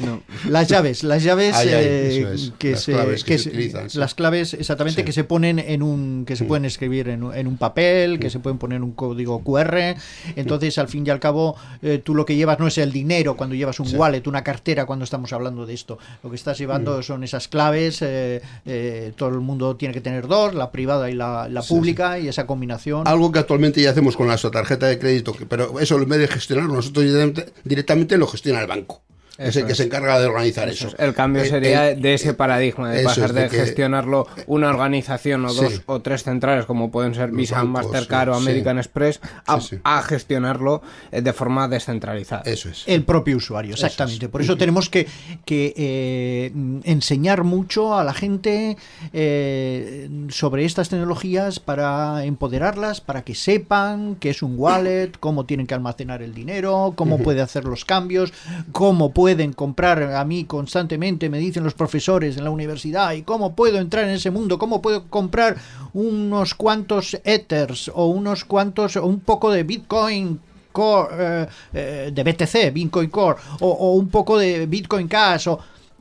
Las 0.48 0.68
llaves, 0.68 1.02
las 1.04 1.22
llaves 1.22 1.54
Ay, 1.56 1.68
ay, 1.68 1.74
eh, 1.74 2.28
es, 2.34 2.52
que 2.58 2.72
las 2.72 2.82
se, 2.82 2.92
claves 2.92 3.24
que 3.24 3.32
que 3.32 3.38
se 3.38 3.48
utilizan, 3.50 3.90
sí. 3.90 3.98
las 3.98 4.14
claves 4.14 4.54
exactamente 4.54 5.00
Sí. 5.00 5.02
Mm. 5.02 5.06
que 5.06 5.12
se 5.12 5.24
ponen 5.24 5.58
en 5.58 5.82
un 5.82 6.24
que 6.26 6.36
se 6.36 6.44
pueden 6.44 6.64
escribir 6.64 7.08
en, 7.08 7.22
un- 7.22 7.34
en 7.34 7.46
un 7.46 7.56
papel, 7.56 8.18
que 8.18 8.30
se 8.30 8.38
pueden 8.38 8.58
poner 8.58 8.76
en 8.76 8.82
un 8.84 8.92
código 8.92 9.42
QR. 9.44 9.94
Entonces, 10.36 10.78
al 10.78 10.88
fin 10.88 11.06
y 11.06 11.10
al 11.10 11.20
cabo, 11.20 11.56
eh, 11.82 12.00
tú 12.02 12.14
lo 12.14 12.24
que 12.24 12.36
llevas 12.36 12.58
no 12.58 12.66
es 12.66 12.78
el 12.78 12.92
dinero 12.92 13.36
cuando 13.36 13.54
llevas 13.54 13.80
un 13.80 13.94
wallet, 13.94 14.22
una 14.26 14.42
cartera 14.44 14.86
cuando 14.86 15.04
estamos 15.04 15.32
hablando 15.32 15.66
de 15.66 15.74
esto. 15.74 15.98
Lo 16.22 16.30
que 16.30 16.36
estás 16.36 16.58
llevando 16.58 16.98
Mm. 16.98 17.02
son 17.02 17.24
esas 17.24 17.48
claves. 17.48 18.00
eh, 18.02 18.40
eh, 18.66 19.12
todo 19.16 19.28
el 19.30 19.40
mundo 19.40 19.76
tiene 19.76 19.94
que 19.94 20.00
tener 20.00 20.26
dos, 20.26 20.54
la 20.54 20.70
privada 20.70 21.10
y 21.10 21.14
la, 21.14 21.48
la 21.48 21.62
pública 21.62 22.18
y 22.18 22.28
esa 22.28 22.46
combinación. 22.46 23.06
Algo 23.06 23.30
que 23.32 23.38
actualmente 23.38 23.80
ya 23.82 23.90
hacemos 23.90 24.16
con 24.16 24.28
la 24.28 24.36
tarjeta 24.36 24.86
de 24.86 24.98
crédito, 24.98 25.34
pero 25.48 25.78
eso 25.80 25.96
en 26.00 26.08
vez 26.08 26.18
de 26.20 26.28
gestionarlo 26.28 26.74
nosotros 26.74 27.04
directamente, 27.04 27.52
directamente 27.64 28.18
lo 28.18 28.26
gestiona 28.26 28.60
el 28.60 28.66
banco. 28.66 29.02
Es 29.48 29.56
el 29.56 29.66
que 29.66 29.72
es. 29.72 29.78
se 29.78 29.84
encarga 29.84 30.18
de 30.20 30.26
organizar 30.26 30.68
Eso 30.68 30.88
eso. 30.88 30.96
es. 30.96 31.02
El 31.02 31.14
cambio 31.14 31.42
Eh, 31.42 31.46
sería 31.48 31.90
eh, 31.90 31.96
de 31.96 32.14
ese 32.14 32.34
paradigma, 32.34 32.90
de 32.90 33.02
pasar 33.04 33.32
de, 33.32 33.42
de 33.42 33.48
que- 33.48 33.56
gestionarlo 33.58 34.26
una 34.46 34.68
organización 34.68 35.44
o 35.44 35.48
Sí. 35.50 35.62
dos 35.64 35.82
o 35.86 36.00
tres 36.00 36.22
centrales, 36.24 36.66
como 36.66 36.90
pueden 36.90 37.14
ser 37.14 37.28
Los 37.30 37.36
Visa, 37.38 37.56
bancos, 37.62 37.84
Mastercard 37.84 38.28
o 38.30 38.34
sí. 38.34 38.42
American 38.42 38.78
Express, 38.78 39.20
a, 39.46 39.60
Sí, 39.60 39.68
sí. 39.76 39.78
a 39.84 40.02
gestionarlo 40.02 40.82
eh, 41.12 41.22
de 41.22 41.32
forma 41.32 41.68
descentralizada. 41.68 42.42
Eso 42.44 42.68
es. 42.68 42.84
El 42.86 43.04
propio 43.04 43.36
usuario, 43.36 43.74
exactamente. 43.74 44.28
Por 44.28 44.42
eso 44.42 44.56
tenemos 44.56 44.88
que, 44.88 45.06
que, 45.44 45.72
eh, 45.76 46.52
enseñar 46.84 47.44
mucho 47.44 47.94
a 47.96 48.04
la 48.04 48.12
gente 48.14 48.76
eh, 49.12 50.08
sobre 50.28 50.64
estas 50.64 50.88
tecnologías 50.88 51.60
para 51.60 52.24
empoderarlas, 52.24 53.00
para 53.00 53.22
que 53.22 53.34
sepan 53.34 54.16
qué 54.18 54.30
es 54.30 54.42
un 54.42 54.54
wallet, 54.58 55.12
cómo 55.20 55.46
tienen 55.46 55.66
que 55.66 55.74
almacenar 55.74 56.22
el 56.22 56.34
dinero, 56.34 56.92
cómo 56.96 57.18
puede 57.18 57.40
hacer 57.40 57.64
los 57.64 57.84
cambios, 57.84 58.32
cómo 58.72 59.12
pueden 59.30 59.52
comprar 59.52 60.02
a 60.14 60.24
mí 60.24 60.44
constantemente, 60.44 61.30
me 61.30 61.38
dicen 61.38 61.62
los 61.62 61.74
profesores 61.74 62.36
en 62.36 62.42
la 62.42 62.50
universidad, 62.50 63.12
y 63.12 63.22
cómo 63.22 63.54
puedo 63.54 63.78
entrar 63.78 64.04
en 64.06 64.10
ese 64.10 64.32
mundo, 64.32 64.58
cómo 64.58 64.82
puedo 64.82 65.06
comprar 65.06 65.56
unos 65.92 66.54
cuantos 66.54 67.16
Ethers 67.22 67.92
o 67.94 68.06
unos 68.06 68.44
cuantos, 68.44 68.96
un 68.96 69.20
poco 69.20 69.52
de 69.52 69.62
Bitcoin 69.62 70.40
Core, 70.72 71.14
eh, 71.16 71.46
eh, 71.72 72.10
de 72.12 72.24
BTC, 72.24 72.72
Bitcoin 72.72 73.08
Core, 73.08 73.38
o, 73.60 73.68
o 73.68 73.94
un 73.94 74.08
poco 74.08 74.36
de 74.36 74.66
Bitcoin 74.66 75.06
Cash, 75.06 75.46
o, 75.46 75.60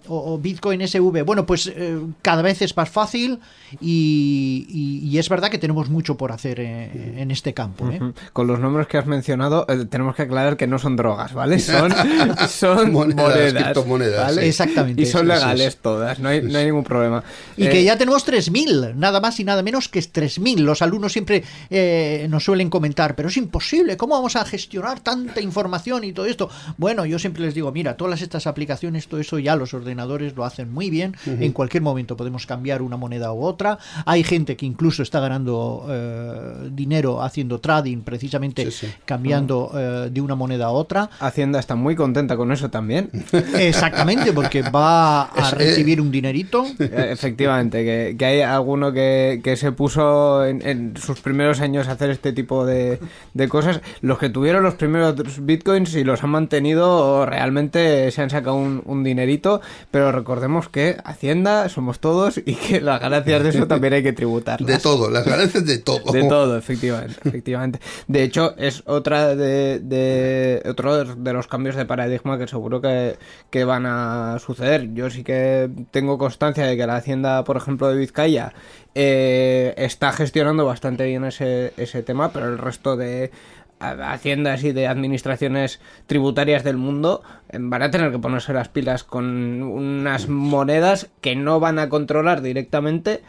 o- 0.09 0.33
o 0.33 0.37
Bitcoin 0.37 0.81
SV. 0.81 1.23
Bueno, 1.23 1.45
pues 1.45 1.67
eh, 1.73 1.97
cada 2.21 2.41
vez 2.41 2.61
es 2.61 2.75
más 2.75 2.89
fácil 2.89 3.39
y, 3.79 4.65
y- 4.69 5.07
y 5.09 5.17
es 5.19 5.29
verdad 5.29 5.49
que 5.49 5.57
tenemos 5.57 5.89
mucho 5.89 6.17
por 6.17 6.31
hacer 6.31 6.59
eh, 6.59 7.15
en 7.17 7.31
este 7.31 7.53
campo. 7.53 7.89
¿eh? 7.89 7.99
Con 8.33 8.47
los 8.47 8.59
nombres 8.59 8.87
que 8.87 8.97
has 8.97 9.05
mencionado, 9.05 9.65
eh, 9.69 9.85
tenemos 9.89 10.15
que 10.15 10.23
aclarar 10.23 10.57
que 10.57 10.67
no 10.67 10.79
son 10.79 10.95
drogas, 10.95 11.33
¿vale? 11.33 11.59
Son, 11.59 11.91
son 12.49 12.91
Monedas, 12.91 13.15
monedas. 13.29 13.63
criptomonedas, 13.63 14.25
¿vale? 14.27 14.41
sí. 14.41 14.47
Exactamente, 14.49 15.01
Y 15.01 15.05
son 15.05 15.25
eso 15.25 15.33
es. 15.33 15.39
legales 15.39 15.77
todas, 15.77 16.19
no 16.19 16.29
hay, 16.29 16.41
no 16.41 16.57
hay 16.57 16.65
ningún 16.65 16.83
problema. 16.83 17.23
Y 17.57 17.65
Eh, 17.65 17.69
que 17.69 17.83
ya 17.83 17.97
tenemos 17.97 18.25
3.000, 18.27 18.95
nada 18.95 19.19
más 19.19 19.39
y 19.39 19.43
nada 19.43 19.61
menos 19.63 19.87
que 19.89 19.99
3.000. 19.99 20.59
Los 20.59 20.81
alumnos 20.81 21.13
siempre 21.13 21.43
eh, 21.69 22.27
nos 22.29 22.43
suelen 22.43 22.69
comentar, 22.69 23.15
pero 23.15 23.29
es 23.29 23.37
imposible, 23.37 23.95
¿cómo 23.97 24.15
vamos 24.15 24.35
a 24.35 24.45
gestionar 24.45 24.99
tanta 24.99 25.41
información 25.41 26.03
y 26.03 26.13
todo 26.13 26.25
esto? 26.25 26.49
Bueno, 26.77 27.05
yo 27.05 27.19
siempre 27.19 27.43
les 27.43 27.53
digo, 27.53 27.71
mira, 27.71 27.95
todas 27.97 28.21
estas 28.21 28.47
aplicaciones, 28.47 29.07
todo 29.07 29.19
eso 29.19 29.37
ya 29.39 29.55
los 29.55 29.73
ordenadores 29.73 29.98
lo 30.05 30.45
hacen 30.45 30.71
muy 30.71 30.89
bien. 30.89 31.15
En 31.25 31.51
cualquier 31.51 31.83
momento 31.83 32.15
podemos 32.17 32.45
cambiar 32.45 32.81
una 32.81 32.97
moneda 32.97 33.31
u 33.33 33.43
otra. 33.43 33.77
Hay 34.05 34.23
gente 34.23 34.55
que 34.57 34.65
incluso 34.65 35.03
está 35.03 35.19
ganando 35.19 35.85
eh, 35.89 36.69
dinero 36.71 37.21
haciendo 37.21 37.59
trading, 37.59 37.99
precisamente 38.01 38.65
Sí, 38.71 38.87
sí. 38.87 38.93
cambiando 39.05 39.71
eh, 39.75 40.09
de 40.11 40.21
una 40.21 40.35
moneda 40.35 40.65
a 40.65 40.69
otra. 40.71 41.09
Hacienda 41.19 41.59
está 41.59 41.75
muy 41.75 41.95
contenta 41.95 42.35
con 42.37 42.51
eso 42.51 42.69
también. 42.69 43.09
Exactamente, 43.57 44.33
porque 44.33 44.61
va 44.63 45.23
a 45.23 45.49
eh, 45.51 45.55
recibir 45.55 46.01
un 46.01 46.11
dinerito. 46.11 46.65
Efectivamente, 46.79 47.83
que, 47.83 48.15
que 48.17 48.25
hay 48.25 48.41
alguno 48.41 48.91
que, 48.91 49.41
que 49.43 49.55
se 49.55 49.71
puso 49.71 50.45
en, 50.45 50.61
en 50.67 50.97
sus 50.97 51.19
primeros 51.21 51.61
años 51.61 51.87
a 51.87 51.93
hacer 51.93 52.09
este 52.09 52.33
tipo 52.33 52.65
de, 52.65 52.99
de 53.33 53.47
cosas. 53.49 53.81
Los 54.01 54.17
que 54.19 54.29
tuvieron 54.29 54.63
los 54.63 54.75
primeros 54.75 55.15
bitcoins 55.45 55.95
y 55.95 56.03
los 56.03 56.23
han 56.23 56.29
mantenido 56.31 57.25
realmente 57.25 58.09
se 58.11 58.21
han 58.21 58.29
sacado 58.29 58.55
un, 58.55 58.81
un 58.85 59.03
dinerito, 59.03 59.61
pero 59.91 60.11
recordemos 60.11 60.69
que 60.69 60.97
Hacienda 61.03 61.67
somos 61.69 61.99
todos 61.99 62.37
y 62.37 62.53
que 62.55 62.79
las 62.81 62.99
ganancias 63.01 63.41
de 63.43 63.49
eso 63.49 63.67
también 63.67 63.93
hay 63.93 64.03
que 64.03 64.13
tributarlas. 64.13 64.67
De 64.67 64.77
todo, 64.77 65.09
las 65.09 65.25
ganancias 65.25 65.65
de 65.65 65.77
todo. 65.79 66.11
De 66.11 66.23
todo, 66.23 66.57
efectivamente, 66.57 67.15
efectivamente. 67.25 67.79
De 68.07 68.23
hecho, 68.23 68.55
es 68.57 68.83
otra 68.85 69.35
de, 69.35 69.79
de- 69.79 70.61
otro 70.69 71.03
de 71.05 71.33
los 71.33 71.47
cambios 71.47 71.75
de 71.75 71.85
paradigma 71.85 72.37
que 72.37 72.47
seguro 72.47 72.81
que, 72.81 73.17
que 73.49 73.63
van 73.63 73.85
a 73.85 74.37
suceder. 74.39 74.93
Yo 74.93 75.09
sí 75.09 75.23
que 75.23 75.69
tengo 75.91 76.17
constancia 76.17 76.65
de 76.65 76.77
que 76.77 76.85
la 76.85 76.95
hacienda, 76.97 77.43
por 77.43 77.57
ejemplo, 77.57 77.87
de 77.89 77.97
Vizcaya 77.97 78.53
eh, 78.95 79.73
está 79.77 80.11
gestionando 80.11 80.65
bastante 80.65 81.05
bien 81.05 81.23
ese, 81.25 81.73
ese 81.77 82.03
tema, 82.03 82.31
pero 82.31 82.47
el 82.47 82.57
resto 82.57 82.95
de 82.97 83.31
haciendas 83.79 84.63
y 84.63 84.71
de 84.71 84.87
administraciones 84.87 85.79
tributarias 86.07 86.63
del 86.63 86.77
mundo 86.77 87.23
eh, 87.49 87.57
van 87.59 87.81
a 87.81 87.91
tener 87.91 88.11
que 88.11 88.19
ponerse 88.19 88.53
las 88.53 88.69
pilas 88.69 89.03
con 89.03 89.61
unas 89.61 90.27
monedas 90.27 91.09
que 91.21 91.35
no 91.35 91.59
van 91.59 91.79
a 91.79 91.89
controlar 91.89 92.41
directamente 92.41 93.21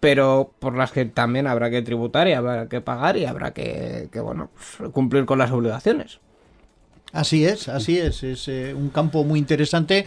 pero 0.00 0.52
por 0.58 0.76
las 0.76 0.92
que 0.92 1.06
también 1.06 1.46
habrá 1.46 1.70
que 1.70 1.82
tributar 1.82 2.28
y 2.28 2.32
habrá 2.32 2.68
que 2.68 2.80
pagar 2.80 3.16
y 3.16 3.24
habrá 3.24 3.52
que, 3.52 4.08
que, 4.12 4.20
bueno 4.20 4.50
pues, 4.54 4.90
cumplir 4.92 5.24
con 5.24 5.38
las 5.38 5.50
obligaciones 5.50 6.20
Así 7.12 7.46
es, 7.46 7.68
así 7.68 7.98
es. 7.98 8.22
Es 8.22 8.48
eh, 8.48 8.74
un 8.74 8.90
campo 8.90 9.24
muy 9.24 9.38
interesante 9.38 10.04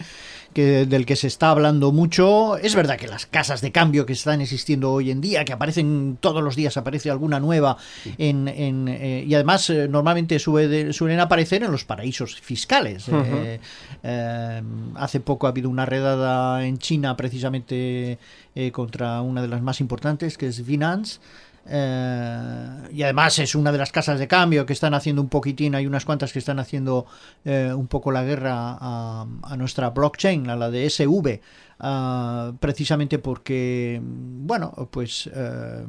que, 0.54 0.86
del 0.86 1.06
que 1.06 1.16
se 1.16 1.26
está 1.26 1.50
hablando 1.50 1.92
mucho. 1.92 2.56
Es 2.56 2.74
verdad 2.74 2.96
que 2.96 3.06
las 3.08 3.26
casas 3.26 3.60
de 3.60 3.72
cambio 3.72 4.06
que 4.06 4.12
están 4.14 4.40
existiendo 4.40 4.90
hoy 4.92 5.10
en 5.10 5.20
día, 5.20 5.44
que 5.44 5.52
aparecen 5.52 6.18
todos 6.20 6.42
los 6.42 6.56
días, 6.56 6.76
aparece 6.76 7.10
alguna 7.10 7.38
nueva 7.40 7.76
en, 8.18 8.48
en, 8.48 8.88
eh, 8.88 9.24
y 9.26 9.34
además 9.34 9.68
eh, 9.70 9.86
normalmente 9.88 10.38
sube 10.38 10.68
de- 10.68 10.92
suelen 10.92 11.20
aparecer 11.20 11.62
en 11.62 11.70
los 11.72 11.84
paraísos 11.84 12.40
fiscales. 12.40 13.06
Eh, 13.08 13.60
eh, 14.02 14.62
hace 14.96 15.20
poco 15.20 15.46
ha 15.46 15.50
habido 15.50 15.68
una 15.68 15.86
redada 15.86 16.64
en 16.64 16.78
China 16.78 17.16
precisamente 17.16 18.18
eh, 18.54 18.72
contra 18.72 19.20
una 19.22 19.42
de 19.42 19.48
las 19.48 19.62
más 19.62 19.80
importantes, 19.80 20.36
que 20.36 20.48
es 20.48 20.64
Binance. 20.66 21.20
Eh, 21.66 22.88
y 22.92 23.02
además 23.02 23.38
es 23.38 23.54
una 23.54 23.70
de 23.70 23.78
las 23.78 23.92
casas 23.92 24.18
de 24.18 24.26
cambio 24.26 24.66
que 24.66 24.72
están 24.72 24.94
haciendo 24.94 25.22
un 25.22 25.28
poquitín, 25.28 25.74
hay 25.74 25.86
unas 25.86 26.04
cuantas 26.04 26.32
que 26.32 26.38
están 26.38 26.58
haciendo 26.58 27.06
eh, 27.44 27.72
un 27.74 27.86
poco 27.86 28.10
la 28.10 28.24
guerra 28.24 28.76
a, 28.80 29.26
a 29.42 29.56
nuestra 29.56 29.90
blockchain, 29.90 30.48
a 30.50 30.56
la 30.56 30.70
de 30.70 30.88
SV, 30.88 31.40
ah, 31.80 32.52
precisamente 32.58 33.18
porque, 33.18 34.00
bueno, 34.02 34.72
pues 34.90 35.28
eh, 35.32 35.84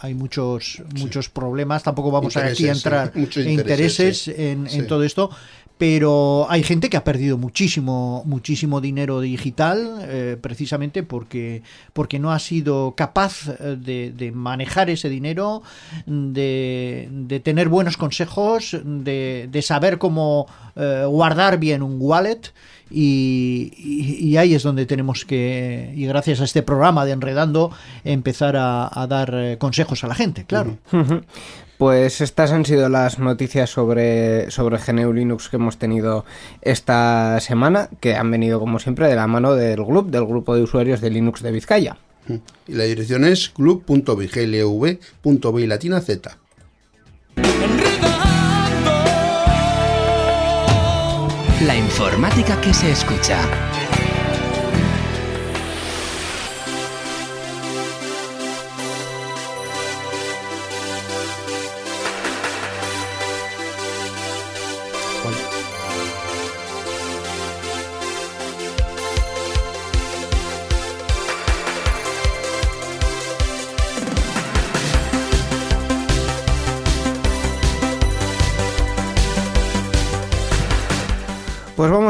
hay 0.00 0.14
muchos 0.14 0.82
muchos 0.98 1.28
problemas. 1.28 1.82
Tampoco 1.82 2.10
vamos 2.10 2.36
a 2.36 2.46
aquí 2.46 2.68
a 2.68 2.72
entrar 2.72 3.12
sí. 3.30 3.40
Intereses, 3.48 4.18
sí. 4.22 4.34
en, 4.36 4.86
todo 4.86 5.02
esto. 5.02 5.30
Pero 5.78 6.46
hay 6.48 6.62
gente 6.62 6.88
que 6.88 6.96
ha 6.96 7.04
perdido 7.04 7.36
muchísimo, 7.36 8.22
muchísimo 8.24 8.80
dinero 8.80 9.20
digital 9.20 9.98
eh, 10.08 10.38
precisamente 10.40 11.02
porque, 11.02 11.62
porque 11.92 12.18
no 12.18 12.32
ha 12.32 12.38
sido 12.38 12.94
capaz 12.96 13.48
eh, 13.48 13.76
de, 13.78 14.10
de 14.16 14.32
manejar 14.32 14.88
ese 14.88 15.10
dinero, 15.10 15.62
de, 16.06 17.40
tener 17.44 17.68
buenos 17.68 17.96
consejos, 17.98 18.76
de, 18.84 19.48
de 19.50 19.62
saber 19.62 19.98
cómo 19.98 20.46
eh, 20.76 21.04
guardar 21.06 21.58
bien 21.58 21.82
un 21.82 21.96
wallet. 22.00 22.40
Y, 22.88 23.72
y- 23.76 24.36
ahí 24.36 24.54
es 24.54 24.62
donde 24.62 24.86
tenemos 24.86 25.24
que, 25.24 25.92
y 25.96 26.06
gracias 26.06 26.40
a 26.40 26.44
este 26.44 26.62
programa 26.62 27.04
de 27.04 27.12
Enredando, 27.12 27.72
empezar 28.04 28.54
a, 28.56 29.06
dar 29.08 29.58
consejos 29.58 30.04
a 30.04 30.06
la 30.06 30.14
gente, 30.14 30.44
claro. 30.44 30.78
Ujú. 30.92 31.22
Pues 31.78 32.22
estas 32.22 32.52
han 32.52 32.64
sido 32.64 32.88
las 32.88 33.18
noticias 33.18 33.70
sobre, 33.70 34.50
sobre 34.50 34.78
GNU 34.78 35.12
Linux 35.12 35.48
que 35.48 35.56
hemos 35.56 35.76
tenido 35.76 36.24
esta 36.62 37.38
semana, 37.40 37.90
que 38.00 38.16
han 38.16 38.30
venido 38.30 38.58
como 38.58 38.78
siempre 38.78 39.08
de 39.08 39.16
la 39.16 39.26
mano 39.26 39.54
del 39.54 39.82
GLUB, 39.82 40.10
del 40.10 40.24
grupo 40.24 40.54
de 40.54 40.62
usuarios 40.62 41.02
de 41.02 41.10
Linux 41.10 41.42
de 41.42 41.52
Vizcaya. 41.52 41.98
Y 42.66 42.72
la 42.72 42.84
dirección 42.84 43.24
es 43.24 43.50
club.viglv.b 43.50 45.66
latina 45.66 46.00
z. 46.00 46.38
La 51.64 51.76
informática 51.76 52.60
que 52.60 52.74
se 52.74 52.90
escucha. 52.90 53.38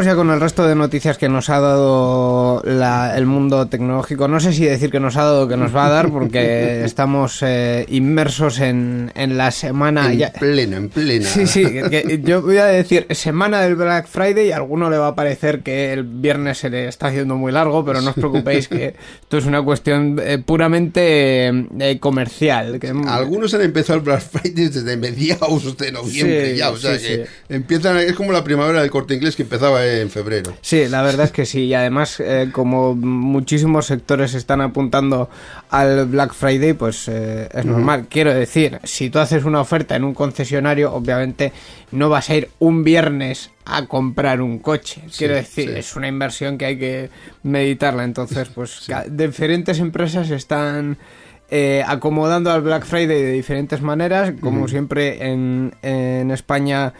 Ya 0.04 0.14
con 0.14 0.30
el 0.30 0.40
resto 0.40 0.66
de 0.66 0.74
noticias 0.74 1.18
que 1.18 1.28
nos 1.28 1.48
ha 1.48 1.60
dado 1.60 2.35
la- 2.66 3.16
el 3.16 3.26
mundo 3.26 3.66
tecnológico. 3.68 4.28
No 4.28 4.40
sé 4.40 4.52
si 4.52 4.64
decir 4.64 4.90
que 4.90 5.00
nos 5.00 5.16
ha 5.16 5.22
dado 5.24 5.44
o 5.44 5.48
que 5.48 5.56
nos 5.56 5.74
va 5.74 5.86
a 5.86 5.90
dar, 5.90 6.10
porque 6.10 6.82
estamos 6.84 7.38
eh, 7.42 7.86
inmersos 7.88 8.58
en, 8.60 9.12
en 9.14 9.36
la 9.38 9.50
semana. 9.50 10.12
en 10.12 10.18
ya- 10.18 10.32
plena, 10.32 10.76
en 10.76 10.88
plena. 10.88 11.26
Sí, 11.26 11.46
sí, 11.46 11.64
que- 11.64 11.88
que 11.90 12.20
yo 12.22 12.42
voy 12.42 12.58
a 12.58 12.66
decir 12.66 13.06
semana 13.10 13.60
del 13.62 13.76
Black 13.76 14.06
Friday 14.08 14.48
y 14.48 14.52
a 14.52 14.56
alguno 14.56 14.90
le 14.90 14.98
va 14.98 15.08
a 15.08 15.14
parecer 15.14 15.60
que 15.62 15.92
el 15.92 16.02
viernes 16.04 16.58
se 16.58 16.70
le 16.70 16.88
está 16.88 17.06
haciendo 17.08 17.36
muy 17.36 17.52
largo, 17.52 17.84
pero 17.84 18.00
no 18.00 18.10
os 18.10 18.16
preocupéis 18.16 18.68
que 18.68 18.94
esto 19.22 19.38
es 19.38 19.46
una 19.46 19.62
cuestión 19.62 20.20
eh, 20.22 20.38
puramente 20.38 21.48
eh, 21.48 21.98
comercial. 22.00 22.78
Que, 22.80 22.88
Algunos 23.06 23.54
han 23.54 23.62
empezado 23.62 23.98
el 23.98 24.04
Black 24.04 24.20
Friday 24.22 24.68
desde 24.68 24.96
mediados 24.96 25.76
de 25.76 25.92
noviembre 25.92 26.52
Sí, 26.52 26.56
ya, 26.58 26.70
o 26.70 26.76
sea 26.76 26.98
sí, 26.98 27.06
que 27.06 27.16
sí. 27.16 27.22
empiezan, 27.48 27.96
es 27.98 28.12
como 28.14 28.32
la 28.32 28.42
primavera 28.44 28.80
del 28.80 28.90
corte 28.90 29.14
inglés 29.14 29.36
que 29.36 29.42
empezaba 29.42 29.84
en 29.86 30.10
febrero. 30.10 30.54
Sí, 30.60 30.86
la 30.88 31.02
verdad 31.02 31.26
es 31.26 31.32
que 31.32 31.46
sí. 31.46 31.64
Y 31.66 31.74
además, 31.74 32.20
eh, 32.20 32.50
como 32.56 32.94
muchísimos 32.94 33.84
sectores 33.84 34.32
están 34.32 34.62
apuntando 34.62 35.28
al 35.68 36.06
Black 36.06 36.32
Friday, 36.32 36.72
pues 36.72 37.06
eh, 37.06 37.50
es 37.52 37.66
normal. 37.66 38.06
Quiero 38.08 38.32
decir, 38.32 38.80
si 38.82 39.10
tú 39.10 39.18
haces 39.18 39.44
una 39.44 39.60
oferta 39.60 39.94
en 39.94 40.04
un 40.04 40.14
concesionario, 40.14 40.94
obviamente 40.94 41.52
no 41.92 42.08
vas 42.08 42.30
a 42.30 42.36
ir 42.36 42.48
un 42.58 42.82
viernes 42.82 43.50
a 43.66 43.84
comprar 43.84 44.40
un 44.40 44.58
coche. 44.58 45.02
Quiero 45.18 45.34
decir, 45.34 45.68
sí. 45.68 45.74
es 45.76 45.96
una 45.96 46.08
inversión 46.08 46.56
que 46.56 46.64
hay 46.64 46.78
que 46.78 47.10
meditarla. 47.42 48.04
Entonces, 48.04 48.48
pues 48.48 48.86
diferentes 49.10 49.78
empresas 49.78 50.30
están... 50.30 50.96
eh, 51.48 51.84
acomodando 51.86 52.50
al 52.50 52.62
Black 52.62 52.84
Friday 52.86 53.22
de 53.22 53.32
diferentes 53.32 53.80
maneras, 53.80 54.32
como 54.40 54.66
siempre 54.66 55.30
en, 55.30 55.74
en 55.82 56.30
España 56.30 56.92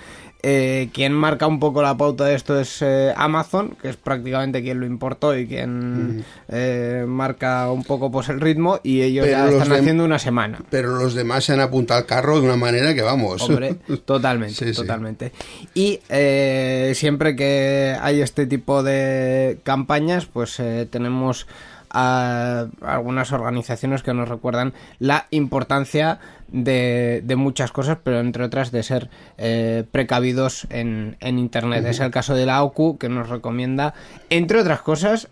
eh, 0.48 0.90
quien 0.92 1.12
marca 1.12 1.48
un 1.48 1.58
poco 1.58 1.82
la 1.82 1.96
pauta 1.96 2.24
de 2.26 2.36
esto 2.36 2.60
es 2.60 2.80
eh, 2.80 3.12
Amazon, 3.16 3.76
que 3.82 3.88
es 3.88 3.96
prácticamente 3.96 4.62
quien 4.62 4.78
lo 4.78 4.86
importó 4.86 5.36
y 5.36 5.48
quien 5.48 6.24
eh, 6.46 7.04
marca 7.04 7.68
un 7.72 7.82
poco 7.82 8.12
pues 8.12 8.28
el 8.28 8.40
ritmo 8.40 8.78
y 8.84 9.02
ellos 9.02 9.26
Pero 9.26 9.38
ya 9.38 9.48
están 9.48 9.72
haciendo 9.72 10.04
una 10.04 10.20
semana. 10.20 10.60
Pero 10.70 10.94
los 10.98 11.14
demás 11.14 11.42
se 11.46 11.52
han 11.54 11.58
apuntado 11.58 11.98
al 11.98 12.06
carro 12.06 12.40
de 12.40 12.46
una 12.46 12.56
manera 12.56 12.94
que 12.94 13.02
vamos. 13.02 13.42
Hombre, 13.42 13.74
totalmente, 14.04 14.54
Sí, 14.54 14.72
sí. 14.72 14.80
totalmente. 14.80 15.32
Y 15.74 15.98
eh, 16.10 16.92
siempre 16.94 17.34
que 17.34 17.96
hay 18.00 18.20
este 18.20 18.46
tipo 18.46 18.84
de 18.84 19.58
campañas, 19.64 20.26
pues 20.26 20.60
eh, 20.60 20.86
tenemos 20.88 21.48
a 21.90 22.66
algunas 22.82 23.32
organizaciones 23.32 24.02
que 24.02 24.14
nos 24.14 24.28
recuerdan 24.28 24.72
la 24.98 25.26
importancia 25.30 26.18
de, 26.48 27.22
de 27.24 27.36
muchas 27.36 27.72
cosas, 27.72 27.98
pero 28.02 28.20
entre 28.20 28.44
otras 28.44 28.70
de 28.70 28.82
ser 28.82 29.10
eh, 29.36 29.84
precavidos 29.90 30.66
en, 30.70 31.16
en 31.20 31.38
Internet. 31.38 31.84
Es 31.86 32.00
el 32.00 32.10
caso 32.10 32.34
de 32.34 32.46
la 32.46 32.62
OCU 32.62 32.98
que 32.98 33.08
nos 33.08 33.28
recomienda, 33.28 33.94
entre 34.30 34.60
otras 34.60 34.80
cosas, 34.80 35.28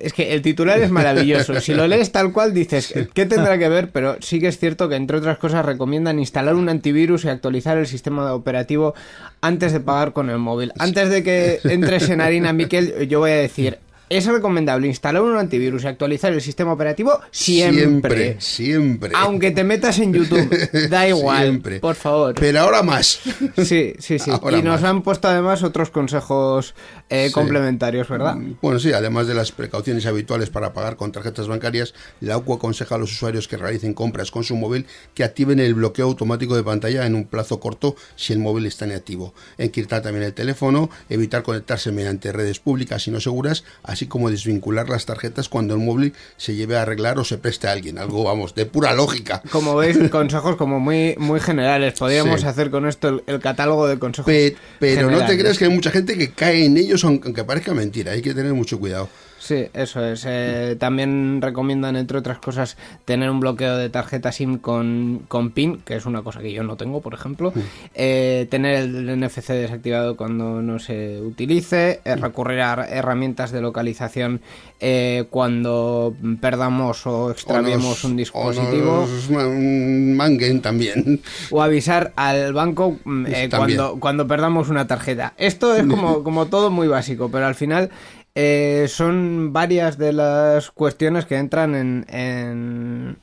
es 0.00 0.12
que 0.12 0.34
el 0.34 0.42
titular 0.42 0.80
es 0.80 0.90
maravilloso. 0.90 1.60
Si 1.60 1.74
lo 1.74 1.86
lees 1.86 2.12
tal 2.12 2.32
cual 2.32 2.52
dices, 2.52 2.92
¿qué 3.14 3.26
tendrá 3.26 3.58
que 3.58 3.68
ver? 3.68 3.90
Pero 3.90 4.16
sí 4.20 4.40
que 4.40 4.48
es 4.48 4.58
cierto 4.58 4.88
que 4.88 4.96
entre 4.96 5.18
otras 5.18 5.38
cosas 5.38 5.64
recomiendan 5.64 6.18
instalar 6.18 6.54
un 6.54 6.68
antivirus 6.68 7.24
y 7.24 7.28
actualizar 7.28 7.78
el 7.78 7.86
sistema 7.86 8.32
operativo 8.32 8.94
antes 9.40 9.72
de 9.72 9.80
pagar 9.80 10.12
con 10.12 10.30
el 10.30 10.38
móvil. 10.38 10.72
Antes 10.78 11.10
de 11.10 11.22
que 11.22 11.60
entres 11.64 12.08
en 12.08 12.20
harina, 12.20 12.52
Miquel, 12.52 13.08
yo 13.08 13.20
voy 13.20 13.30
a 13.30 13.36
decir... 13.36 13.78
Es 14.08 14.26
recomendable 14.26 14.86
instalar 14.86 15.22
un 15.22 15.36
antivirus 15.36 15.82
y 15.84 15.86
actualizar 15.88 16.32
el 16.32 16.40
sistema 16.40 16.72
operativo 16.72 17.20
siempre. 17.30 17.76
Siempre, 17.80 18.40
siempre. 18.40 19.12
Aunque 19.16 19.50
te 19.50 19.64
metas 19.64 19.98
en 19.98 20.12
YouTube, 20.12 20.48
da 20.90 21.08
igual, 21.08 21.42
Siempre. 21.42 21.80
por 21.80 21.96
favor. 21.96 22.34
Pero 22.38 22.60
ahora 22.60 22.82
más. 22.82 23.20
Sí, 23.64 23.94
sí, 23.98 24.18
sí. 24.18 24.30
Ahora 24.30 24.58
y 24.58 24.62
nos 24.62 24.82
más. 24.82 24.90
han 24.90 25.02
puesto 25.02 25.28
además 25.28 25.62
otros 25.62 25.90
consejos 25.90 26.74
eh, 27.08 27.26
Sí. 27.28 27.32
complementarios, 27.32 28.08
¿verdad? 28.08 28.36
Bueno, 28.62 28.78
sí, 28.78 28.92
además 28.92 29.26
de 29.26 29.34
las 29.34 29.50
precauciones 29.52 30.06
habituales 30.06 30.50
para 30.50 30.72
pagar 30.72 30.96
con 30.96 31.10
tarjetas 31.12 31.48
bancarias, 31.48 31.94
la 32.20 32.36
UCU 32.38 32.54
aconseja 32.54 32.94
a 32.94 32.98
los 32.98 33.10
usuarios 33.12 33.48
que 33.48 33.56
realicen 33.56 33.94
compras 33.94 34.30
con 34.30 34.44
su 34.44 34.54
móvil 34.56 34.86
que 35.14 35.24
activen 35.24 35.58
el 35.58 35.74
bloqueo 35.74 36.06
automático 36.06 36.54
de 36.54 36.62
pantalla 36.62 37.06
en 37.06 37.14
un 37.14 37.24
plazo 37.26 37.58
corto 37.60 37.96
si 38.14 38.32
el 38.32 38.38
móvil 38.38 38.66
está 38.66 38.86
inactivo. 38.86 39.34
Encriptar 39.58 40.02
también 40.02 40.24
el 40.24 40.34
teléfono, 40.34 40.90
evitar 41.08 41.42
conectarse 41.42 41.90
mediante 41.92 42.30
redes 42.32 42.58
públicas 42.60 43.06
y 43.08 43.10
no 43.10 43.20
seguras, 43.20 43.64
así 43.96 44.06
como 44.06 44.30
desvincular 44.30 44.88
las 44.88 45.06
tarjetas 45.06 45.48
cuando 45.48 45.74
el 45.74 45.80
móvil 45.80 46.12
se 46.36 46.54
lleve 46.54 46.76
a 46.76 46.82
arreglar 46.82 47.18
o 47.18 47.24
se 47.24 47.38
preste 47.38 47.66
a 47.66 47.72
alguien. 47.72 47.98
Algo, 47.98 48.24
vamos, 48.24 48.54
de 48.54 48.66
pura 48.66 48.92
lógica. 48.92 49.42
Como 49.50 49.74
veis, 49.74 49.96
consejos 50.10 50.56
como 50.56 50.78
muy, 50.78 51.14
muy 51.18 51.40
generales. 51.40 51.94
Podríamos 51.98 52.42
Sí. 52.42 52.46
hacer 52.46 52.70
con 52.70 52.86
esto 52.86 53.08
el, 53.08 53.22
el 53.26 53.40
catálogo 53.40 53.86
de 53.88 53.98
consejos. 53.98 54.26
Pe- 54.26 54.54
pero 54.78 55.10
no 55.10 55.24
te 55.26 55.38
creas 55.38 55.56
que 55.58 55.64
hay 55.64 55.70
mucha 55.70 55.90
gente 55.90 56.16
que 56.18 56.30
cae 56.30 56.66
en 56.66 56.76
ellos 56.76 57.02
aunque 57.04 57.42
parezca 57.44 57.72
mentira. 57.74 58.12
Hay 58.12 58.20
que 58.22 58.34
tener 58.34 58.52
mucho 58.52 58.78
cuidado. 58.78 59.08
Sí, 59.46 59.66
eso 59.74 60.04
es. 60.04 60.24
Eh, 60.26 60.74
también 60.76 61.40
recomiendan, 61.40 61.94
entre 61.94 62.18
otras 62.18 62.38
cosas, 62.40 62.76
tener 63.04 63.30
un 63.30 63.38
bloqueo 63.38 63.76
de 63.76 63.88
tarjeta 63.90 64.32
SIM 64.32 64.58
con, 64.58 65.22
con 65.28 65.52
PIN, 65.52 65.82
que 65.84 65.94
es 65.94 66.04
una 66.04 66.22
cosa 66.22 66.40
que 66.40 66.52
yo 66.52 66.64
no 66.64 66.76
tengo, 66.76 67.00
por 67.00 67.14
ejemplo. 67.14 67.52
Eh, 67.94 68.48
tener 68.50 68.74
el 68.74 69.08
NFC 69.20 69.50
desactivado 69.52 70.16
cuando 70.16 70.62
no 70.62 70.80
se 70.80 71.20
utilice. 71.20 72.00
eh, 72.04 72.16
recurrir 72.16 72.60
a 72.60 72.88
herramientas 72.88 73.52
de 73.52 73.60
localización 73.60 74.40
eh, 74.80 75.26
cuando 75.30 76.12
perdamos 76.40 77.06
o 77.06 77.30
extraviemos 77.30 77.84
O 77.84 77.88
nos- 77.90 78.04
un 78.04 78.12
o 78.12 78.16
dispositivo. 78.16 79.06
nos 79.08 79.30
man- 79.30 80.14
manguen 80.16 80.60
también. 80.60 81.20
o 81.52 81.62
avisar 81.62 82.12
al 82.16 82.52
banco 82.52 82.98
mm, 83.04 83.26
eh, 83.28 83.48
cuando, 83.48 84.00
cuando 84.00 84.26
perdamos 84.26 84.70
una 84.70 84.88
tarjeta. 84.88 85.34
Esto 85.36 85.76
es 85.76 85.86
como, 85.86 86.24
como 86.24 86.46
todo 86.46 86.70
muy 86.70 86.88
básico, 86.88 87.28
pero 87.30 87.46
al 87.46 87.54
final 87.54 87.90
eh, 88.36 88.86
son 88.88 89.52
varias 89.52 89.98
de 89.98 90.12
las 90.12 90.70
cuestiones 90.70 91.24
que 91.24 91.36
entran 91.38 91.74
en, 91.74 92.04
en, 92.08 93.16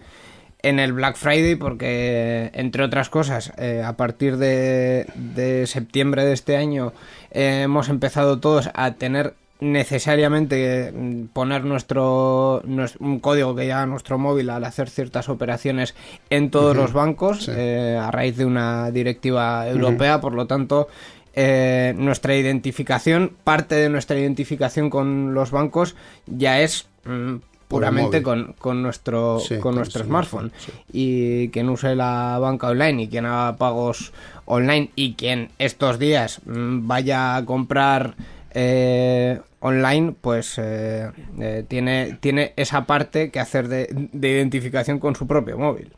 en 0.64 0.80
el 0.80 0.92
Black 0.94 1.16
Friday 1.16 1.56
porque, 1.56 2.50
entre 2.54 2.84
otras 2.84 3.10
cosas, 3.10 3.54
eh, 3.58 3.82
a 3.86 3.96
partir 3.96 4.38
de, 4.38 5.06
de 5.16 5.66
septiembre 5.68 6.26
de 6.26 6.34
este 6.34 6.58
año 6.58 6.92
eh, 7.32 7.62
hemos 7.64 7.88
empezado 7.90 8.40
todos 8.40 8.70
a 8.74 8.92
tener 8.96 9.36
necesariamente 9.60 10.92
mm, 10.94 11.26
poner 11.28 11.64
nuestro, 11.64 12.62
nues- 12.66 12.98
un 13.00 13.20
código 13.20 13.56
que 13.56 13.62
llega 13.64 13.82
a 13.84 13.86
nuestro 13.86 14.18
móvil 14.18 14.50
al 14.50 14.64
hacer 14.66 14.90
ciertas 14.90 15.30
operaciones 15.30 15.96
en 16.30 16.50
todos 16.50 16.76
los 16.76 16.92
bancos 16.92 17.46
sí. 17.46 17.52
eh, 17.56 17.98
a 18.02 18.12
raíz 18.12 18.36
de 18.36 18.46
una 18.46 18.92
directiva 18.92 19.68
europea. 19.70 20.20
Por 20.20 20.34
lo 20.34 20.48
tanto 20.48 20.88
eh, 21.34 21.94
nuestra 21.98 22.36
identificación 22.36 23.36
parte 23.44 23.76
de 23.76 23.90
nuestra 23.90 24.20
identificación 24.20 24.90
con 24.90 25.34
los 25.34 25.52
bancos 25.52 25.96
ya 26.28 26.62
es 26.62 26.88
mm, 27.06 27.36
puramente 27.68 28.22
con, 28.22 28.54
con 28.54 28.84
nuestro, 28.84 29.40
Sí, 29.40 29.58
con 29.58 29.76
nuestro 29.76 30.04
smartphone. 30.04 30.52
Y 30.92 31.50
quien 31.50 31.70
use 31.70 31.96
la 31.96 32.38
banca 32.40 32.68
online 32.68 33.04
y 33.04 33.08
quien 33.08 33.26
haga 33.26 33.58
pagos 33.58 34.14
online 34.46 34.92
y 34.96 35.14
quien 35.16 35.50
estos 35.58 36.00
días 36.00 36.42
mm, 36.46 36.88
vaya 36.88 37.36
a 37.36 37.46
comprar 37.46 38.16
eh, 38.52 39.40
online, 39.60 40.14
pues 40.20 40.58
eh, 40.58 41.10
eh, 41.40 41.66
tiene, 41.68 42.18
tiene 42.20 42.54
esa 42.58 42.86
parte 42.86 43.32
que 43.32 43.40
hacer 43.40 43.68
de, 43.68 43.88
de 44.12 44.30
identificación 44.30 45.00
con 45.00 45.16
su 45.16 45.26
propio 45.26 45.58
móvil. 45.58 45.92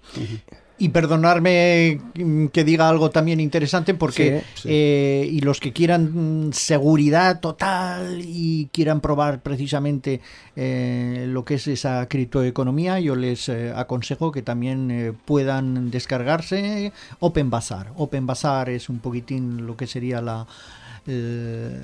Y 0.77 0.89
perdonarme 0.89 2.01
mm, 2.15 2.47
que 2.47 2.65
diga 2.65 2.89
algo 2.89 3.09
también 3.09 3.39
interesante 3.39 3.93
porque 3.93 4.41
Sí, 4.55 4.61
sí. 4.63 4.67
eh, 4.71 5.29
y 5.31 5.39
los 5.39 5.61
que 5.61 5.71
quieran 5.71 6.47
mm, 6.47 6.51
seguridad 6.51 7.39
total 7.39 8.19
y 8.21 8.67
quieran 8.73 8.99
probar 8.99 9.41
precisamente 9.41 10.19
eh, 10.57 11.27
lo 11.29 11.45
que 11.45 11.53
es 11.53 11.67
esa 11.67 12.05
criptoeconomía, 12.09 12.99
yo 12.99 13.15
les 13.15 13.47
eh, 13.47 13.71
aconsejo 13.73 14.33
que 14.33 14.41
también 14.41 14.91
eh, 14.91 15.13
puedan 15.23 15.91
descargarse 15.91 16.91
Open 17.19 17.49
Bazaar. 17.49 17.93
Open 17.95 18.25
Bazaar 18.27 18.69
es 18.69 18.89
un 18.89 18.99
poquitín 18.99 19.65
lo 19.65 19.77
que 19.77 19.87
sería 19.87 20.21
la 20.21 20.45
eh, 21.07 21.79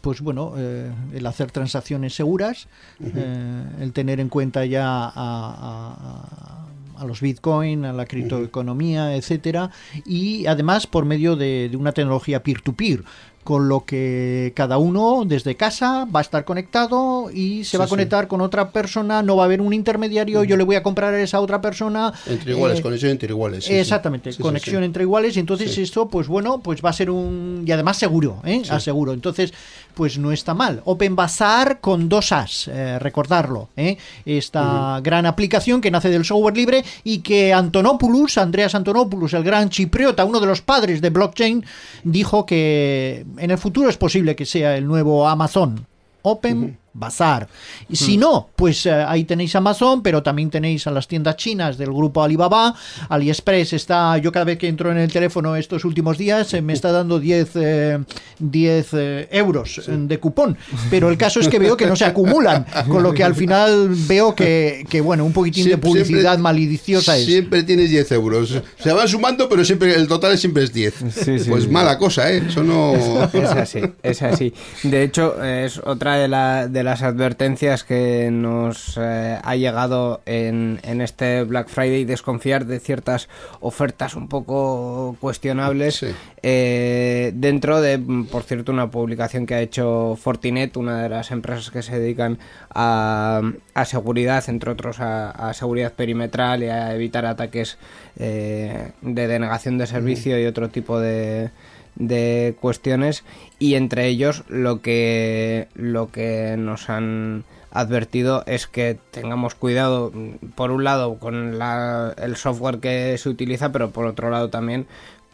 pues 0.00 0.20
bueno, 0.20 0.54
eh, 0.56 0.90
el 1.12 1.26
hacer 1.26 1.50
transacciones 1.52 2.14
seguras, 2.14 2.66
eh, 3.00 3.62
el 3.80 3.92
tener 3.92 4.18
en 4.18 4.28
cuenta 4.28 4.64
ya 4.64 4.84
a, 4.86 5.12
a- 5.14 6.66
a 7.00 7.06
los 7.06 7.20
bitcoin, 7.20 7.84
a 7.84 7.92
la 7.92 8.04
criptoeconomía, 8.04 9.16
etcétera, 9.16 9.70
y 10.04 10.46
además 10.46 10.86
por 10.86 11.06
medio 11.06 11.34
de, 11.34 11.68
de 11.70 11.76
una 11.76 11.92
tecnología 11.92 12.42
peer-to-peer. 12.42 13.02
Con 13.44 13.68
lo 13.68 13.84
que 13.86 14.52
cada 14.54 14.76
uno 14.78 15.22
desde 15.26 15.56
casa 15.56 16.04
va 16.04 16.20
a 16.20 16.22
estar 16.22 16.44
conectado 16.44 17.30
y 17.32 17.64
se 17.64 17.70
Sí, 17.72 17.76
va 17.78 17.84
a 17.84 17.86
sí. 17.86 17.90
conectar 17.90 18.28
con 18.28 18.40
otra 18.42 18.70
persona, 18.70 19.22
no 19.22 19.36
va 19.36 19.44
a 19.44 19.46
haber 19.46 19.60
un 19.62 19.72
intermediario, 19.72 20.44
yo 20.44 20.56
le 20.56 20.64
voy 20.64 20.76
a 20.76 20.82
comprar 20.82 21.14
a 21.14 21.20
esa 21.22 21.40
otra 21.40 21.60
persona. 21.60 22.12
Entre 22.26 22.52
iguales, 22.52 22.78
eh, 22.78 22.82
conexión 22.82 23.12
entre 23.12 23.30
iguales. 23.30 23.64
sí. 23.64 23.74
Exactamente, 23.74 24.34
conexión 24.36 24.84
entre 24.84 25.04
iguales 25.04 25.36
y 25.36 25.40
entonces 25.40 25.76
esto 25.78 26.08
pues 26.08 26.28
bueno, 26.28 26.60
pues 26.60 26.84
va 26.84 26.90
a 26.90 26.92
ser 26.92 27.10
un 27.10 27.64
y 27.66 27.72
además 27.72 27.96
seguro, 27.96 28.40
¿eh? 28.44 28.62
Aseguro. 28.70 29.12
Entonces, 29.14 29.52
pues 29.94 30.18
no 30.18 30.32
está 30.32 30.54
mal. 30.54 30.82
Open 30.84 31.16
Bazaar 31.16 31.80
con 31.80 32.08
dos 32.08 32.32
As, 32.32 32.68
eh, 32.68 32.98
recordarlo, 32.98 33.68
¿eh? 33.76 33.96
Esta 34.24 35.00
gran 35.02 35.26
aplicación 35.26 35.80
que 35.80 35.90
nace 35.90 36.08
del 36.10 36.24
software 36.24 36.56
libre 36.56 36.84
y 37.04 37.18
que 37.18 37.52
Antonopoulos, 37.52 38.38
Andreas 38.38 38.74
Antonopoulos, 38.74 39.32
el 39.34 39.42
gran 39.44 39.70
chipriota, 39.70 40.24
uno 40.24 40.40
de 40.40 40.46
los 40.46 40.62
padres 40.62 41.00
de 41.00 41.10
blockchain, 41.10 41.64
dijo 42.04 42.46
que 42.46 43.24
en 43.38 43.50
el 43.50 43.58
futuro 43.58 43.88
es 43.88 43.96
posible 43.96 44.36
que 44.36 44.46
sea 44.46 44.76
el 44.76 44.86
nuevo 44.86 45.28
Amazon. 45.28 45.86
Open 46.22 46.78
Bazaar. 46.92 47.48
Y 47.88 47.96
si 47.96 48.16
no, 48.16 48.48
pues 48.56 48.84
eh, 48.86 48.92
ahí 48.92 49.24
tenéis 49.24 49.54
Amazon, 49.54 50.02
pero 50.02 50.22
también 50.22 50.50
tenéis 50.50 50.86
a 50.86 50.90
las 50.90 51.06
tiendas 51.06 51.36
chinas 51.36 51.78
del 51.78 51.92
grupo 51.92 52.22
Alibaba. 52.22 52.74
AliExpress 53.08 53.72
está, 53.74 54.18
yo 54.18 54.32
cada 54.32 54.44
vez 54.44 54.58
que 54.58 54.68
entro 54.68 54.90
en 54.90 54.98
el 54.98 55.10
teléfono 55.12 55.54
estos 55.56 55.84
últimos 55.84 56.18
días, 56.18 56.52
eh, 56.54 56.62
me 56.62 56.72
está 56.72 56.90
dando 56.92 57.20
10, 57.20 57.50
eh, 57.54 57.98
10 58.38 58.88
eh, 58.94 59.28
euros 59.30 59.82
de 59.88 60.18
cupón. 60.18 60.56
Pero 60.90 61.10
el 61.10 61.16
caso 61.16 61.40
es 61.40 61.48
que 61.48 61.58
veo 61.58 61.76
que 61.76 61.86
no 61.86 61.96
se 61.96 62.04
acumulan, 62.04 62.66
con 62.88 63.02
lo 63.02 63.12
que 63.14 63.22
al 63.24 63.34
final 63.34 63.88
veo 64.08 64.34
que, 64.34 64.84
que, 64.88 65.00
bueno, 65.00 65.24
un 65.24 65.32
poquitín 65.32 65.68
de 65.68 65.78
publicidad 65.78 66.20
siempre- 66.20 66.38
maliciosa 66.38 67.16
es. 67.16 67.24
Siempre 67.26 67.62
tienes 67.62 67.90
10 67.90 68.12
euros. 68.12 68.62
Se 68.78 68.92
van 68.92 69.08
sumando, 69.08 69.48
pero 69.48 69.64
siempre 69.64 69.94
el 69.94 70.08
total 70.08 70.36
siempre 70.38 70.64
es 70.64 70.72
10. 70.72 70.94
Sí, 71.10 71.38
sí, 71.38 71.50
pues 71.50 71.64
sí. 71.64 71.70
mala 71.70 71.98
cosa, 71.98 72.32
¿eh? 72.32 72.42
Eso 72.48 72.62
no. 72.64 72.94
Es 73.32 73.50
así, 73.50 73.80
es 74.02 74.22
así. 74.22 74.52
De 74.82 75.02
hecho, 75.02 75.42
es 75.44 75.78
otra 75.84 76.16
de, 76.16 76.28
la- 76.28 76.66
de 76.68 76.79
las 76.82 77.02
advertencias 77.02 77.84
que 77.84 78.30
nos 78.30 78.98
eh, 79.00 79.38
ha 79.42 79.56
llegado 79.56 80.20
en, 80.26 80.80
en 80.82 81.00
este 81.00 81.44
Black 81.44 81.68
Friday, 81.68 82.04
desconfiar 82.04 82.66
de 82.66 82.80
ciertas 82.80 83.28
ofertas 83.60 84.14
un 84.14 84.28
poco 84.28 85.16
cuestionables. 85.20 85.96
Sí. 85.96 86.08
eh, 86.42 87.32
dentro 87.34 87.80
de, 87.80 87.98
por 88.30 88.42
cierto, 88.42 88.72
una 88.72 88.90
publicación 88.90 89.46
que 89.46 89.54
ha 89.54 89.60
hecho 89.60 90.16
Fortinet, 90.20 90.76
una 90.76 91.02
de 91.02 91.08
las 91.08 91.30
empresas 91.30 91.70
que 91.70 91.82
se 91.82 91.98
dedican 91.98 92.38
a, 92.70 93.42
a 93.74 93.84
seguridad, 93.84 94.44
entre 94.48 94.70
otros 94.70 95.00
a, 95.00 95.30
a 95.30 95.54
seguridad 95.54 95.92
perimetral 95.92 96.62
y 96.62 96.68
a 96.68 96.94
evitar 96.94 97.26
ataques 97.26 97.78
eh, 98.18 98.92
de 99.02 99.26
denegación 99.28 99.78
de 99.78 99.86
servicio 99.86 100.40
y 100.40 100.46
otro 100.46 100.68
tipo 100.68 101.00
de, 101.00 101.50
de 101.96 102.56
cuestiones 102.60 103.24
y 103.58 103.74
entre 103.74 104.06
ellos 104.06 104.44
lo 104.48 104.80
que 104.80 105.68
lo 105.74 106.10
que 106.10 106.56
nos 106.58 106.88
han 106.90 107.44
advertido 107.72 108.42
es 108.46 108.66
que 108.66 108.98
tengamos 109.12 109.54
cuidado 109.54 110.12
por 110.56 110.70
un 110.72 110.82
lado 110.84 111.18
con 111.18 111.58
la- 111.58 112.14
el 112.18 112.36
software 112.36 112.78
que 112.80 113.16
se 113.18 113.28
utiliza 113.28 113.70
pero 113.70 113.90
por 113.90 114.06
otro 114.06 114.28
lado 114.30 114.50
también 114.50 114.86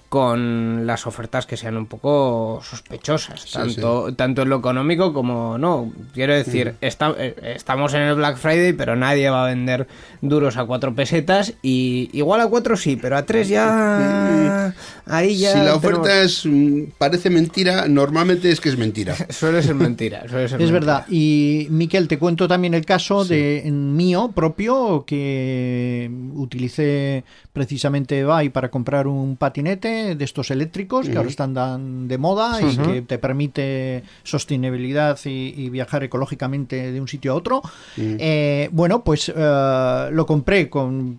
con 0.08 0.86
las 0.86 1.06
ofertas 1.06 1.46
que 1.46 1.56
sean 1.56 1.76
un 1.76 1.86
poco 1.86 2.60
sospechosas, 2.62 3.50
tanto, 3.50 4.14
tanto 4.14 4.42
en 4.42 4.48
lo 4.50 4.56
económico 4.58 5.12
como 5.12 5.58
no. 5.58 5.92
Quiero 6.14 6.34
decir, 6.34 6.74
esta- 6.80 7.14
eh, 7.18 7.34
estamos 7.56 7.92
en 7.94 8.02
el 8.02 8.14
Black 8.14 8.36
Friday, 8.36 8.72
pero 8.72 8.94
nadie 8.96 9.28
va 9.30 9.44
a 9.44 9.48
vender 9.48 9.86
duros 10.20 10.56
a 10.56 10.64
cuatro 10.64 10.94
pesetas 10.94 11.54
y 11.62 12.08
igual 12.12 12.40
a 12.40 12.46
cuatro 12.48 12.76
sí, 12.76 12.96
pero 12.96 13.16
a 13.16 13.24
tres 13.24 13.48
ya... 13.48 14.72
Ahí 15.06 15.36
ya... 15.38 15.52
si 15.52 15.58
la 15.58 15.64
tenemos- 15.64 15.84
oferta 15.84 16.22
es 16.22 16.42
mm, 16.46 16.82
parece 16.98 17.30
mentira, 17.30 17.86
normalmente 17.88 18.50
es 18.50 18.60
que 18.60 18.68
es 18.68 18.76
mentira. 18.78 19.14
Suele 19.30 19.62
ser 19.62 19.74
mentira, 19.74 20.28
suele 20.28 20.48
ser 20.48 20.60
Es 20.60 20.70
mentira. 20.70 20.72
verdad. 20.96 21.06
Y 21.08 21.66
Miquel, 21.70 22.08
te 22.08 22.18
cuento 22.18 22.48
también 22.48 22.74
el 22.74 22.84
caso 22.84 23.24
de 23.24 23.62
mío 23.72 24.32
propio 24.34 25.04
que 25.06 26.10
utilicé 26.34 27.24
precisamente 27.52 28.18
Ebay 28.20 28.48
para 28.50 28.70
comprar 28.70 29.06
un 29.06 29.36
patinete 29.36 29.95
de 30.14 30.24
estos 30.24 30.50
eléctricos 30.50 31.08
que 31.08 31.16
ahora 31.16 31.28
están 31.30 31.54
dan 31.54 32.08
de 32.08 32.18
moda 32.18 32.60
y 32.62 32.76
que 32.76 33.02
te 33.02 33.18
permite 33.18 34.02
sostenibilidad 34.22 35.18
y, 35.24 35.54
y 35.56 35.70
viajar 35.70 36.04
ecológicamente 36.04 36.92
de 36.92 37.00
un 37.00 37.08
sitio 37.08 37.32
a 37.32 37.34
otro. 37.36 37.62
Eh, 37.96 38.68
bueno, 38.72 39.02
pues 39.02 39.32
eh, 39.34 40.08
lo 40.12 40.26
compré 40.26 40.68
con, 40.70 41.18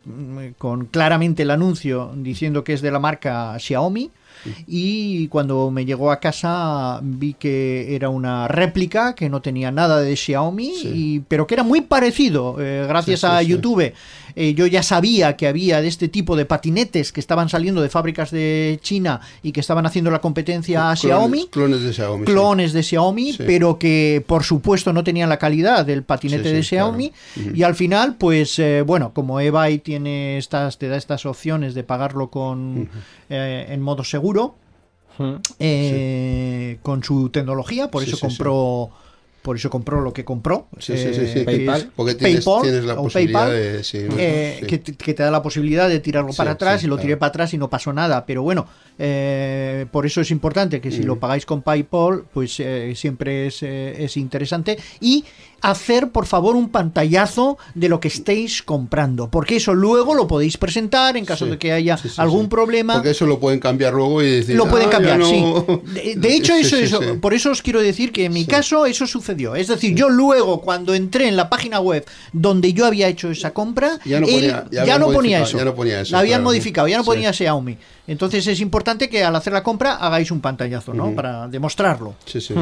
con 0.57 0.86
claramente 0.86 1.43
el 1.43 1.51
anuncio 1.51 2.11
diciendo 2.15 2.63
que 2.63 2.73
es 2.73 2.82
de 2.82 2.91
la 2.91 2.99
marca 2.99 3.57
Xiaomi. 3.59 4.11
Y 4.67 5.28
cuando 5.30 5.71
me 5.71 5.84
llegó 5.84 6.11
a 6.11 6.19
casa 6.19 6.99
vi 7.01 7.34
que 7.34 7.95
era 7.95 8.09
una 8.09 8.47
réplica 8.47 9.13
que 9.15 9.30
no 9.30 9.41
tenía 9.41 9.71
nada 9.71 9.99
de 9.99 10.15
Xiaomi, 10.15 10.73
y- 10.84 11.19
pero 11.28 11.47
que 11.47 11.55
era 11.55 11.63
muy 11.63 11.82
parecido. 11.82 12.55
Eh, 12.61 12.86
gracias 12.88 13.21
Sí, 13.21 13.28
sí, 13.28 13.34
a. 13.34 13.41
YouTube 13.41 13.93
eh, 14.40 14.54
yo 14.54 14.68
ya 14.68 14.84
sabía 14.84 15.36
que 15.36 15.48
había 15.48 15.82
de 15.82 15.88
este 15.88 16.08
tipo 16.08 16.36
de 16.36 16.46
patinetes 16.46 17.12
que 17.12 17.20
estaban 17.20 17.50
saliendo 17.50 17.82
de 17.82 17.90
fábricas 17.90 18.30
de 18.30 18.78
China 18.84 19.20
y 19.42 19.52
que 19.52 19.62
estaban 19.62 19.86
haciendo 19.88 20.12
la 20.12 20.20
competencia 20.22 20.92
a 20.92 20.94
Clones- 20.94 21.00
Xiaomi 21.02 21.48
Clones 21.48 21.82
de 21.82 21.94
Xiaomi. 21.94 22.26
sí. 22.28 22.32
clones 22.32 22.74
de 22.74 22.84
Xiaomi, 22.84 23.34
Sí. 23.34 23.44
pero 23.48 23.80
que 23.80 24.24
por 24.28 24.44
supuesto 24.44 24.94
no 24.94 25.04
tenían 25.04 25.30
la 25.30 25.38
calidad 25.40 25.86
del 25.86 26.04
patinete 26.04 26.50
Sí, 26.50 26.56
de 26.56 26.62
sí, 26.64 26.70
Xiaomi. 26.70 27.12
claro. 27.34 27.52
Y 27.56 27.64
al 27.64 27.74
final, 27.76 28.16
pues 28.18 28.60
eh, 28.60 28.84
bueno, 28.86 29.12
como 29.14 29.40
eBay 29.42 29.80
tiene 29.80 30.38
estas, 30.38 30.78
te 30.78 30.88
da 30.88 30.98
estas 30.98 31.26
opciones 31.26 31.74
de 31.74 31.84
pagarlo 31.84 32.30
con 32.30 32.90
eh, 33.30 33.66
en 33.70 33.82
modo 33.82 34.04
seguro, 34.04 34.54
eh, 35.60 36.78
con 36.84 37.04
su 37.04 37.30
tecnología, 37.30 37.90
por 37.90 38.04
Sí, 38.04 38.10
eso 38.10 38.18
sí, 38.18 38.22
sí. 38.22 38.28
compró. 38.38 38.92
Por 39.48 39.56
eso 39.56 39.70
compró 39.70 40.02
lo 40.02 40.12
que 40.12 40.26
compró. 40.26 40.68
Sí, 40.78 40.98
sí, 40.98 41.14
sí, 41.14 41.26
sí. 41.26 41.39
eh, 41.39 41.43
PayPal. 41.45 41.89
Porque 41.95 42.16
tienes, 42.16 42.43
PayPal 42.43 42.62
tienes 42.64 42.84
la 42.84 42.93
o 42.95 43.04
posibilidad 43.04 43.45
PayPal, 43.48 43.56
de. 43.78 43.84
Sí, 43.86 43.98
eh, 44.18 44.58
sí. 44.60 44.66
que, 44.68 44.78
te- 44.80 44.93
que 44.95 45.14
te 45.14 45.24
da 45.24 45.32
la 45.32 45.41
posibilidad 45.41 45.88
de 45.88 46.02
tirarlo 46.02 46.34
Sí, 46.34 46.38
para 46.38 46.52
atrás 46.52 46.82
sí, 46.82 46.86
y 46.86 46.89
lo 46.89 46.95
claro. 46.98 47.06
tiré 47.06 47.16
para 47.18 47.30
atrás 47.30 47.54
y 47.54 47.58
no 47.58 47.70
pasó 47.70 47.93
nada. 47.93 48.26
Pero 48.26 48.43
bueno, 48.43 48.68
eh, 49.00 49.86
por 49.89 50.06
eso 50.06 50.20
es 50.20 50.32
importante 50.32 50.82
que 50.82 50.91
si 50.91 51.00
Mm. 51.02 51.06
lo 51.06 51.16
pagáis 51.20 51.45
con 51.45 51.62
PayPal, 51.62 52.26
pues 52.34 52.60
eh, 52.60 52.91
siempre 52.95 53.48
es, 53.48 53.64
eh, 53.64 54.04
es 54.04 54.18
interesante. 54.18 54.78
Y 55.00 55.24
hacer, 55.62 56.10
por 56.12 56.26
favor, 56.26 56.55
un 56.55 56.70
pantallazo 56.70 57.58
de 57.76 57.89
lo 57.89 57.99
que 57.99 58.08
estéis 58.08 58.62
comprando. 58.64 59.30
Porque 59.30 59.58
eso 59.58 59.74
luego 59.74 60.14
lo 60.16 60.28
podéis 60.28 60.58
presentar 60.58 61.18
en 61.18 61.26
caso 61.26 61.45
Sí, 61.45 61.51
de 61.51 61.58
que 61.58 61.72
haya 61.72 61.97
sí, 61.97 62.10
sí, 62.10 62.16
algún 62.22 62.43
sí. 62.43 62.47
problema. 62.49 62.93
Porque 62.93 63.12
eso 63.12 63.26
lo 63.26 63.39
pueden 63.39 63.60
cambiar 63.60 63.93
luego 63.93 64.22
y 64.22 64.30
decir. 64.32 64.55
Lo 64.55 64.68
pueden 64.68 64.88
"Ah, 64.88 64.91
cambiar, 64.91 65.20
no". 65.20 65.26
sí. 65.28 65.43
De, 65.93 66.16
de 66.16 66.36
hecho, 66.36 66.53
Sí, 66.55 66.62
eso, 66.62 66.78
sí, 66.78 66.84
eso 66.84 67.01
sí. 67.01 67.08
por 67.22 67.34
eso 67.34 67.51
os 67.51 67.62
quiero 67.62 67.82
decir 67.82 68.12
que 68.12 68.26
en 68.26 68.34
mi 68.34 68.45
caso 68.45 68.86
eso 68.86 69.08
sucedió. 69.08 69.55
Es 69.55 69.68
decir, 69.68 69.95
yo 69.95 70.10
luego 70.10 70.62
cuando 70.62 70.93
entré 70.93 71.28
en 71.28 71.36
la 71.36 71.49
página 71.49 71.80
web 71.80 72.05
donde 72.34 72.74
yo 72.74 72.86
había 72.86 73.08
hecho 73.08 73.30
esa 73.32 73.51
compra, 73.51 73.99
Ya 74.05 74.20
no 74.20 74.28
él 74.28 74.34
ponía- 74.34 74.66
ya 74.86 74.97
no 74.99 75.12
ponía 75.12 75.41
eso. 75.41 75.58
ya 75.58 75.66
no 75.66 75.76
ponía 75.76 76.01
eso, 76.01 76.12
La 76.12 76.20
habían 76.20 76.39
claro. 76.39 76.43
modificado, 76.49 76.88
ya 76.88 76.97
no 76.97 77.03
Sí. 77.03 77.08
ponía 77.10 77.34
Xiaomi. 77.34 77.78
Entonces 78.08 78.47
es 78.47 78.62
importante 78.62 79.10
que 79.10 79.22
al 79.24 79.36
hacer 79.36 79.51
la 79.51 79.64
compra 79.64 79.95
hagáis 79.95 80.32
un 80.32 80.39
pantallazo, 80.39 80.93
¿no? 80.93 81.14
Para 81.14 81.47
demostrarlo. 81.49 82.16
Sí, 82.26 82.39
sí. 82.39 82.53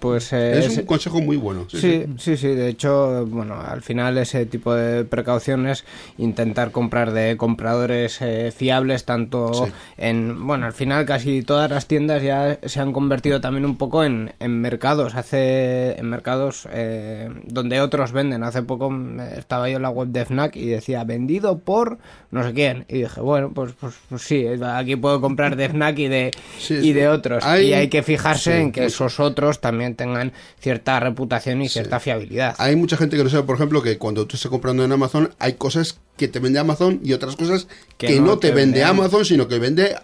Pues 0.00 0.32
eh, 0.32 0.58
Es 0.58 0.66
es- 0.72 0.78
un 0.78 0.86
consejo 0.86 1.20
muy 1.20 1.36
bueno. 1.36 1.66
Sí, 1.70 2.04
Sí, 2.18 2.36
sí, 2.38 2.48
de 2.48 2.68
hecho, 2.68 3.26
bueno, 3.26 3.60
al 3.60 3.82
final 3.82 4.16
ese 4.18 4.46
tipo 4.46 4.74
de 4.74 5.04
precauciones, 5.04 5.84
intentar 6.16 6.70
comprar 6.70 7.12
de 7.12 7.36
compradores 7.36 8.18
eh, 8.22 8.52
fiables, 8.56 9.04
tanto 9.04 9.52
Sí. 9.52 9.72
en, 9.98 10.46
bueno, 10.46 10.66
al 10.66 10.72
final 10.72 11.04
casi 11.04 11.42
todas 11.42 11.70
las 11.70 11.86
tiendas 11.86 12.22
ya 12.22 12.58
se 12.64 12.80
han 12.80 12.92
convertido 12.92 13.40
también 13.40 13.64
un 13.66 13.76
poco 13.76 14.04
en, 14.04 14.32
en 14.40 14.60
mercados, 14.60 15.14
hace, 15.14 15.98
en 15.98 16.08
mercados 16.08 16.66
eh, 16.72 17.28
donde 17.44 17.80
otros 17.80 18.12
venden. 18.12 18.42
Hace 18.44 18.62
poco 18.62 18.90
estaba 19.36 19.68
yo 19.68 19.76
en 19.76 19.82
la 19.82 19.90
web 19.90 20.08
de 20.08 20.24
FNAC 20.24 20.56
y 20.56 20.66
decía, 20.66 21.04
vendido 21.04 21.58
por 21.58 21.98
no 22.30 22.42
sé 22.44 22.52
quién, 22.52 22.84
y 22.88 22.98
dije, 23.02 23.20
bueno, 23.20 23.52
pues, 23.54 23.72
pues, 23.80 23.94
pues 24.08 24.22
sí, 24.22 24.46
aquí 24.62 24.96
puedo 24.96 25.20
comprar 25.20 25.56
de 25.56 25.68
FNAC 25.70 25.98
y 25.98 26.08
de, 26.08 26.30
Sí, 26.58 26.74
y 26.74 26.92
de 26.92 27.08
otros, 27.08 27.44
hay- 27.44 27.68
y 27.68 27.72
hay 27.72 27.88
que 27.88 28.02
fijarse 28.02 28.60
en 28.60 28.70
que 28.72 28.84
esos 28.86 29.18
otros 29.18 29.60
también 29.60 29.94
tengan 29.94 30.32
cierta 30.60 31.00
reputación 31.00 31.62
y 31.62 31.68
cierta 31.68 32.00
fiabilidad. 32.00 32.27
Hay 32.58 32.76
mucha 32.76 32.96
gente 32.96 33.16
que 33.16 33.24
no 33.24 33.30
sabe, 33.30 33.44
por 33.44 33.56
ejemplo, 33.56 33.82
que 33.82 33.98
cuando 33.98 34.26
tú 34.26 34.36
estás 34.36 34.50
comprando 34.50 34.84
en 34.84 34.92
Amazon 34.92 35.32
hay 35.38 35.54
cosas 35.54 35.98
que 36.16 36.28
te 36.28 36.38
vende 36.40 36.58
Amazon 36.58 37.00
y 37.04 37.12
otras 37.12 37.36
cosas 37.36 37.66
que, 37.96 38.08
Que 38.08 38.20
no, 38.20 38.26
no 38.26 38.38
te, 38.38 38.48
vende 38.48 38.78
vende 38.80 38.84
Amazon, 38.84 39.24
sino 39.24 39.46
que 39.48 39.58
vende 39.58 39.94
a- 39.94 40.02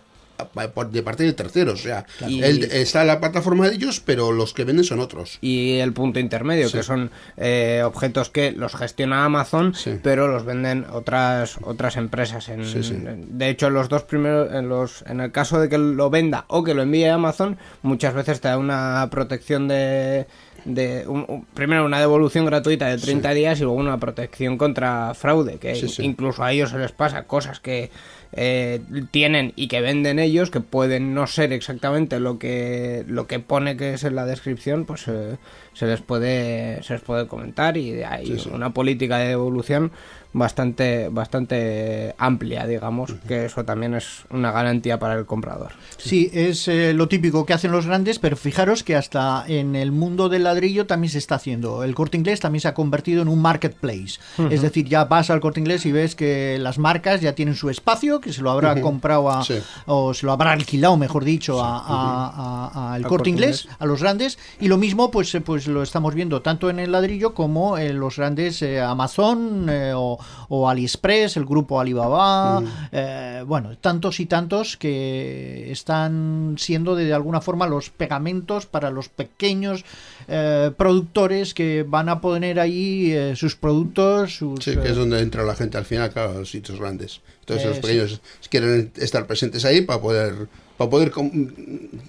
de 0.91 1.03
parte 1.03 1.22
de 1.22 1.33
terceros. 1.33 1.79
O 1.81 1.83
sea, 1.85 2.07
Y- 2.27 2.43
él 2.43 2.64
está 2.72 3.03
en 3.03 3.07
la 3.07 3.20
plataforma 3.20 3.68
de 3.68 3.77
ellos, 3.77 4.01
pero 4.05 4.33
los 4.33 4.53
que 4.53 4.64
venden 4.64 4.85
son 4.85 4.99
otros. 4.99 5.39
y 5.41 5.77
el 5.79 5.93
punto 5.93 6.18
intermedio, 6.18 6.68
Sí. 6.68 6.77
que 6.79 6.83
son 6.83 7.12
eh, 7.37 7.83
objetos 7.85 8.31
que 8.31 8.51
los 8.51 8.75
gestiona 8.75 9.25
Amazon, 9.25 9.75
Sí. 9.77 9.93
pero 10.03 10.27
los 10.27 10.45
venden 10.45 10.87
otras 10.93 11.57
otras 11.62 11.97
empresas. 11.97 12.49
En, 12.49 12.64
Sí. 12.64 12.81
De 13.29 13.49
hecho, 13.49 13.70
los 13.70 13.89
dos 13.89 14.03
primeros, 14.03 14.53
en 14.53 14.68
los 14.68 15.05
en 15.07 15.20
el 15.20 15.31
caso 15.31 15.61
de 15.61 15.68
que 15.68 15.79
lo 15.79 16.11
venda 16.11 16.47
o 16.49 16.64
que 16.64 16.75
lo 16.75 16.83
envíe 16.83 17.07
Amazon, 17.07 17.57
muchas 17.83 18.12
veces 18.14 18.41
te 18.41 18.49
da 18.49 18.59
una 18.59 19.07
protección 19.12 19.68
de 19.68 20.27
de 20.64 21.04
un- 21.06 21.24
un- 21.28 21.44
primero 21.54 21.84
una 21.84 22.00
devolución 22.00 22.46
gratuita 22.46 22.86
de 22.88 22.98
30 22.98 23.32
días 23.34 23.58
y 23.58 23.62
luego 23.64 23.76
una 23.78 23.98
protección 23.98 24.56
contra 24.58 25.12
fraude 25.14 25.58
que 25.58 25.74
Sí, 25.74 25.88
sí. 25.88 26.02
incluso 26.04 26.42
a 26.42 26.52
ellos 26.52 26.70
se 26.70 26.78
les 26.78 26.92
pasa 26.92 27.24
cosas 27.24 27.60
que 27.60 27.90
eh, 28.36 28.80
tienen 29.12 29.52
y 29.54 29.68
que 29.68 29.80
venden 29.80 30.18
ellos 30.18 30.50
que 30.50 30.60
pueden 30.60 31.14
no 31.14 31.26
ser 31.28 31.52
exactamente 31.52 32.18
lo 32.18 32.38
que 32.38 33.04
lo 33.06 33.26
que 33.28 33.38
pone 33.38 33.76
que 33.76 33.94
es 33.94 34.02
en 34.02 34.16
la 34.16 34.26
descripción 34.26 34.86
pues 34.86 35.06
eh, 35.06 35.36
se 35.75 35.87
les 35.87 36.01
puede 36.01 36.83
se 36.83 36.95
les 36.95 37.03
puede 37.03 37.27
comentar 37.27 37.77
y 37.77 38.03
hay 38.03 38.27
Sí, 38.27 38.39
sí. 38.39 38.51
una 38.53 38.70
política 38.72 39.18
de 39.18 39.29
devolución 39.29 39.93
bastante 40.33 41.09
bastante 41.11 42.14
amplia 42.18 42.66
digamos 42.66 43.12
que 43.29 43.45
eso 43.45 43.64
también 43.64 43.95
es 43.95 44.25
una 44.31 44.51
garantía 44.51 44.99
para 44.99 45.14
el 45.14 45.27
comprador 45.27 45.72
Sí, 45.97 46.29
es 46.33 46.66
eh, 46.68 46.93
lo 46.93 47.09
típico 47.09 47.47
que 47.47 47.53
hacen 47.55 47.70
los 47.72 47.87
grandes, 47.87 48.18
pero 48.18 48.37
fijaros 48.37 48.83
que 48.83 48.95
hasta 48.97 49.45
en 49.47 49.75
el 49.77 49.91
mundo 49.93 50.29
del 50.29 50.45
ladrillo 50.45 50.87
también 50.87 51.11
se 51.11 51.16
está 51.18 51.37
haciendo. 51.37 51.83
El 51.83 51.95
corte 51.95 52.18
inglés 52.18 52.41
también 52.41 52.61
se 52.61 52.68
ha 52.68 52.75
convertido 52.75 53.22
en 53.22 53.29
un 53.29 53.41
marketplace. 53.41 54.18
Es 54.51 54.61
decir, 54.61 54.87
ya 54.87 55.05
vas 55.07 55.31
al 55.31 55.41
corte 55.41 55.61
inglés 55.61 55.87
y 55.87 55.93
ves 55.93 56.14
que 56.14 56.59
las 56.61 56.79
marcas 56.79 57.22
ya 57.22 57.35
tienen 57.35 57.55
su 57.55 57.70
espacio, 57.70 58.20
que 58.20 58.35
se 58.35 58.43
lo 58.43 58.51
habrá 58.51 58.79
comprado 58.83 59.31
a, 59.31 59.43
Sí. 59.45 59.55
o 59.87 60.12
se 60.12 60.27
lo 60.27 60.33
habrá 60.33 60.53
alquilado, 60.53 60.97
mejor 60.99 61.25
dicho, 61.25 61.62
a, 61.64 61.79
a- 61.79 62.70
a- 62.75 62.95
Al 62.95 63.03
corte 63.03 63.09
Corte 63.14 63.31
inglés, 63.31 63.62
Inglés. 63.62 63.77
a 63.81 63.87
los 63.87 64.03
grandes. 64.03 64.39
Y 64.61 64.68
lo 64.68 64.77
mismo, 64.77 65.11
pues, 65.11 65.35
eh, 65.35 65.41
pues 65.64 65.74
lo 65.74 65.82
estamos 65.82 66.14
viendo 66.14 66.42
tanto 66.42 66.68
en 66.68 66.78
el 66.78 66.92
ladrillo 66.92 67.32
como 67.32 67.78
en 67.78 67.98
los 67.98 68.16
grandes 68.18 68.60
eh, 68.60 68.80
Amazon 68.80 69.66
eh, 69.70 69.92
o, 69.94 70.18
o 70.50 70.68
AliExpress, 70.68 71.38
el 71.38 71.46
grupo 71.46 71.80
Alibaba. 71.80 72.62
eh, 72.92 73.42
bueno, 73.46 73.76
tantos 73.78 74.20
y 74.20 74.26
tantos 74.26 74.76
que 74.76 75.72
están 75.72 76.56
siendo 76.58 76.94
de, 76.96 77.14
alguna 77.14 77.40
forma 77.40 77.66
los 77.66 77.88
pegamentos 77.88 78.66
para 78.66 78.90
los 78.90 79.08
pequeños 79.08 79.86
eh, 80.28 80.70
productores 80.76 81.54
que 81.54 81.82
van 81.88 82.10
a 82.10 82.20
poner 82.20 82.60
ahí 82.60 83.12
eh, 83.12 83.34
sus 83.34 83.56
productos, 83.56 84.36
sus, 84.36 84.62
Sí, 84.62 84.76
que 84.76 84.88
es 84.88 84.96
donde 84.96 85.20
entra 85.20 85.44
la 85.44 85.54
gente 85.54 85.78
al 85.78 85.86
final, 85.86 86.10
claro, 86.10 86.40
los 86.40 86.50
sitios 86.50 86.78
grandes. 86.78 87.22
Entonces 87.40 87.66
los 87.66 87.76
sí. 87.76 87.82
pequeños 87.82 88.20
quieren 88.50 88.92
estar 88.96 89.26
presentes 89.26 89.64
ahí 89.64 89.80
para 89.80 90.00
poder 90.00 90.48
para 90.77 90.91
poder 90.91 91.11
com- 91.12 91.31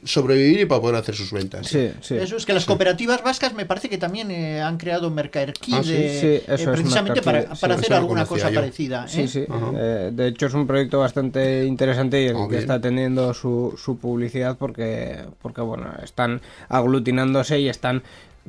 sobrevivir 0.03 0.61
y 0.61 0.65
para 0.65 0.81
poder 0.81 0.95
hacer 0.95 1.15
sus 1.15 1.31
ventas. 1.31 1.67
sí 1.67 1.91
sí 2.01 2.15
Eso 2.15 2.35
es 2.37 2.45
que 2.45 2.53
las 2.53 2.65
cooperativas 2.65 3.21
vascas 3.23 3.53
me 3.53 3.65
parece 3.65 3.89
que 3.89 3.97
también 3.97 4.31
eh, 4.31 4.61
han 4.61 4.77
creado 4.77 5.09
Mercaerquí 5.11 5.71
Ah, 5.73 5.83
sí, 5.83 5.91
de- 5.91 6.19
sí, 6.19 6.25
eh, 6.27 6.43
eso 6.47 6.71
es 6.71 6.79
precisamente 6.79 7.21
para, 7.21 7.39
Mercaerquí, 7.39 7.61
para 7.61 7.73
sí, 7.75 7.79
hacer 7.81 7.93
alguna 7.93 8.25
cosa 8.25 8.49
yo. 8.49 8.59
parecida. 8.61 9.07
Sí, 9.07 9.21
¿eh? 9.21 9.27
sí. 9.27 9.45
Eh, 9.49 10.11
de 10.13 10.27
hecho, 10.27 10.47
es 10.47 10.53
un 10.55 10.65
proyecto 10.65 10.99
bastante 10.99 11.65
interesante 11.65 12.21
y 12.23 12.27
el 12.27 12.35
Oh, 12.35 12.45
que 12.47 12.51
bien. 12.55 12.61
está 12.61 12.81
teniendo 12.81 13.33
su, 13.33 13.75
su 13.77 13.97
publicidad 13.97 14.57
porque, 14.57 15.19
porque, 15.41 15.61
bueno, 15.61 15.85
están 16.03 16.41
aglutinándose 16.69 17.59
y 17.59 17.69
están 17.69 18.01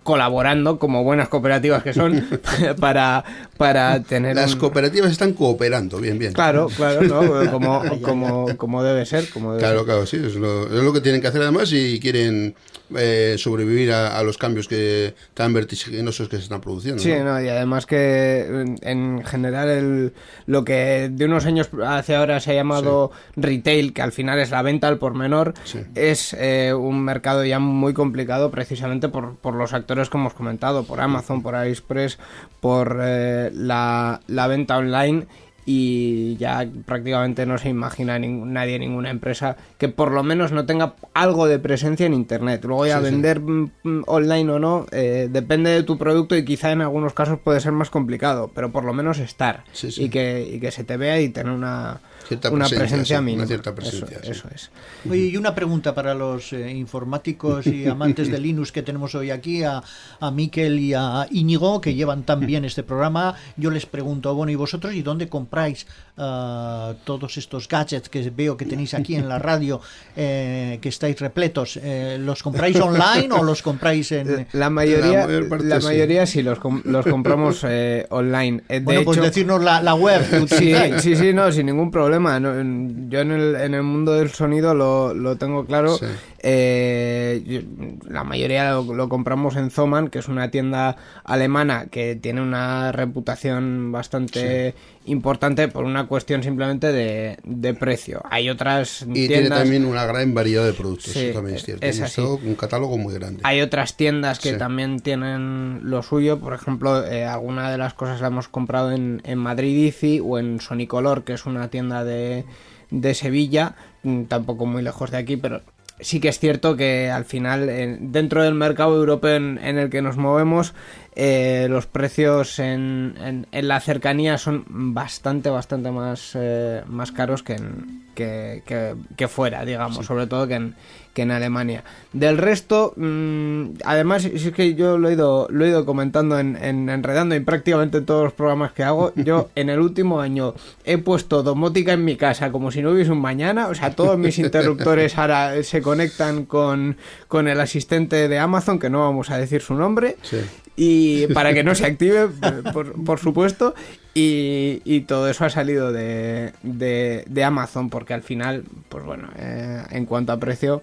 colaborando 0.03 0.79
como 0.79 1.03
buenas 1.03 1.29
cooperativas 1.29 1.83
que 1.83 1.93
son 1.93 2.25
para, 2.81 3.25
para 3.57 4.01
tener 4.03 4.37
Las 4.37 4.55
un- 4.55 4.61
cooperativas 4.61 5.11
están 5.11 5.33
cooperando, 5.33 5.99
bien, 5.99 6.19
bien. 6.19 6.33
Claro, 6.33 6.69
claro, 6.77 7.03
¿no? 7.03 7.51
como, 7.51 7.83
como, 8.03 8.57
como 8.57 8.83
debe 8.83 9.05
ser. 9.07 9.29
Como 9.31 9.51
debe 9.53 9.61
Claro, 9.63 9.79
ser. 9.81 9.87
claro, 9.87 10.07
sí, 10.07 10.17
es 10.17 10.35
lo, 10.37 10.65
es 10.67 10.83
lo 10.83 10.93
que 10.93 11.01
tienen 11.01 11.21
que 11.21 11.27
hacer 11.29 11.43
además 11.43 11.69
si 11.69 11.99
quieren 12.01 12.55
eh, 12.97 13.37
sobrevivir 13.39 13.93
a, 13.93 14.19
a 14.19 14.23
los 14.23 14.39
cambios 14.39 14.69
que 14.69 15.15
tan 15.35 15.53
vertiginosos 15.53 16.29
que 16.29 16.37
se 16.37 16.43
están 16.45 16.61
produciendo. 16.61 17.03
Sí, 17.03 17.11
¿no? 17.13 17.25
no, 17.25 17.43
y 17.43 17.49
además 17.49 17.87
que 17.87 18.47
en, 18.47 18.77
en 18.83 19.25
general 19.25 19.69
el, 19.69 20.13
lo 20.47 20.65
que 20.65 21.09
de 21.11 21.25
unos 21.25 21.47
años 21.47 21.69
hacia 21.85 22.19
ahora 22.19 22.41
se 22.41 22.53
ha 22.53 22.55
llamado 22.55 23.11
retail, 23.37 23.93
que 23.93 24.03
al 24.03 24.13
final 24.13 24.39
es 24.39 24.51
la 24.51 24.63
venta 24.63 24.89
al 24.89 24.99
por 24.99 25.15
menor, 25.15 25.55
Sí. 25.65 25.81
es 25.95 26.35
eh, 26.39 26.73
un 26.75 27.03
mercado 27.03 27.45
ya 27.45 27.59
muy 27.59 27.93
complicado 27.93 28.51
precisamente 28.51 29.09
por, 29.09 29.37
por 29.37 29.55
los 29.55 29.73
actores 29.73 30.09
que 30.11 30.17
hemos 30.19 30.35
comentado, 30.35 30.85
por 30.85 31.01
Amazon, 31.01 31.43
por 31.43 31.55
AliExpress, 31.55 32.19
por 32.61 32.99
eh, 33.03 33.51
la, 33.53 34.21
la 34.27 34.47
venta 34.47 34.77
online 34.79 35.27
y 35.69 36.37
ya 36.37 36.65
prácticamente 36.87 37.45
no 37.45 37.59
se 37.59 37.69
imagina 37.69 38.19
ningún- 38.19 38.53
nadie, 38.53 38.79
ninguna 38.79 39.11
empresa 39.11 39.57
que 39.79 39.89
por 39.89 40.13
lo 40.13 40.23
menos 40.23 40.53
no 40.53 40.65
tenga 40.65 40.95
algo 41.13 41.47
de 41.49 41.59
presencia 41.59 42.07
en 42.07 42.15
Internet. 42.15 42.65
Luego 42.65 42.87
ya 42.87 42.99
Sí, 42.99 43.05
vender 43.05 43.41
mm, 43.41 43.71
online 44.07 44.51
o 44.53 44.59
no, 44.61 44.87
eh, 44.93 45.29
depende 45.31 45.71
de 45.71 45.83
tu 45.83 45.99
producto 45.99 46.37
y 46.37 46.45
quizá 46.45 46.71
en 46.71 46.81
algunos 46.83 47.13
casos 47.15 47.39
puede 47.41 47.61
ser 47.61 47.73
más 47.73 47.91
complicado, 47.91 48.51
pero 48.55 48.71
por 48.71 48.85
lo 48.85 48.93
menos 48.93 49.19
estar 49.19 49.65
sí. 49.73 49.89
Y, 49.99 50.09
que, 50.09 50.49
y 50.55 50.61
que 50.61 50.71
se 50.71 50.85
te 50.85 50.97
vea 50.97 51.21
y 51.21 51.29
tener 51.31 51.53
una, 51.53 52.01
Cierta 52.29 52.51
una 52.51 52.65
presencia, 52.67 52.79
presencia 52.79 53.17
sí, 53.17 53.21
una 53.21 53.23
mínima. 53.27 53.47
cierta 53.47 53.71
Eso- 53.71 53.75
presencia, 53.77 54.19
sí. 54.23 54.31
eso 54.31 54.49
es. 54.55 54.71
Oye, 55.09 55.27
y 55.27 55.37
una 55.37 55.55
pregunta 55.55 55.95
para 55.95 56.15
los 56.15 56.53
eh, 56.53 56.71
informáticos 56.73 57.67
y 57.67 57.87
amantes 57.89 58.31
de 58.31 58.39
Linux 58.41 58.73
que 58.73 58.83
tenemos 58.83 59.15
hoy 59.15 59.31
aquí, 59.31 59.63
a, 59.63 59.83
a 60.21 60.31
Miquel 60.31 60.79
y 60.81 60.95
a 60.95 61.27
Íñigo, 61.31 61.81
que 61.81 61.95
llevan 61.95 62.25
tan 62.25 62.41
bien 62.41 62.65
este 62.65 62.83
programa. 62.83 63.35
Yo 63.57 63.71
les 63.71 63.87
pregunto, 63.87 64.35
bueno, 64.35 64.51
¿y 64.53 64.57
vosotros 64.57 64.95
y 64.95 65.03
dónde 65.03 65.29
compráis 65.29 65.87
ah, 66.19 66.95
todos 67.05 67.37
estos 67.37 67.69
gadgets 67.69 68.09
que 68.09 68.29
veo 68.31 68.57
que 68.57 68.65
tenéis 68.65 68.95
aquí 68.95 69.17
en 69.17 69.29
la 69.29 69.39
radio, 69.39 69.81
eh, 70.17 70.79
que 70.81 70.89
estáis 70.89 71.19
repletos? 71.21 71.79
Eh, 71.83 72.17
¿Los 72.21 72.43
compráis 72.43 72.81
online 72.81 73.29
o 73.33 73.43
los 73.43 73.63
compráis 73.63 74.13
en...? 74.13 74.47
La 74.53 74.71
mayoría, 74.71 75.21
La 75.21 75.27
mayor 75.27 75.49
parte 75.49 75.65
la 75.67 75.81
sí. 75.81 75.87
mayoría 75.87 76.27
sí, 76.27 76.43
los, 76.43 76.59
com- 76.59 76.83
los 76.85 77.05
compramos 77.07 77.65
eh, 77.69 78.07
online. 78.11 78.63
Eh, 78.69 78.75
de 78.75 78.81
Bueno, 78.81 79.03
pues 79.05 79.19
hecho- 79.19 79.27
decirnos 79.27 79.63
la, 79.63 79.83
la 79.83 79.95
web 79.95 80.23
Sí, 80.49 80.75
sí, 80.99 81.17
sí, 81.17 81.33
no, 81.33 81.51
sin 81.53 81.67
ningún 81.67 81.91
problema. 81.91 82.39
No, 82.41 82.59
en- 82.59 83.11
yo 83.11 83.21
en 83.21 83.31
el, 83.33 83.57
en 83.57 83.75
el 83.75 83.83
mundo 83.83 84.13
del 84.15 84.31
sonido 84.31 84.75
lo, 84.75 85.13
lo 85.15 85.37
tengo 85.37 85.65
claro. 85.67 85.97
Sí. 85.99 86.07
Eh, 86.49 87.65
la 88.09 88.23
mayoría 88.23 88.71
lo, 88.71 88.95
lo 88.95 89.09
compramos 89.09 89.57
en 89.57 89.71
Zoman, 89.71 90.09
que 90.09 90.21
es 90.21 90.29
una 90.29 90.49
tienda 90.53 90.97
alemana 91.25 91.87
que 91.91 92.15
tiene 92.15 92.41
una 92.41 92.93
reputación 92.93 93.91
bastante 93.91 94.75
importante 95.07 95.67
por 95.67 95.85
una 95.85 96.07
cuestión 96.07 96.45
simplemente 96.45 96.93
de, 96.93 97.39
de 97.45 97.75
precio. 97.75 98.23
Hay 98.31 98.49
otras 98.49 99.05
Y 99.13 99.27
tiene 99.27 99.49
también 99.49 99.85
una 99.85 100.05
gran 100.07 100.35
variedad 100.35 100.65
de 100.65 100.73
productos, 100.73 101.13
Sí, 101.13 101.27
eso 101.27 101.35
también 101.35 101.57
es 101.57 101.65
cierto. 101.65 101.85
es 101.85 102.01
así. 102.01 102.21
un 102.21 102.55
catálogo 102.55 102.97
muy 102.97 103.15
grande. 103.15 103.41
Hay 103.43 103.61
otras 103.61 103.97
tiendas 103.97 104.39
que 104.39 104.53
Sí. 104.53 104.59
también 104.59 105.01
tienen 105.01 105.81
lo 105.83 106.03
suyo, 106.05 106.39
por 106.39 106.55
ejemplo, 106.55 107.05
eh, 107.05 107.25
alguna 107.25 107.71
de 107.73 107.79
las 107.79 107.95
cosas 107.95 108.21
la 108.21 108.29
hemos 108.29 108.47
comprado 108.47 108.93
en, 108.93 109.21
en 109.25 109.39
Madrid 109.39 109.77
ICI 109.89 110.21
o 110.25 110.39
en 110.39 110.61
Sonicolor, 110.61 111.25
que 111.25 111.33
es 111.33 111.45
una 111.45 111.69
tienda 111.71 112.05
de, 112.05 112.45
de 112.91 113.15
Sevilla, 113.15 113.75
mm, 114.05 114.25
tampoco 114.25 114.65
muy 114.67 114.83
lejos 114.83 115.11
de 115.11 115.17
aquí, 115.19 115.37
pero 115.37 115.61
sí 116.01 116.21
que 116.21 116.29
es 116.29 116.39
cierto 116.39 116.77
que 116.77 117.11
al 117.11 117.25
final, 117.25 117.69
en- 117.69 118.13
dentro 118.13 118.43
del 118.43 118.55
mercado 118.55 118.97
europeo 118.97 119.35
en, 119.37 119.59
en 119.63 119.79
el 119.79 119.91
que 119.91 120.03
nos 120.03 120.17
movemos, 120.17 120.75
eh, 121.15 121.67
los 121.71 121.87
precios 121.87 122.59
en, 122.59 123.15
en- 123.21 123.47
en 123.53 123.69
la 123.69 123.81
cercanía 123.81 124.37
son 124.39 124.65
bastante, 124.69 125.49
bastante 125.51 125.91
más, 125.91 126.33
eh, 126.35 126.83
más 126.87 127.13
caros 127.13 127.43
que, 127.43 127.55
en, 127.55 128.03
que, 128.15 128.63
que- 128.67 128.95
que 129.17 129.29
fuera, 129.29 129.65
digamos, 129.65 130.05
sobre 130.07 130.27
todo 130.27 130.47
que 130.47 130.55
en, 130.55 130.75
que 131.17 131.23
en 131.23 131.31
Alemania. 131.31 131.83
Del 132.13 132.37
resto, 132.37 132.93
mm, 132.97 133.79
además, 133.87 134.23
si 134.23 134.29
es 134.35 134.53
que 134.53 134.75
yo 134.75 134.99
lo 134.99 135.09
he 135.09 135.15
ido, 135.15 135.49
lo 135.51 135.65
he 135.65 135.69
ido 135.69 135.87
comentando 135.87 136.39
en, 136.39 136.57
en 136.63 136.91
Enredando 136.91 137.35
y 137.35 137.41
prácticamente 137.41 137.99
en 137.99 138.05
todos 138.05 138.25
los 138.25 138.33
programas 138.35 138.73
que 138.73 138.83
hago, 138.83 139.15
yo 139.17 139.49
en 139.55 139.71
el 139.71 139.81
último 139.81 140.21
año 140.21 140.53
he 140.85 140.99
puesto 140.99 141.43
domótica 141.43 141.95
en 141.95 142.05
mi 142.05 142.17
casa 142.17 142.53
como 142.53 142.71
si 142.71 142.83
no 142.83 142.91
hubiese 142.91 143.13
un 143.13 143.21
mañana, 143.23 143.69
o 143.69 143.75
sea, 143.75 143.93
todos 143.97 144.19
mis 144.19 144.39
interruptores 144.47 145.17
ahora 145.17 145.63
se 145.63 145.81
conectan 145.81 146.45
con, 146.45 146.99
con 147.29 147.49
el 147.49 147.61
asistente 147.61 148.29
de 148.29 148.39
Amazon, 148.39 148.79
que 148.79 148.91
no 148.91 149.01
vamos 149.01 149.31
a 149.31 149.39
decir 149.39 149.63
su 149.63 149.73
nombre, 149.75 150.19
Sí. 150.21 150.37
y 150.77 151.27
para 151.33 151.55
que 151.55 151.65
no 151.65 151.75
se 151.75 151.87
active, 151.87 152.29
por, 152.75 152.93
por 153.05 153.19
supuesto. 153.19 153.75
Y, 154.19 154.81
y 154.87 155.03
todo 155.03 155.29
eso 155.29 155.45
ha 155.45 155.51
salido 155.51 155.93
de, 155.93 156.55
de, 156.63 157.25
de 157.29 157.45
Amazon, 157.45 157.91
porque 157.91 158.15
al 158.15 158.23
final, 158.23 158.65
pues 158.89 159.05
bueno, 159.05 159.29
eh, 159.37 159.83
en 159.91 160.07
cuanto 160.07 160.33
a 160.33 160.39
precio, 160.39 160.83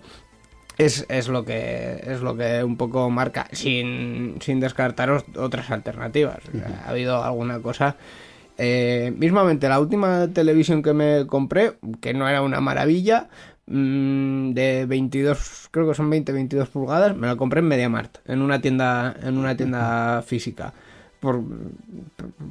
es, 0.78 1.06
es 1.10 1.28
lo 1.28 1.46
que 1.46 2.02
es 2.06 2.22
lo 2.22 2.36
que 2.36 2.64
un 2.64 2.78
poco 2.78 3.10
marca 3.10 3.48
sin, 3.52 4.38
sin 4.42 4.60
descartaros 4.60 5.24
otras 5.38 5.70
alternativas. 5.72 6.40
Ha 6.86 6.90
habido 6.90 7.24
alguna 7.24 7.60
cosa. 7.60 7.96
Eh, 8.58 9.14
mismamente 9.18 9.68
la 9.68 9.80
última 9.80 10.28
televisión 10.28 10.84
que 10.84 10.94
me 10.94 11.26
compré 11.26 11.74
que 12.02 12.14
no 12.14 12.30
era 12.30 12.44
una 12.44 12.62
maravilla 12.62 13.28
mm, 13.66 14.52
de 14.52 14.86
22 14.86 15.70
creo 15.72 15.90
que 15.90 15.96
son 15.96 16.08
20 16.08 16.32
22 16.32 16.70
pulgadas 16.70 17.18
me 17.18 17.26
la 17.26 17.36
compré 17.36 17.62
en 17.62 17.68
MediaMarkt 17.68 18.30
en 18.30 18.44
una 18.44 18.62
tienda 18.62 19.16
en 19.24 19.38
una 19.38 19.58
tienda 19.58 20.22
física. 20.22 20.74
Por, 21.20 21.42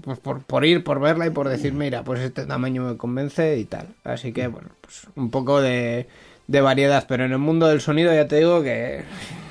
por, 0.02 0.18
por, 0.20 0.42
por 0.44 0.64
ir, 0.64 0.82
por 0.82 0.98
verla 0.98 1.26
y 1.26 1.30
por 1.30 1.46
decir, 1.46 1.74
mira, 1.74 2.04
pues 2.04 2.20
este 2.20 2.46
tamaño 2.46 2.84
me 2.84 2.96
convence 2.96 3.58
y 3.58 3.66
tal. 3.66 3.88
Así 4.02 4.32
que, 4.32 4.46
bueno, 4.46 4.70
pues 4.80 5.08
un 5.14 5.30
poco 5.30 5.60
de, 5.60 6.06
de 6.46 6.60
variedad, 6.60 7.06
pero 7.08 7.24
en 7.24 7.32
el 7.32 7.38
mundo 7.38 7.66
del 7.68 7.80
sonido 7.80 8.12
ya 8.12 8.28
te 8.28 8.36
digo 8.36 8.62
que, 8.62 9.02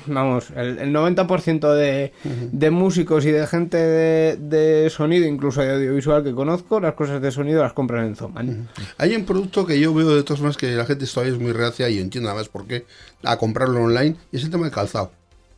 vamos, 0.06 0.50
el, 0.56 0.78
el 0.78 0.92
90% 0.94 1.74
de, 1.74 2.12
de 2.52 2.70
músicos 2.70 3.24
y 3.24 3.30
de 3.30 3.46
gente 3.46 3.76
de, 3.76 4.36
de 4.36 4.90
sonido, 4.90 5.26
incluso 5.26 5.62
de 5.62 5.72
audiovisual 5.72 6.22
que 6.22 6.32
conozco, 6.32 6.80
las 6.80 6.94
cosas 6.94 7.20
de 7.22 7.30
sonido 7.30 7.62
las 7.62 7.72
compran 7.72 8.06
en 8.06 8.16
Zoman. 8.16 8.68
Hay 8.98 9.14
un 9.14 9.24
producto 9.24 9.66
que 9.66 9.78
yo 9.78 9.92
veo 9.94 10.14
de 10.14 10.22
todas 10.22 10.40
formas 10.40 10.56
que 10.56 10.72
la 10.72 10.84
gente 10.84 11.06
todavía 11.06 11.34
es 11.34 11.40
muy 11.40 11.52
reacia 11.52 11.88
y 11.88 11.98
entiendo 11.98 12.30
además 12.30 12.48
por 12.48 12.66
qué 12.66 12.84
a 13.22 13.36
comprarlo 13.36 13.82
online 13.82 14.16
y 14.30 14.36
es 14.36 14.44
el 14.44 14.50
tema 14.50 14.64
del 14.64 14.72
calzado. 14.72 15.12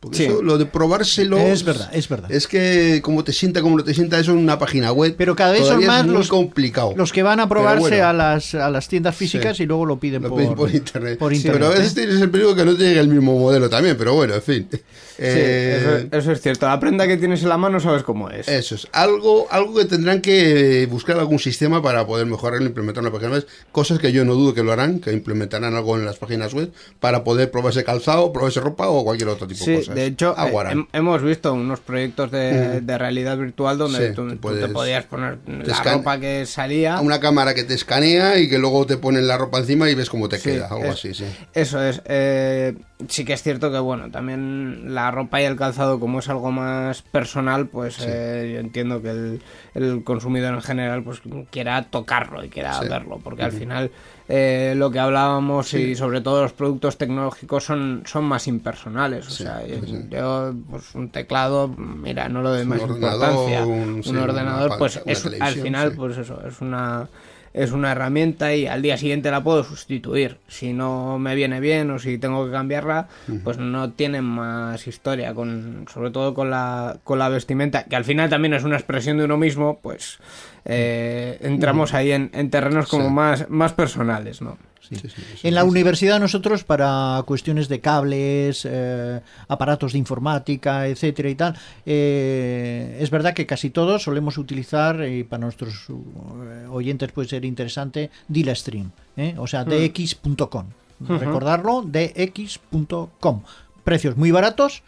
Porque 0.05 0.17
Sí. 0.17 0.23
eso, 0.25 0.41
lo 0.43 0.57
de 0.57 0.65
probárselo. 0.67 1.37
Es 1.37 1.63
verdad, 1.63 1.89
es 1.93 2.07
verdad. 2.07 2.31
Es 2.31 2.47
que 2.47 3.01
como 3.03 3.23
te 3.23 3.33
sienta, 3.33 3.61
como 3.61 3.77
no 3.77 3.83
te 3.83 3.93
sienta 3.93 4.19
eso 4.19 4.31
en 4.31 4.37
una 4.37 4.59
página 4.59 4.91
web. 4.91 5.15
Pero 5.17 5.35
cada 5.35 5.51
vez 5.51 5.65
son 5.65 5.83
más 5.85 6.01
es 6.01 6.05
muy 6.05 6.13
los, 6.15 6.27
complicado. 6.27 6.93
los 6.95 7.11
que 7.11 7.23
van 7.23 7.39
a 7.39 7.49
probarse 7.49 7.79
bueno. 7.81 8.07
a, 8.07 8.13
las, 8.13 8.53
a 8.55 8.69
las 8.69 8.87
tiendas 8.87 9.15
físicas 9.15 9.57
Sí. 9.57 9.63
y 9.63 9.65
luego 9.65 9.85
lo 9.85 9.99
piden, 9.99 10.21
Lo 10.23 10.29
por, 10.29 10.37
pedís 10.37 10.53
por 10.55 10.71
internet. 10.73 11.17
por 11.19 11.31
Sí, 11.31 11.37
internet, 11.37 11.59
pero 11.59 11.71
a 11.71 11.75
¿eh? 11.75 11.79
veces 11.79 11.95
tienes 11.95 12.21
el 12.21 12.29
peligro 12.29 12.55
que 12.55 12.65
no 12.65 12.75
te 12.75 12.83
llegue 12.83 12.99
el 12.99 13.07
mismo 13.07 13.37
modelo 13.39 13.69
también, 13.69 13.97
pero 13.97 14.13
bueno, 14.13 14.35
en 14.35 14.41
fin. 14.41 14.67
Sí, 14.71 14.77
Eh, 15.17 16.07
eso, 16.07 16.17
eso 16.17 16.31
es 16.33 16.41
cierto. 16.41 16.65
La 16.67 16.79
prenda 16.79 17.07
que 17.07 17.17
tienes 17.17 17.41
en 17.41 17.49
la 17.49 17.57
mano 17.57 17.79
sabes 17.79 18.03
cómo 18.03 18.29
es. 18.29 18.47
Eso 18.47 18.75
es. 18.75 18.87
Algo, 18.91 19.47
algo 19.49 19.73
que 19.75 19.85
tendrán 19.85 20.21
que 20.21 20.87
buscar 20.91 21.17
algún 21.17 21.39
sistema 21.39 21.81
para 21.81 22.05
poder 22.05 22.25
mejorarlo, 22.25 22.65
implementar 22.67 23.01
una 23.01 23.11
página 23.11 23.31
web. 23.31 23.47
Cosas 23.71 23.97
que 23.99 24.11
yo 24.11 24.25
no 24.25 24.35
dudo 24.35 24.53
que 24.53 24.61
lo 24.61 24.71
harán, 24.73 24.99
que 24.99 25.11
implementarán 25.13 25.73
algo 25.73 25.95
en 25.97 26.05
las 26.05 26.17
páginas 26.17 26.53
web 26.53 26.71
para 26.99 27.23
poder 27.23 27.49
probarse 27.49 27.83
calzado, 27.85 28.31
probarse 28.33 28.59
ropa 28.59 28.89
o 28.89 29.03
cualquier 29.05 29.29
otro 29.29 29.47
tipo 29.47 29.63
de 29.63 29.71
Sí, 29.71 29.77
cosas. 29.77 29.94
De 29.95 30.05
hecho, 30.05 30.37
Algo 30.37 30.61
eh, 30.63 30.85
hemos 30.93 31.21
visto 31.23 31.53
unos 31.53 31.79
proyectos 31.79 32.29
de, 32.31 32.81
de 32.81 32.97
realidad 32.97 33.37
virtual 33.37 33.77
donde 33.77 34.09
Sí, 34.09 34.13
tú, 34.13 34.37
puedes- 34.37 34.67
te 34.67 34.73
podías 34.73 35.05
poner 35.05 35.39
la 35.47 35.81
ropa 35.83 36.19
que 36.19 36.45
salía. 36.45 36.99
Una 36.99 37.19
cámara 37.19 37.53
que 37.53 37.63
te 37.63 37.73
escanea 37.73 38.37
y 38.39 38.49
que 38.49 38.57
luego 38.59 38.85
te 38.85 38.97
ponen 38.97 39.27
la 39.27 39.37
ropa 39.37 39.59
encima 39.59 39.89
y 39.89 39.95
ves 39.95 40.09
cómo 40.09 40.29
te 40.29 40.37
Sí, 40.37 40.51
queda, 40.51 40.67
algo 40.67 40.85
es- 40.85 40.91
así, 40.93 41.13
sí. 41.13 41.25
Eso 41.53 41.81
es. 41.83 42.01
eh, 42.05 42.75
sí 43.09 43.25
que 43.25 43.33
es 43.33 43.41
cierto 43.43 43.71
que, 43.71 43.79
bueno, 43.79 44.09
también 44.11 44.93
la 44.95 45.11
ropa 45.11 45.41
y 45.41 45.45
el 45.45 45.55
calzado, 45.55 45.99
como 45.99 46.19
es 46.19 46.29
algo 46.29 46.51
más 46.51 47.01
personal, 47.01 47.67
pues 47.67 47.97
eh, 48.01 48.51
yo 48.53 48.59
entiendo 48.59 49.01
que 49.01 49.09
el, 49.09 49.41
el 49.73 50.03
consumidor 50.03 50.53
en 50.53 50.61
general 50.61 51.03
pues 51.03 51.21
quiera 51.51 51.81
tocarlo 51.83 52.43
y 52.43 52.49
quiera 52.49 52.79
verlo, 52.81 53.19
porque 53.23 53.43
al 53.43 53.51
final 53.51 53.91
eh, 54.27 54.73
lo 54.75 54.89
que 54.91 54.99
hablábamos 54.99 55.73
y 55.73 55.95
sobre 55.95 56.21
todo 56.21 56.41
los 56.41 56.53
productos 56.53 56.97
tecnológicos 56.97 57.63
son, 57.63 58.03
son 58.05 58.23
más 58.25 58.47
impersonales. 58.47 59.27
O 59.27 59.31
Sí, 59.31 59.43
sea, 59.43 59.61
sí, 59.65 59.79
sí. 59.85 60.05
yo, 60.09 60.53
pues 60.69 60.95
un 60.95 61.09
teclado, 61.09 61.67
mira, 61.67 62.27
no 62.29 62.41
lo 62.41 62.49
doy 62.49 62.63
Un 62.63 62.69
más 62.69 62.81
ordenador, 62.81 63.13
importancia. 63.29 63.65
un- 63.65 63.93
Un, 63.95 64.03
sí, 64.03 64.09
una 64.09 64.23
ordenador, 64.23 64.77
pues 64.77 64.99
una 65.03 65.11
es, 65.13 65.25
al 65.41 65.53
final, 65.55 65.91
pues 65.93 66.17
eso, 66.17 66.41
es 66.47 66.59
una 66.61 67.07
es 67.55 67.71
una 67.71 67.93
herramienta 67.93 68.53
y 68.53 68.67
al 68.67 68.81
día 68.81 68.97
siguiente 68.97 69.31
la 69.31 69.41
puedo 69.43 69.63
sustituir. 69.63 70.37
Si 70.47 70.73
no 70.73 71.17
me 71.19 71.35
viene 71.35 71.59
bien 71.61 71.89
o 71.89 71.99
si 71.99 72.17
tengo 72.17 72.45
que 72.45 72.51
cambiarla, 72.51 73.07
pues 73.43 73.57
no 73.57 73.91
tienen 73.93 74.25
más 74.25 74.85
historia, 74.87 75.33
con, 75.33 75.85
sobre 75.91 76.11
todo 76.11 76.33
con 76.33 76.49
la, 76.49 76.97
con 77.03 77.17
la 77.17 77.29
vestimenta, 77.29 77.85
que 77.85 77.95
al 77.95 78.03
final 78.03 78.29
también 78.29 78.53
es 78.53 78.63
una 78.65 78.75
expresión 78.75 79.17
de 79.17 79.23
uno 79.23 79.37
mismo, 79.37 79.79
pues 79.81 80.19
eh, 80.65 81.37
entramos 81.41 81.93
ahí 81.93 82.11
en, 82.11 82.29
en 82.33 82.49
terrenos 82.49 82.87
como 82.87 83.05
Sí. 83.05 83.11
más, 83.13 83.49
más 83.49 83.73
personales, 83.73 84.41
¿no? 84.41 84.57
Sí. 84.87 84.95
Sí, 84.95 85.09
sí, 85.09 85.21
sí, 85.41 85.47
En 85.47 85.55
la 85.55 85.63
universidad 85.63 86.19
nosotros 86.19 86.63
para 86.63 87.21
cuestiones 87.25 87.67
de 87.67 87.81
cables, 87.81 88.67
eh, 88.69 89.21
aparatos 89.47 89.93
de 89.93 89.99
informática, 89.99 90.87
etcétera 90.87 91.29
y 91.29 91.35
tal, 91.35 91.57
eh, 91.85 92.97
es 92.99 93.09
verdad 93.09 93.33
que 93.33 93.45
casi 93.45 93.69
todos 93.69 94.03
solemos 94.03 94.37
utilizar, 94.37 95.07
y 95.07 95.23
para 95.23 95.41
nuestros 95.41 95.87
eh, 95.89 96.67
oyentes 96.69 97.11
puede 97.11 97.27
ser 97.29 97.45
interesante, 97.45 98.11
DilaStream, 98.27 98.91
¿eh? 99.17 99.35
o 99.37 99.47
sea, 99.47 99.63
dx.com. 99.63 100.65
Recordarlo, 100.99 101.81
dx.com. 101.81 103.41
Precios 103.83 104.17
muy 104.17 104.31
baratos. 104.31 104.81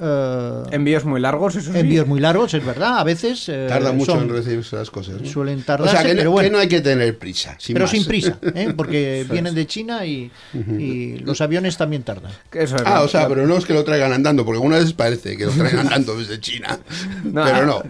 Eh, 0.00 0.62
Envíos 0.72 1.04
muy 1.04 1.20
largos, 1.20 1.56
eso 1.56 1.72
sí. 1.72 1.78
envíos 1.78 2.06
muy 2.06 2.20
largos, 2.20 2.54
es 2.54 2.64
verdad, 2.64 2.98
a 2.98 3.04
veces 3.04 3.48
eh, 3.48 3.66
Tarda 3.68 3.92
mucho 3.92 4.12
son- 4.12 4.24
en 4.24 4.28
recibirse 4.30 4.76
las 4.76 4.90
cosas. 4.90 5.20
¿no? 5.20 5.28
suelen 5.28 5.60
O 5.60 5.62
tardarse, 5.64 5.96
sea, 5.96 6.02
que, 6.04 6.14
no- 6.14 6.18
pero 6.18 6.30
bueno. 6.32 6.46
que 6.48 6.52
no 6.52 6.58
hay 6.58 6.68
que 6.68 6.80
tener 6.80 7.18
prisa. 7.18 7.56
sin 7.58 7.74
pero 7.74 7.84
más. 7.84 7.90
sin 7.90 8.04
prisa, 8.04 8.38
¿eh? 8.54 8.72
porque 8.76 9.26
vienen 9.30 9.54
de 9.54 9.66
China 9.66 10.04
y, 10.06 10.30
y 10.78 11.18
los 11.18 11.40
aviones 11.40 11.76
también 11.76 12.02
tardan. 12.02 12.32
Eso 12.52 12.76
es, 12.76 12.82
Ah, 12.84 13.02
o 13.02 13.08
sea, 13.08 13.28
pero 13.28 13.46
no 13.46 13.56
es 13.56 13.64
que 13.66 13.74
lo 13.74 13.84
traigan 13.84 14.12
andando, 14.12 14.44
porque 14.44 14.56
algunas 14.58 14.78
veces 14.80 14.92
parece 14.94 15.36
que 15.36 15.46
lo 15.46 15.52
traen 15.52 15.78
andando 15.78 16.16
desde 16.16 16.40
China. 16.40 16.78
No, 17.24 17.44
pero 17.44 17.66
no. 17.66 17.82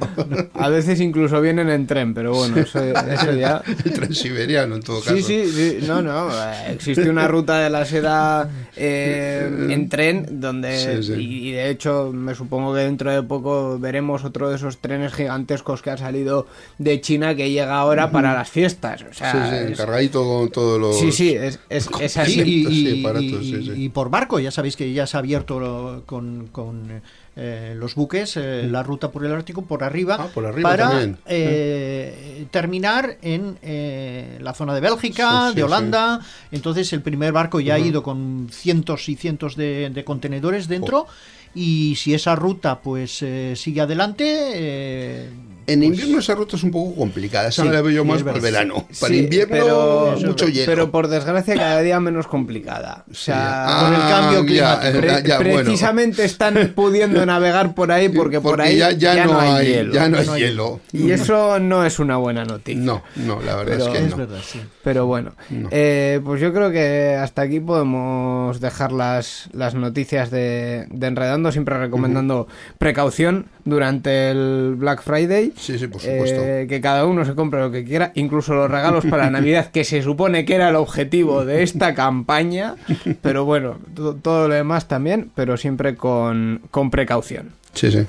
A 0.55 0.69
veces 0.69 1.01
incluso 1.01 1.41
vienen 1.41 1.69
en 1.71 1.87
tren, 1.87 2.13
pero 2.15 2.33
bueno, 2.33 2.57
eso, 2.59 2.83
eso 2.83 3.33
ya... 3.33 3.63
El 3.85 3.93
transiberiano, 3.93 4.77
en 4.77 4.83
todo 4.83 5.01
caso. 5.01 5.17
Sí, 5.17 5.23
sí, 5.23 5.49
sí, 5.51 5.79
no, 5.87 6.03
no, 6.03 6.29
eh, 6.31 6.73
existe 6.73 7.09
una 7.09 7.29
ruta 7.29 7.59
de 7.61 7.71
la 7.71 7.85
seda 7.85 8.49
eh, 8.77 9.49
en 9.71 9.89
tren 9.89 10.27
donde, 10.41 11.03
Sí, 11.03 11.13
sí. 11.15 11.21
Y, 11.21 11.49
y 11.49 11.53
de 11.53 11.71
hecho 11.71 11.98
me 12.07 12.35
supongo 12.35 12.75
que 12.75 12.81
dentro 12.81 13.13
de 13.13 13.23
poco 13.23 13.79
veremos 13.79 14.25
otro 14.25 14.49
de 14.49 14.57
esos 14.57 14.79
trenes 14.79 15.13
gigantescos 15.13 15.83
que 15.83 15.91
ha 15.91 15.97
salido 15.97 16.47
de 16.79 17.01
China 17.01 17.35
que 17.35 17.51
llega 17.51 17.79
ahora 17.79 18.11
para 18.11 18.35
las 18.35 18.49
fiestas, 18.49 19.03
o 19.03 19.13
sea, 19.13 19.33
Sí, 19.33 19.39
sí, 19.51 19.57
es- 19.65 19.71
encargadito 19.73 20.25
con 20.25 20.49
todos 20.51 20.81
los. 20.81 20.99
sí, 20.99 21.13
sí, 21.13 21.31
es, 21.35 21.59
es, 21.69 21.89
es 22.01 22.13
Sí, 22.13 22.21
así. 22.21 22.41
y, 22.41 22.65
Sí, 22.67 22.89
y- 22.89 23.01
aparatos, 23.01 23.43
y- 23.43 23.51
sí, 23.57 23.63
sí. 23.65 23.83
y 23.85 23.89
por 23.91 24.11
barco, 24.11 24.39
ya 24.41 24.51
sabéis 24.51 24.77
que 24.77 24.93
ya 24.93 25.07
se 25.07 25.17
ha 25.17 25.21
abierto 25.21 25.61
lo- 25.61 26.03
con, 26.07 26.49
con, 26.53 27.03
eh, 27.41 27.75
los 27.77 27.95
buques 27.95 28.37
eh, 28.37 28.67
la 28.69 28.83
ruta 28.83 29.13
por 29.13 29.25
el 29.25 29.33
Ártico 29.33 29.63
por 29.63 29.85
arriba, 29.85 30.17
Ah, 30.19 30.27
por 30.35 30.45
arriba 30.45 30.69
para 30.69 31.07
eh, 31.27 32.47
terminar 32.51 33.17
en 33.23 33.57
eh, 33.63 34.39
la 34.41 34.55
zona 34.55 34.75
de 34.75 34.81
Bélgica, 34.81 35.45
Sí, 35.47 35.51
sí, 35.51 35.57
de 35.57 35.63
Holanda. 35.63 36.21
Entonces 36.51 36.93
el 36.93 37.01
primer 37.01 37.33
barco 37.33 37.61
ya 37.61 37.75
ha 37.75 37.79
ido 37.79 38.03
con 38.03 38.49
cientos 38.51 39.09
y 39.09 39.15
cientos 39.15 39.55
de, 39.55 39.91
de 39.91 40.05
contenedores 40.05 40.67
dentro. 40.67 41.03
Oh. 41.03 41.09
Y 41.55 41.95
si 41.97 42.13
esa 42.13 42.35
ruta 42.35 42.81
pues 42.81 43.25
sigue 43.55 43.81
adelante, 43.81 45.31
En 45.69 45.81
pues, 45.81 45.91
invierno 45.91 46.19
esa 46.19 46.35
ruta 46.35 46.57
es 46.57 46.63
un 46.65 46.71
poco 46.71 46.97
complicada. 46.97 47.49
Esa 47.49 47.63
Sí, 47.63 47.69
la 47.69 47.81
veo 47.83 47.91
yo 47.93 48.05
más 48.05 48.23
para 48.23 48.37
el 48.37 48.43
verano. 48.43 48.87
Para 49.01 49.13
Sí, 49.13 49.21
invierno, 49.21 49.49
pero, 49.55 50.15
mucho 50.27 50.49
hielo. 50.49 50.67
pero 50.67 50.91
por 50.91 51.09
desgracia 51.09 51.55
cada 51.55 51.81
día 51.83 52.01
menos 52.01 52.27
complicada. 52.27 53.05
O 53.11 53.15
Sí. 53.15 53.25
sea, 53.27 53.67
Con 53.81 53.95
el 53.95 54.01
cambio 54.01 54.41
ya, 54.47 54.81
climático. 54.81 54.99
Pre- 55.01 55.23
ya, 55.29 55.37
bueno. 55.39 55.61
precisamente 55.63 56.25
están 56.25 56.55
pudiendo 56.75 57.25
navegar 57.27 57.75
por 57.75 57.93
ahí 57.93 58.09
porque, 58.09 58.41
por 58.41 58.61
ahí 58.61 58.79
ya, 58.79 58.93
ya 58.93 59.27
no, 59.27 59.39
hay, 59.41 59.67
hielo. 59.67 59.93
ya 59.93 60.09
no 60.09 60.19
hay 60.19 60.27
No 60.27 60.33
hay 60.33 60.41
hielo. 60.43 60.81
Y 60.93 61.11
eso 61.11 61.59
no 61.59 61.85
es 61.85 61.99
una 61.99 62.17
buena 62.17 62.45
noticia. 62.45 62.83
No, 62.83 63.03
no, 63.17 63.41
la 63.43 63.57
verdad 63.57 63.77
Pero- 63.79 63.85
es 63.93 63.99
que 63.99 64.05
es 64.07 64.11
no. 64.11 64.17
verdad, 64.17 64.39
sí. 64.43 64.61
Pero 64.83 65.05
bueno, 65.07 65.35
No. 65.51 65.69
eh, 65.71 66.21
pues 66.25 66.41
yo 66.41 66.53
creo 66.55 66.71
que 66.71 67.15
hasta 67.21 67.43
aquí 67.43 67.61
podemos 67.61 68.59
dejar 68.61 68.91
las, 68.93 69.49
las 69.53 69.75
noticias 69.75 70.31
de, 70.31 70.87
de 70.91 71.07
Enredando, 71.07 71.53
siempre 71.53 71.77
recomendando 71.79 72.49
precaución 72.79 73.47
durante 73.69 74.31
el 74.31 74.75
Black 74.77 75.03
Friday. 75.03 75.53
Sí, 75.57 75.79
sí, 75.79 75.87
por 75.87 76.01
supuesto. 76.01 76.41
Eh, 76.41 76.67
que 76.69 76.81
cada 76.81 77.05
uno 77.07 77.25
se 77.25 77.35
compre 77.35 77.61
lo 77.61 77.71
que 77.71 77.85
quiera, 77.85 78.13
incluso 78.15 78.55
los 78.55 78.71
regalos 78.71 79.05
para 79.07 79.31
Navidad, 79.31 79.71
que 79.71 79.85
se 79.85 80.03
supone 80.03 80.45
que 80.45 80.55
era 80.55 80.69
el 80.71 80.77
objetivo 80.77 81.45
de 81.45 81.63
esta 81.63 81.95
campaña. 81.95 82.75
Pero 83.23 83.45
bueno, 83.45 83.79
to- 83.95 84.15
todo 84.17 84.49
lo 84.49 84.55
demás 84.55 84.89
también, 84.89 85.31
pero 85.35 85.57
siempre 85.57 85.95
con, 85.97 86.63
con 86.71 86.91
precaución. 86.91 87.51
Sí, 87.75 87.91
sí. 87.91 88.07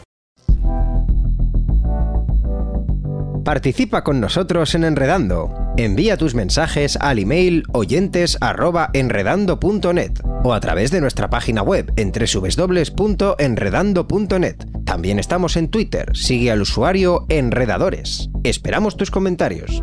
Participa 3.43 4.03
con 4.03 4.20
nosotros 4.20 4.76
en 4.76 4.84
Enredando. 4.84 5.68
Envía 5.80 6.15
tus 6.17 6.36
mensajes 6.36 6.97
al 6.97 7.17
email 7.19 7.63
oyentes@enredando.net 7.71 10.11
o 10.43 10.53
a 10.53 10.59
través 10.59 10.91
de 10.91 10.99
nuestra 10.99 11.30
página 11.30 11.61
web 11.61 11.93
en 11.95 12.11
www.enredando.net. 12.11 14.57
También 14.84 15.19
estamos 15.19 15.55
en 15.55 15.69
Twitter. 15.69 16.17
Sigue 16.17 16.51
al 16.51 16.63
usuario 16.63 17.25
Enredadores. 17.30 18.30
Esperamos 18.43 18.97
tus 18.97 19.09
comentarios. 19.09 19.82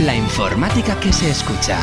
La 0.00 0.16
informática 0.16 0.98
que 0.98 1.12
se 1.12 1.28
escucha. 1.28 1.76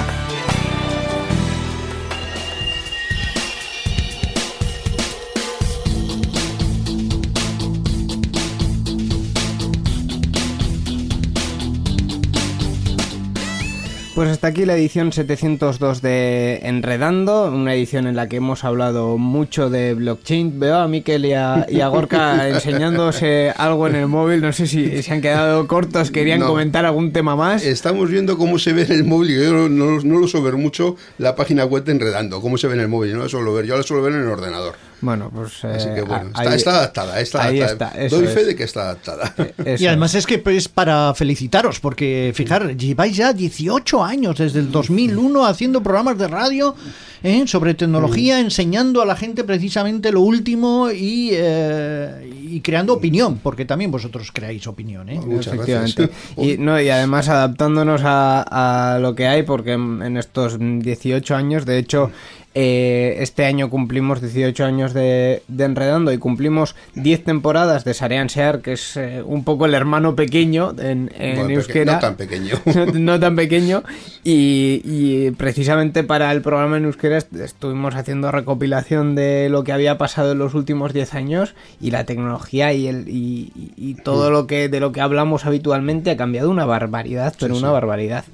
Pues 14.21 14.29
hasta 14.33 14.45
aquí 14.49 14.65
la 14.65 14.75
edición 14.75 15.11
702 15.11 16.03
de 16.03 16.59
Enredando, 16.61 17.51
una 17.51 17.73
edición 17.73 18.05
en 18.05 18.15
la 18.15 18.29
que 18.29 18.35
hemos 18.35 18.63
hablado 18.63 19.17
mucho 19.17 19.71
de 19.71 19.95
blockchain. 19.95 20.59
Veo 20.59 20.75
a 20.77 20.87
Miquel 20.87 21.25
y 21.25 21.33
a, 21.33 21.65
y 21.67 21.81
a 21.81 21.87
Gorka 21.87 22.47
enseñándose 22.49 23.51
algo 23.57 23.87
en 23.87 23.95
el 23.95 24.05
móvil, 24.05 24.41
no 24.41 24.53
sé 24.53 24.67
si 24.67 25.01
se 25.01 25.11
han 25.11 25.21
quedado 25.21 25.65
cortos, 25.65 26.11
querían 26.11 26.41
No. 26.41 26.45
comentar 26.49 26.85
algún 26.85 27.11
tema 27.11 27.35
más. 27.35 27.63
Estamos 27.65 28.11
viendo 28.11 28.37
cómo 28.37 28.59
se 28.59 28.73
ve 28.73 28.83
en 28.83 28.91
el 28.91 29.05
móvil. 29.05 29.43
Yo 29.43 29.53
no, 29.53 29.69
no- 29.69 29.99
no 30.03 30.19
lo 30.19 30.27
suelo 30.27 30.45
ver 30.45 30.55
mucho 30.57 30.97
la 31.17 31.35
página 31.35 31.65
web 31.65 31.83
de 31.83 31.93
Enredando, 31.93 32.41
cómo 32.41 32.59
se 32.59 32.67
ve 32.67 32.75
en 32.75 32.81
el 32.81 32.89
móvil. 32.89 33.13
No 33.13 33.23
lo 33.23 33.29
suelo 33.29 33.51
ver. 33.55 33.65
Yo 33.65 33.75
lo 33.75 33.81
suelo 33.81 34.03
ver 34.03 34.13
en 34.13 34.19
el 34.21 34.27
ordenador. 34.27 34.75
Bueno, 35.01 35.31
pues... 35.33 35.63
Así 35.65 35.87
eh, 35.89 35.93
que 35.95 36.01
bueno, 36.03 36.29
ahí- 36.33 36.47
está, 36.47 36.55
está 36.55 36.71
adaptada. 36.77 37.19
Está 37.19 37.43
ahí 37.43 37.59
adaptada. 37.59 37.91
está, 37.91 38.01
eso 38.03 38.15
Doy 38.17 38.27
fe 38.27 38.41
es. 38.41 38.47
de 38.47 38.55
que 38.55 38.63
está 38.63 38.81
adaptada. 38.83 39.33
eso 39.65 39.83
Y 39.83 39.87
además 39.87 40.11
es. 40.13 40.19
es 40.19 40.25
que 40.27 40.37
pues 40.39 40.67
para 40.67 41.13
felicitaros, 41.13 41.79
porque 41.79 42.31
fijar, 42.35 42.75
lleváis 42.77 43.15
ya 43.17 43.33
18 43.33 44.03
años 44.03 44.37
desde 44.37 44.59
el 44.59 44.71
2001 44.71 45.45
haciendo 45.45 45.81
programas 45.81 46.17
de 46.17 46.27
radio 46.27 46.75
¿eh? 47.23 47.43
sobre 47.47 47.73
tecnología, 47.73 48.39
enseñando 48.39 49.01
a 49.01 49.05
la 49.05 49.15
gente 49.15 49.43
precisamente 49.43 50.11
lo 50.11 50.21
último 50.21 50.89
y, 50.91 51.29
eh, 51.33 52.31
y 52.43 52.61
creando 52.61 52.93
opinión, 52.93 53.39
porque 53.41 53.65
también 53.65 53.91
vosotros 53.91 54.31
creáis 54.31 54.65
opinión. 54.67 55.09
¿eh? 55.09 55.19
Muchas 55.25 55.53
Efectivamente. 55.53 56.03
gracias. 56.07 56.31
Y, 56.37 56.57
no, 56.57 56.79
y 56.81 56.89
además 56.89 57.29
adaptándonos 57.29 58.01
a, 58.03 58.93
a 58.95 58.99
lo 58.99 59.15
que 59.15 59.27
hay, 59.27 59.43
porque 59.43 59.73
en, 59.73 60.01
en 60.01 60.17
estos 60.17 60.57
18 60.59 61.35
años, 61.35 61.65
de 61.65 61.77
hecho, 61.77 62.11
eh, 62.53 63.17
este 63.19 63.45
año 63.45 63.69
cumplimos 63.69 64.19
18 64.21 64.65
años 64.65 64.93
de, 64.93 65.41
de 65.47 65.63
Enredando 65.63 66.11
y 66.11 66.17
cumplimos 66.17 66.75
10 66.95 67.23
temporadas 67.23 67.85
de 67.85 67.93
Sarean 67.93 68.29
Sear, 68.29 68.61
que 68.61 68.73
es 68.73 68.97
eh, 68.97 69.21
un 69.25 69.43
poco 69.45 69.65
el 69.65 69.73
hermano 69.73 70.15
pequeño 70.15 70.73
en, 70.77 71.11
en 71.17 71.35
Bueno, 71.37 71.49
euskera. 71.51 71.93
no 71.93 71.99
tan 71.99 72.15
pequeño. 72.15 72.55
no, 72.65 72.85
no 72.87 73.19
tan 73.19 73.35
pequeño. 73.37 73.83
Y, 74.23 74.81
y 74.83 75.31
precisamente 75.31 76.03
para 76.03 76.31
el 76.31 76.41
programa 76.41 76.77
en 76.77 76.85
euskera 76.85 77.17
est- 77.17 77.33
estuvimos 77.35 77.95
haciendo 77.95 78.31
recopilación 78.31 79.15
de 79.15 79.47
lo 79.49 79.63
que 79.63 79.71
había 79.71 79.97
pasado 79.97 80.33
en 80.33 80.39
los 80.39 80.53
últimos 80.53 80.91
10 80.93 81.13
años 81.15 81.55
y 81.79 81.91
la 81.91 82.05
tecnología 82.05 82.73
y, 82.73 82.87
el, 82.87 83.05
y, 83.07 83.95
todo 84.03 84.29
lo 84.31 84.47
que 84.47 84.67
de 84.67 84.79
lo 84.79 84.91
que 84.91 84.99
hablamos 85.01 85.45
habitualmente 85.45 86.11
ha 86.11 86.17
cambiado 86.17 86.49
una 86.49 86.65
barbaridad, 86.65 87.33
pero 87.39 87.55
una 87.55 87.69
barbaridad. 87.71 88.25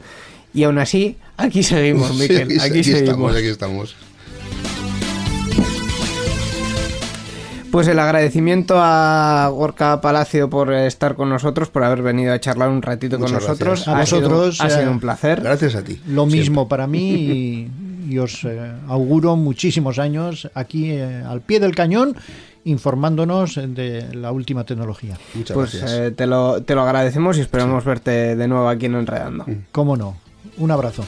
Y 0.54 0.64
aún 0.64 0.80
así, 0.80 1.18
aquí 1.36 1.62
seguimos, 1.62 2.08
Sí, 2.10 2.22
Miquel, 2.22 2.60
aquí 2.62 2.84
seguimos. 2.84 3.02
estamos, 3.02 3.36
aquí 3.36 3.48
estamos. 3.48 3.96
Pues 7.72 7.88
el 7.90 8.00
agradecimiento 8.00 8.76
a 8.78 9.50
Gorka 9.54 10.02
Palacio 10.02 10.50
por 10.50 10.74
estar 10.74 11.16
con 11.16 11.30
nosotros, 11.30 11.70
por 11.70 11.84
haber 11.84 12.02
venido 12.02 12.34
a 12.34 12.40
charlar 12.40 12.70
un 12.70 12.82
ratito 12.82 13.20
con 13.20 13.32
nosotros. 13.32 13.86
gracias. 13.86 13.88
A 13.88 14.00
Ha 14.00 14.06
sido- 14.06 14.22
vosotros, 14.22 14.62
ha 14.62 14.70
sido 14.70 14.82
eh, 14.84 14.90
un 14.90 15.00
placer. 15.00 15.42
Gracias 15.42 15.76
a 15.76 15.84
ti. 15.84 16.02
Lo 16.08 16.24
Siempre. 16.24 16.40
mismo 16.40 16.68
para 16.68 16.88
mí 16.88 17.12
y, 17.14 17.72
y 18.10 18.18
os 18.20 18.44
eh, 18.46 18.72
auguro 18.88 19.36
muchísimos 19.36 20.00
años 20.00 20.50
aquí 20.56 20.92
eh, 20.92 21.22
al 21.28 21.42
pie 21.42 21.60
del 21.60 21.76
cañón 21.76 22.16
informándonos 22.64 23.56
de 23.56 24.14
la 24.16 24.32
última 24.32 24.64
tecnología. 24.66 25.18
Muchas 25.36 25.54
Pues 25.56 25.76
gracias. 25.76 26.00
eh, 26.00 26.12
te, 26.12 26.26
lo, 26.26 26.64
te 26.64 26.74
lo 26.74 26.82
agradecemos 26.82 27.38
y 27.38 27.42
esperamos 27.42 27.84
verte 27.86 28.36
de 28.36 28.48
nuevo 28.48 28.68
aquí 28.70 28.88
en 28.88 28.96
Enredando. 28.96 29.46
¿Cómo 29.72 29.96
no? 29.96 30.18
Un 30.58 30.72
abrazo. 30.72 31.04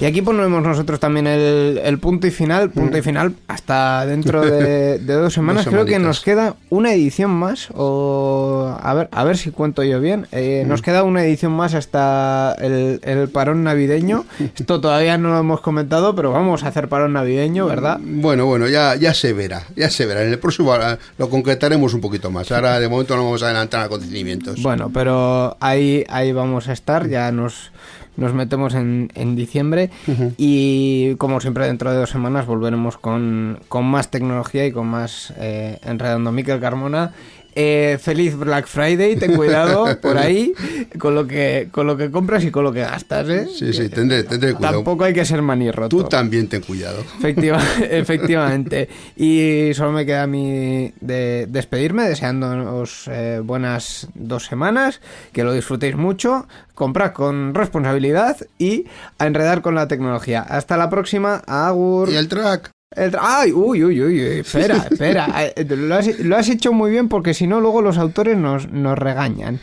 Y 0.00 0.06
aquí 0.06 0.22
ponemos 0.22 0.62
nosotros 0.62 0.98
también 0.98 1.26
el, 1.26 1.78
el 1.84 1.98
punto 1.98 2.26
y 2.26 2.30
final, 2.30 2.70
punto 2.70 2.96
y 2.96 3.02
final, 3.02 3.34
hasta 3.48 4.06
dentro 4.06 4.40
de, 4.40 4.98
de 4.98 5.12
dos 5.14 5.34
semanas. 5.34 5.66
Dos 5.66 5.74
Creo 5.74 5.84
que 5.84 5.98
nos 5.98 6.20
queda 6.20 6.56
una 6.70 6.94
edición 6.94 7.30
más, 7.30 7.68
o 7.74 8.74
a 8.80 8.94
ver, 8.94 9.08
a 9.12 9.24
ver 9.24 9.36
si 9.36 9.50
cuento 9.50 9.82
yo 9.84 10.00
bien. 10.00 10.26
Eh, 10.32 10.64
Nos 10.66 10.80
queda 10.80 11.02
una 11.02 11.22
edición 11.22 11.52
más 11.52 11.74
hasta 11.74 12.56
el, 12.58 13.00
el 13.02 13.28
parón 13.28 13.62
navideño. 13.62 14.24
Esto 14.56 14.80
todavía 14.80 15.18
no 15.18 15.30
lo 15.30 15.38
hemos 15.38 15.60
comentado, 15.60 16.14
pero 16.14 16.32
vamos 16.32 16.64
a 16.64 16.68
hacer 16.68 16.88
parón 16.88 17.12
navideño, 17.12 17.66
¿verdad? 17.66 17.98
Bueno, 18.02 18.46
bueno, 18.46 18.68
ya, 18.68 18.94
ya 18.96 19.12
se 19.12 19.34
verá, 19.34 19.64
ya 19.76 19.90
se 19.90 20.06
verá. 20.06 20.22
En 20.22 20.30
el 20.30 20.38
próximo 20.38 20.72
ah, 20.72 20.96
lo 21.18 21.28
concretaremos 21.28 21.92
un 21.92 22.00
poquito 22.00 22.30
más. 22.30 22.50
Ahora 22.52 22.80
de 22.80 22.88
momento 22.88 23.16
no 23.16 23.24
vamos 23.24 23.42
a 23.42 23.46
adelantar 23.46 23.82
acontecimientos. 23.82 24.62
Bueno, 24.62 24.90
pero 24.92 25.58
ahí, 25.60 26.06
ahí 26.08 26.32
vamos 26.32 26.68
a 26.68 26.72
estar, 26.72 27.06
ya 27.06 27.30
nos, 27.32 27.70
nos 28.16 28.34
metemos 28.34 28.74
en, 28.74 29.10
en 29.14 29.36
diciembre 29.36 29.90
y 30.36 31.14
como 31.16 31.40
siempre 31.40 31.66
dentro 31.66 31.90
de 31.90 31.98
dos 31.98 32.10
semanas 32.10 32.46
volveremos 32.46 32.98
con, 32.98 33.60
con 33.68 33.84
más 33.86 34.10
tecnología 34.10 34.66
y 34.66 34.72
con 34.72 34.86
más 34.86 35.32
eh, 35.38 35.78
enredando 35.84 36.32
Miquel 36.32 36.60
Carmona. 36.60 37.12
Eh, 37.54 37.98
feliz 38.00 38.36
Black 38.36 38.66
Friday, 38.66 39.16
ten 39.16 39.34
cuidado 39.36 40.00
por 40.00 40.16
ahí 40.18 40.52
con 40.98 41.14
lo 41.14 41.26
que 41.26 41.68
con 41.72 41.86
lo 41.86 41.96
que 41.96 42.10
compras 42.10 42.44
y 42.44 42.50
con 42.50 42.64
lo 42.64 42.72
que 42.72 42.80
gastas, 42.80 43.28
¿eh? 43.28 43.46
Sí, 43.52 43.72
sí, 43.72 43.88
tendré, 43.88 44.22
tendré 44.24 44.54
cuidado. 44.54 44.76
Tampoco 44.76 45.04
hay 45.04 45.12
que 45.12 45.24
ser 45.24 45.42
manirroto. 45.42 45.88
Tú 45.96 46.04
también 46.04 46.46
ten 46.48 46.60
cuidado. 46.62 47.02
Efectiva- 47.18 47.60
efectivamente. 47.90 48.88
Y 49.16 49.70
solo 49.74 49.92
me 49.92 50.06
queda 50.06 50.22
a 50.22 50.26
mí 50.26 50.92
de 51.00 51.46
despedirme, 51.48 52.04
deseándoos 52.08 53.08
eh, 53.08 53.40
buenas 53.42 54.08
dos 54.14 54.44
semanas, 54.46 55.00
que 55.32 55.44
lo 55.44 55.52
disfrutéis 55.52 55.96
mucho, 55.96 56.46
comprad 56.74 57.12
con 57.12 57.54
responsabilidad 57.54 58.36
y 58.58 58.86
a 59.18 59.26
enredar 59.26 59.60
con 59.62 59.74
la 59.74 59.88
tecnología. 59.88 60.40
Hasta 60.42 60.76
la 60.76 60.88
próxima, 60.88 61.42
agur. 61.46 62.08
Y 62.10 62.16
el 62.16 62.28
track. 62.28 62.70
El 62.96 63.16
¡Ay! 63.20 63.52
Uy, 63.52 63.84
uy, 63.84 64.02
uy, 64.02 64.20
uy, 64.20 64.38
espera, 64.40 64.76
espera. 64.90 65.28
Eh, 65.54 65.64
Lo 65.64 65.94
has, 65.94 66.18
lo 66.18 66.36
has 66.36 66.48
hecho 66.48 66.72
muy 66.72 66.90
bien 66.90 67.08
porque 67.08 67.34
si 67.34 67.46
no, 67.46 67.60
luego 67.60 67.82
los 67.82 67.98
autores 67.98 68.36
nos, 68.36 68.68
nos 68.72 68.98
regañan. 68.98 69.60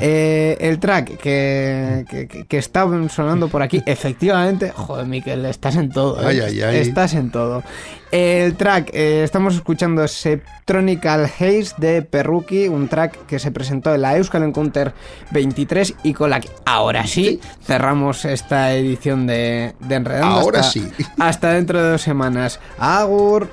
Eh, 0.00 0.56
el 0.60 0.78
track 0.78 1.16
que, 1.18 2.04
que, 2.08 2.46
que- 2.46 2.58
está 2.58 2.86
sonando 3.10 3.48
por 3.48 3.62
aquí, 3.62 3.82
efectivamente, 3.86 4.70
joder, 4.74 5.06
Miquel, 5.06 5.44
estás 5.46 5.76
en 5.76 5.90
todo. 5.90 6.20
¿eh? 6.22 6.26
Ay, 6.26 6.40
ay, 6.40 6.62
ay. 6.62 6.76
Estás 6.78 7.14
en 7.14 7.30
todo. 7.30 7.62
El 8.10 8.56
track, 8.56 8.90
eh, 8.92 9.22
estamos 9.22 9.54
escuchando 9.54 10.06
Septronical 10.08 11.24
Haze 11.26 11.74
de 11.76 12.02
Perruki, 12.02 12.66
un 12.66 12.88
track 12.88 13.26
que 13.26 13.38
se 13.38 13.52
presentó 13.52 13.94
en 13.94 14.02
la 14.02 14.16
Euskal 14.16 14.42
Encounter 14.42 14.92
23 15.30 15.94
y 16.02 16.12
con 16.12 16.30
la 16.30 16.40
que 16.40 16.48
ahora 16.64 17.06
sí 17.06 17.40
cerramos 17.64 18.24
esta 18.24 18.72
edición 18.74 19.26
de, 19.28 19.74
de 19.80 19.94
Enredando. 19.94 20.40
Ahora 20.40 20.60
hasta- 20.60 20.72
sí. 20.72 20.88
Hasta 21.18 21.52
dentro 21.52 21.80
de 21.82 21.90
dos 21.92 22.02
semanas. 22.02 22.58
Agur. 22.78 23.48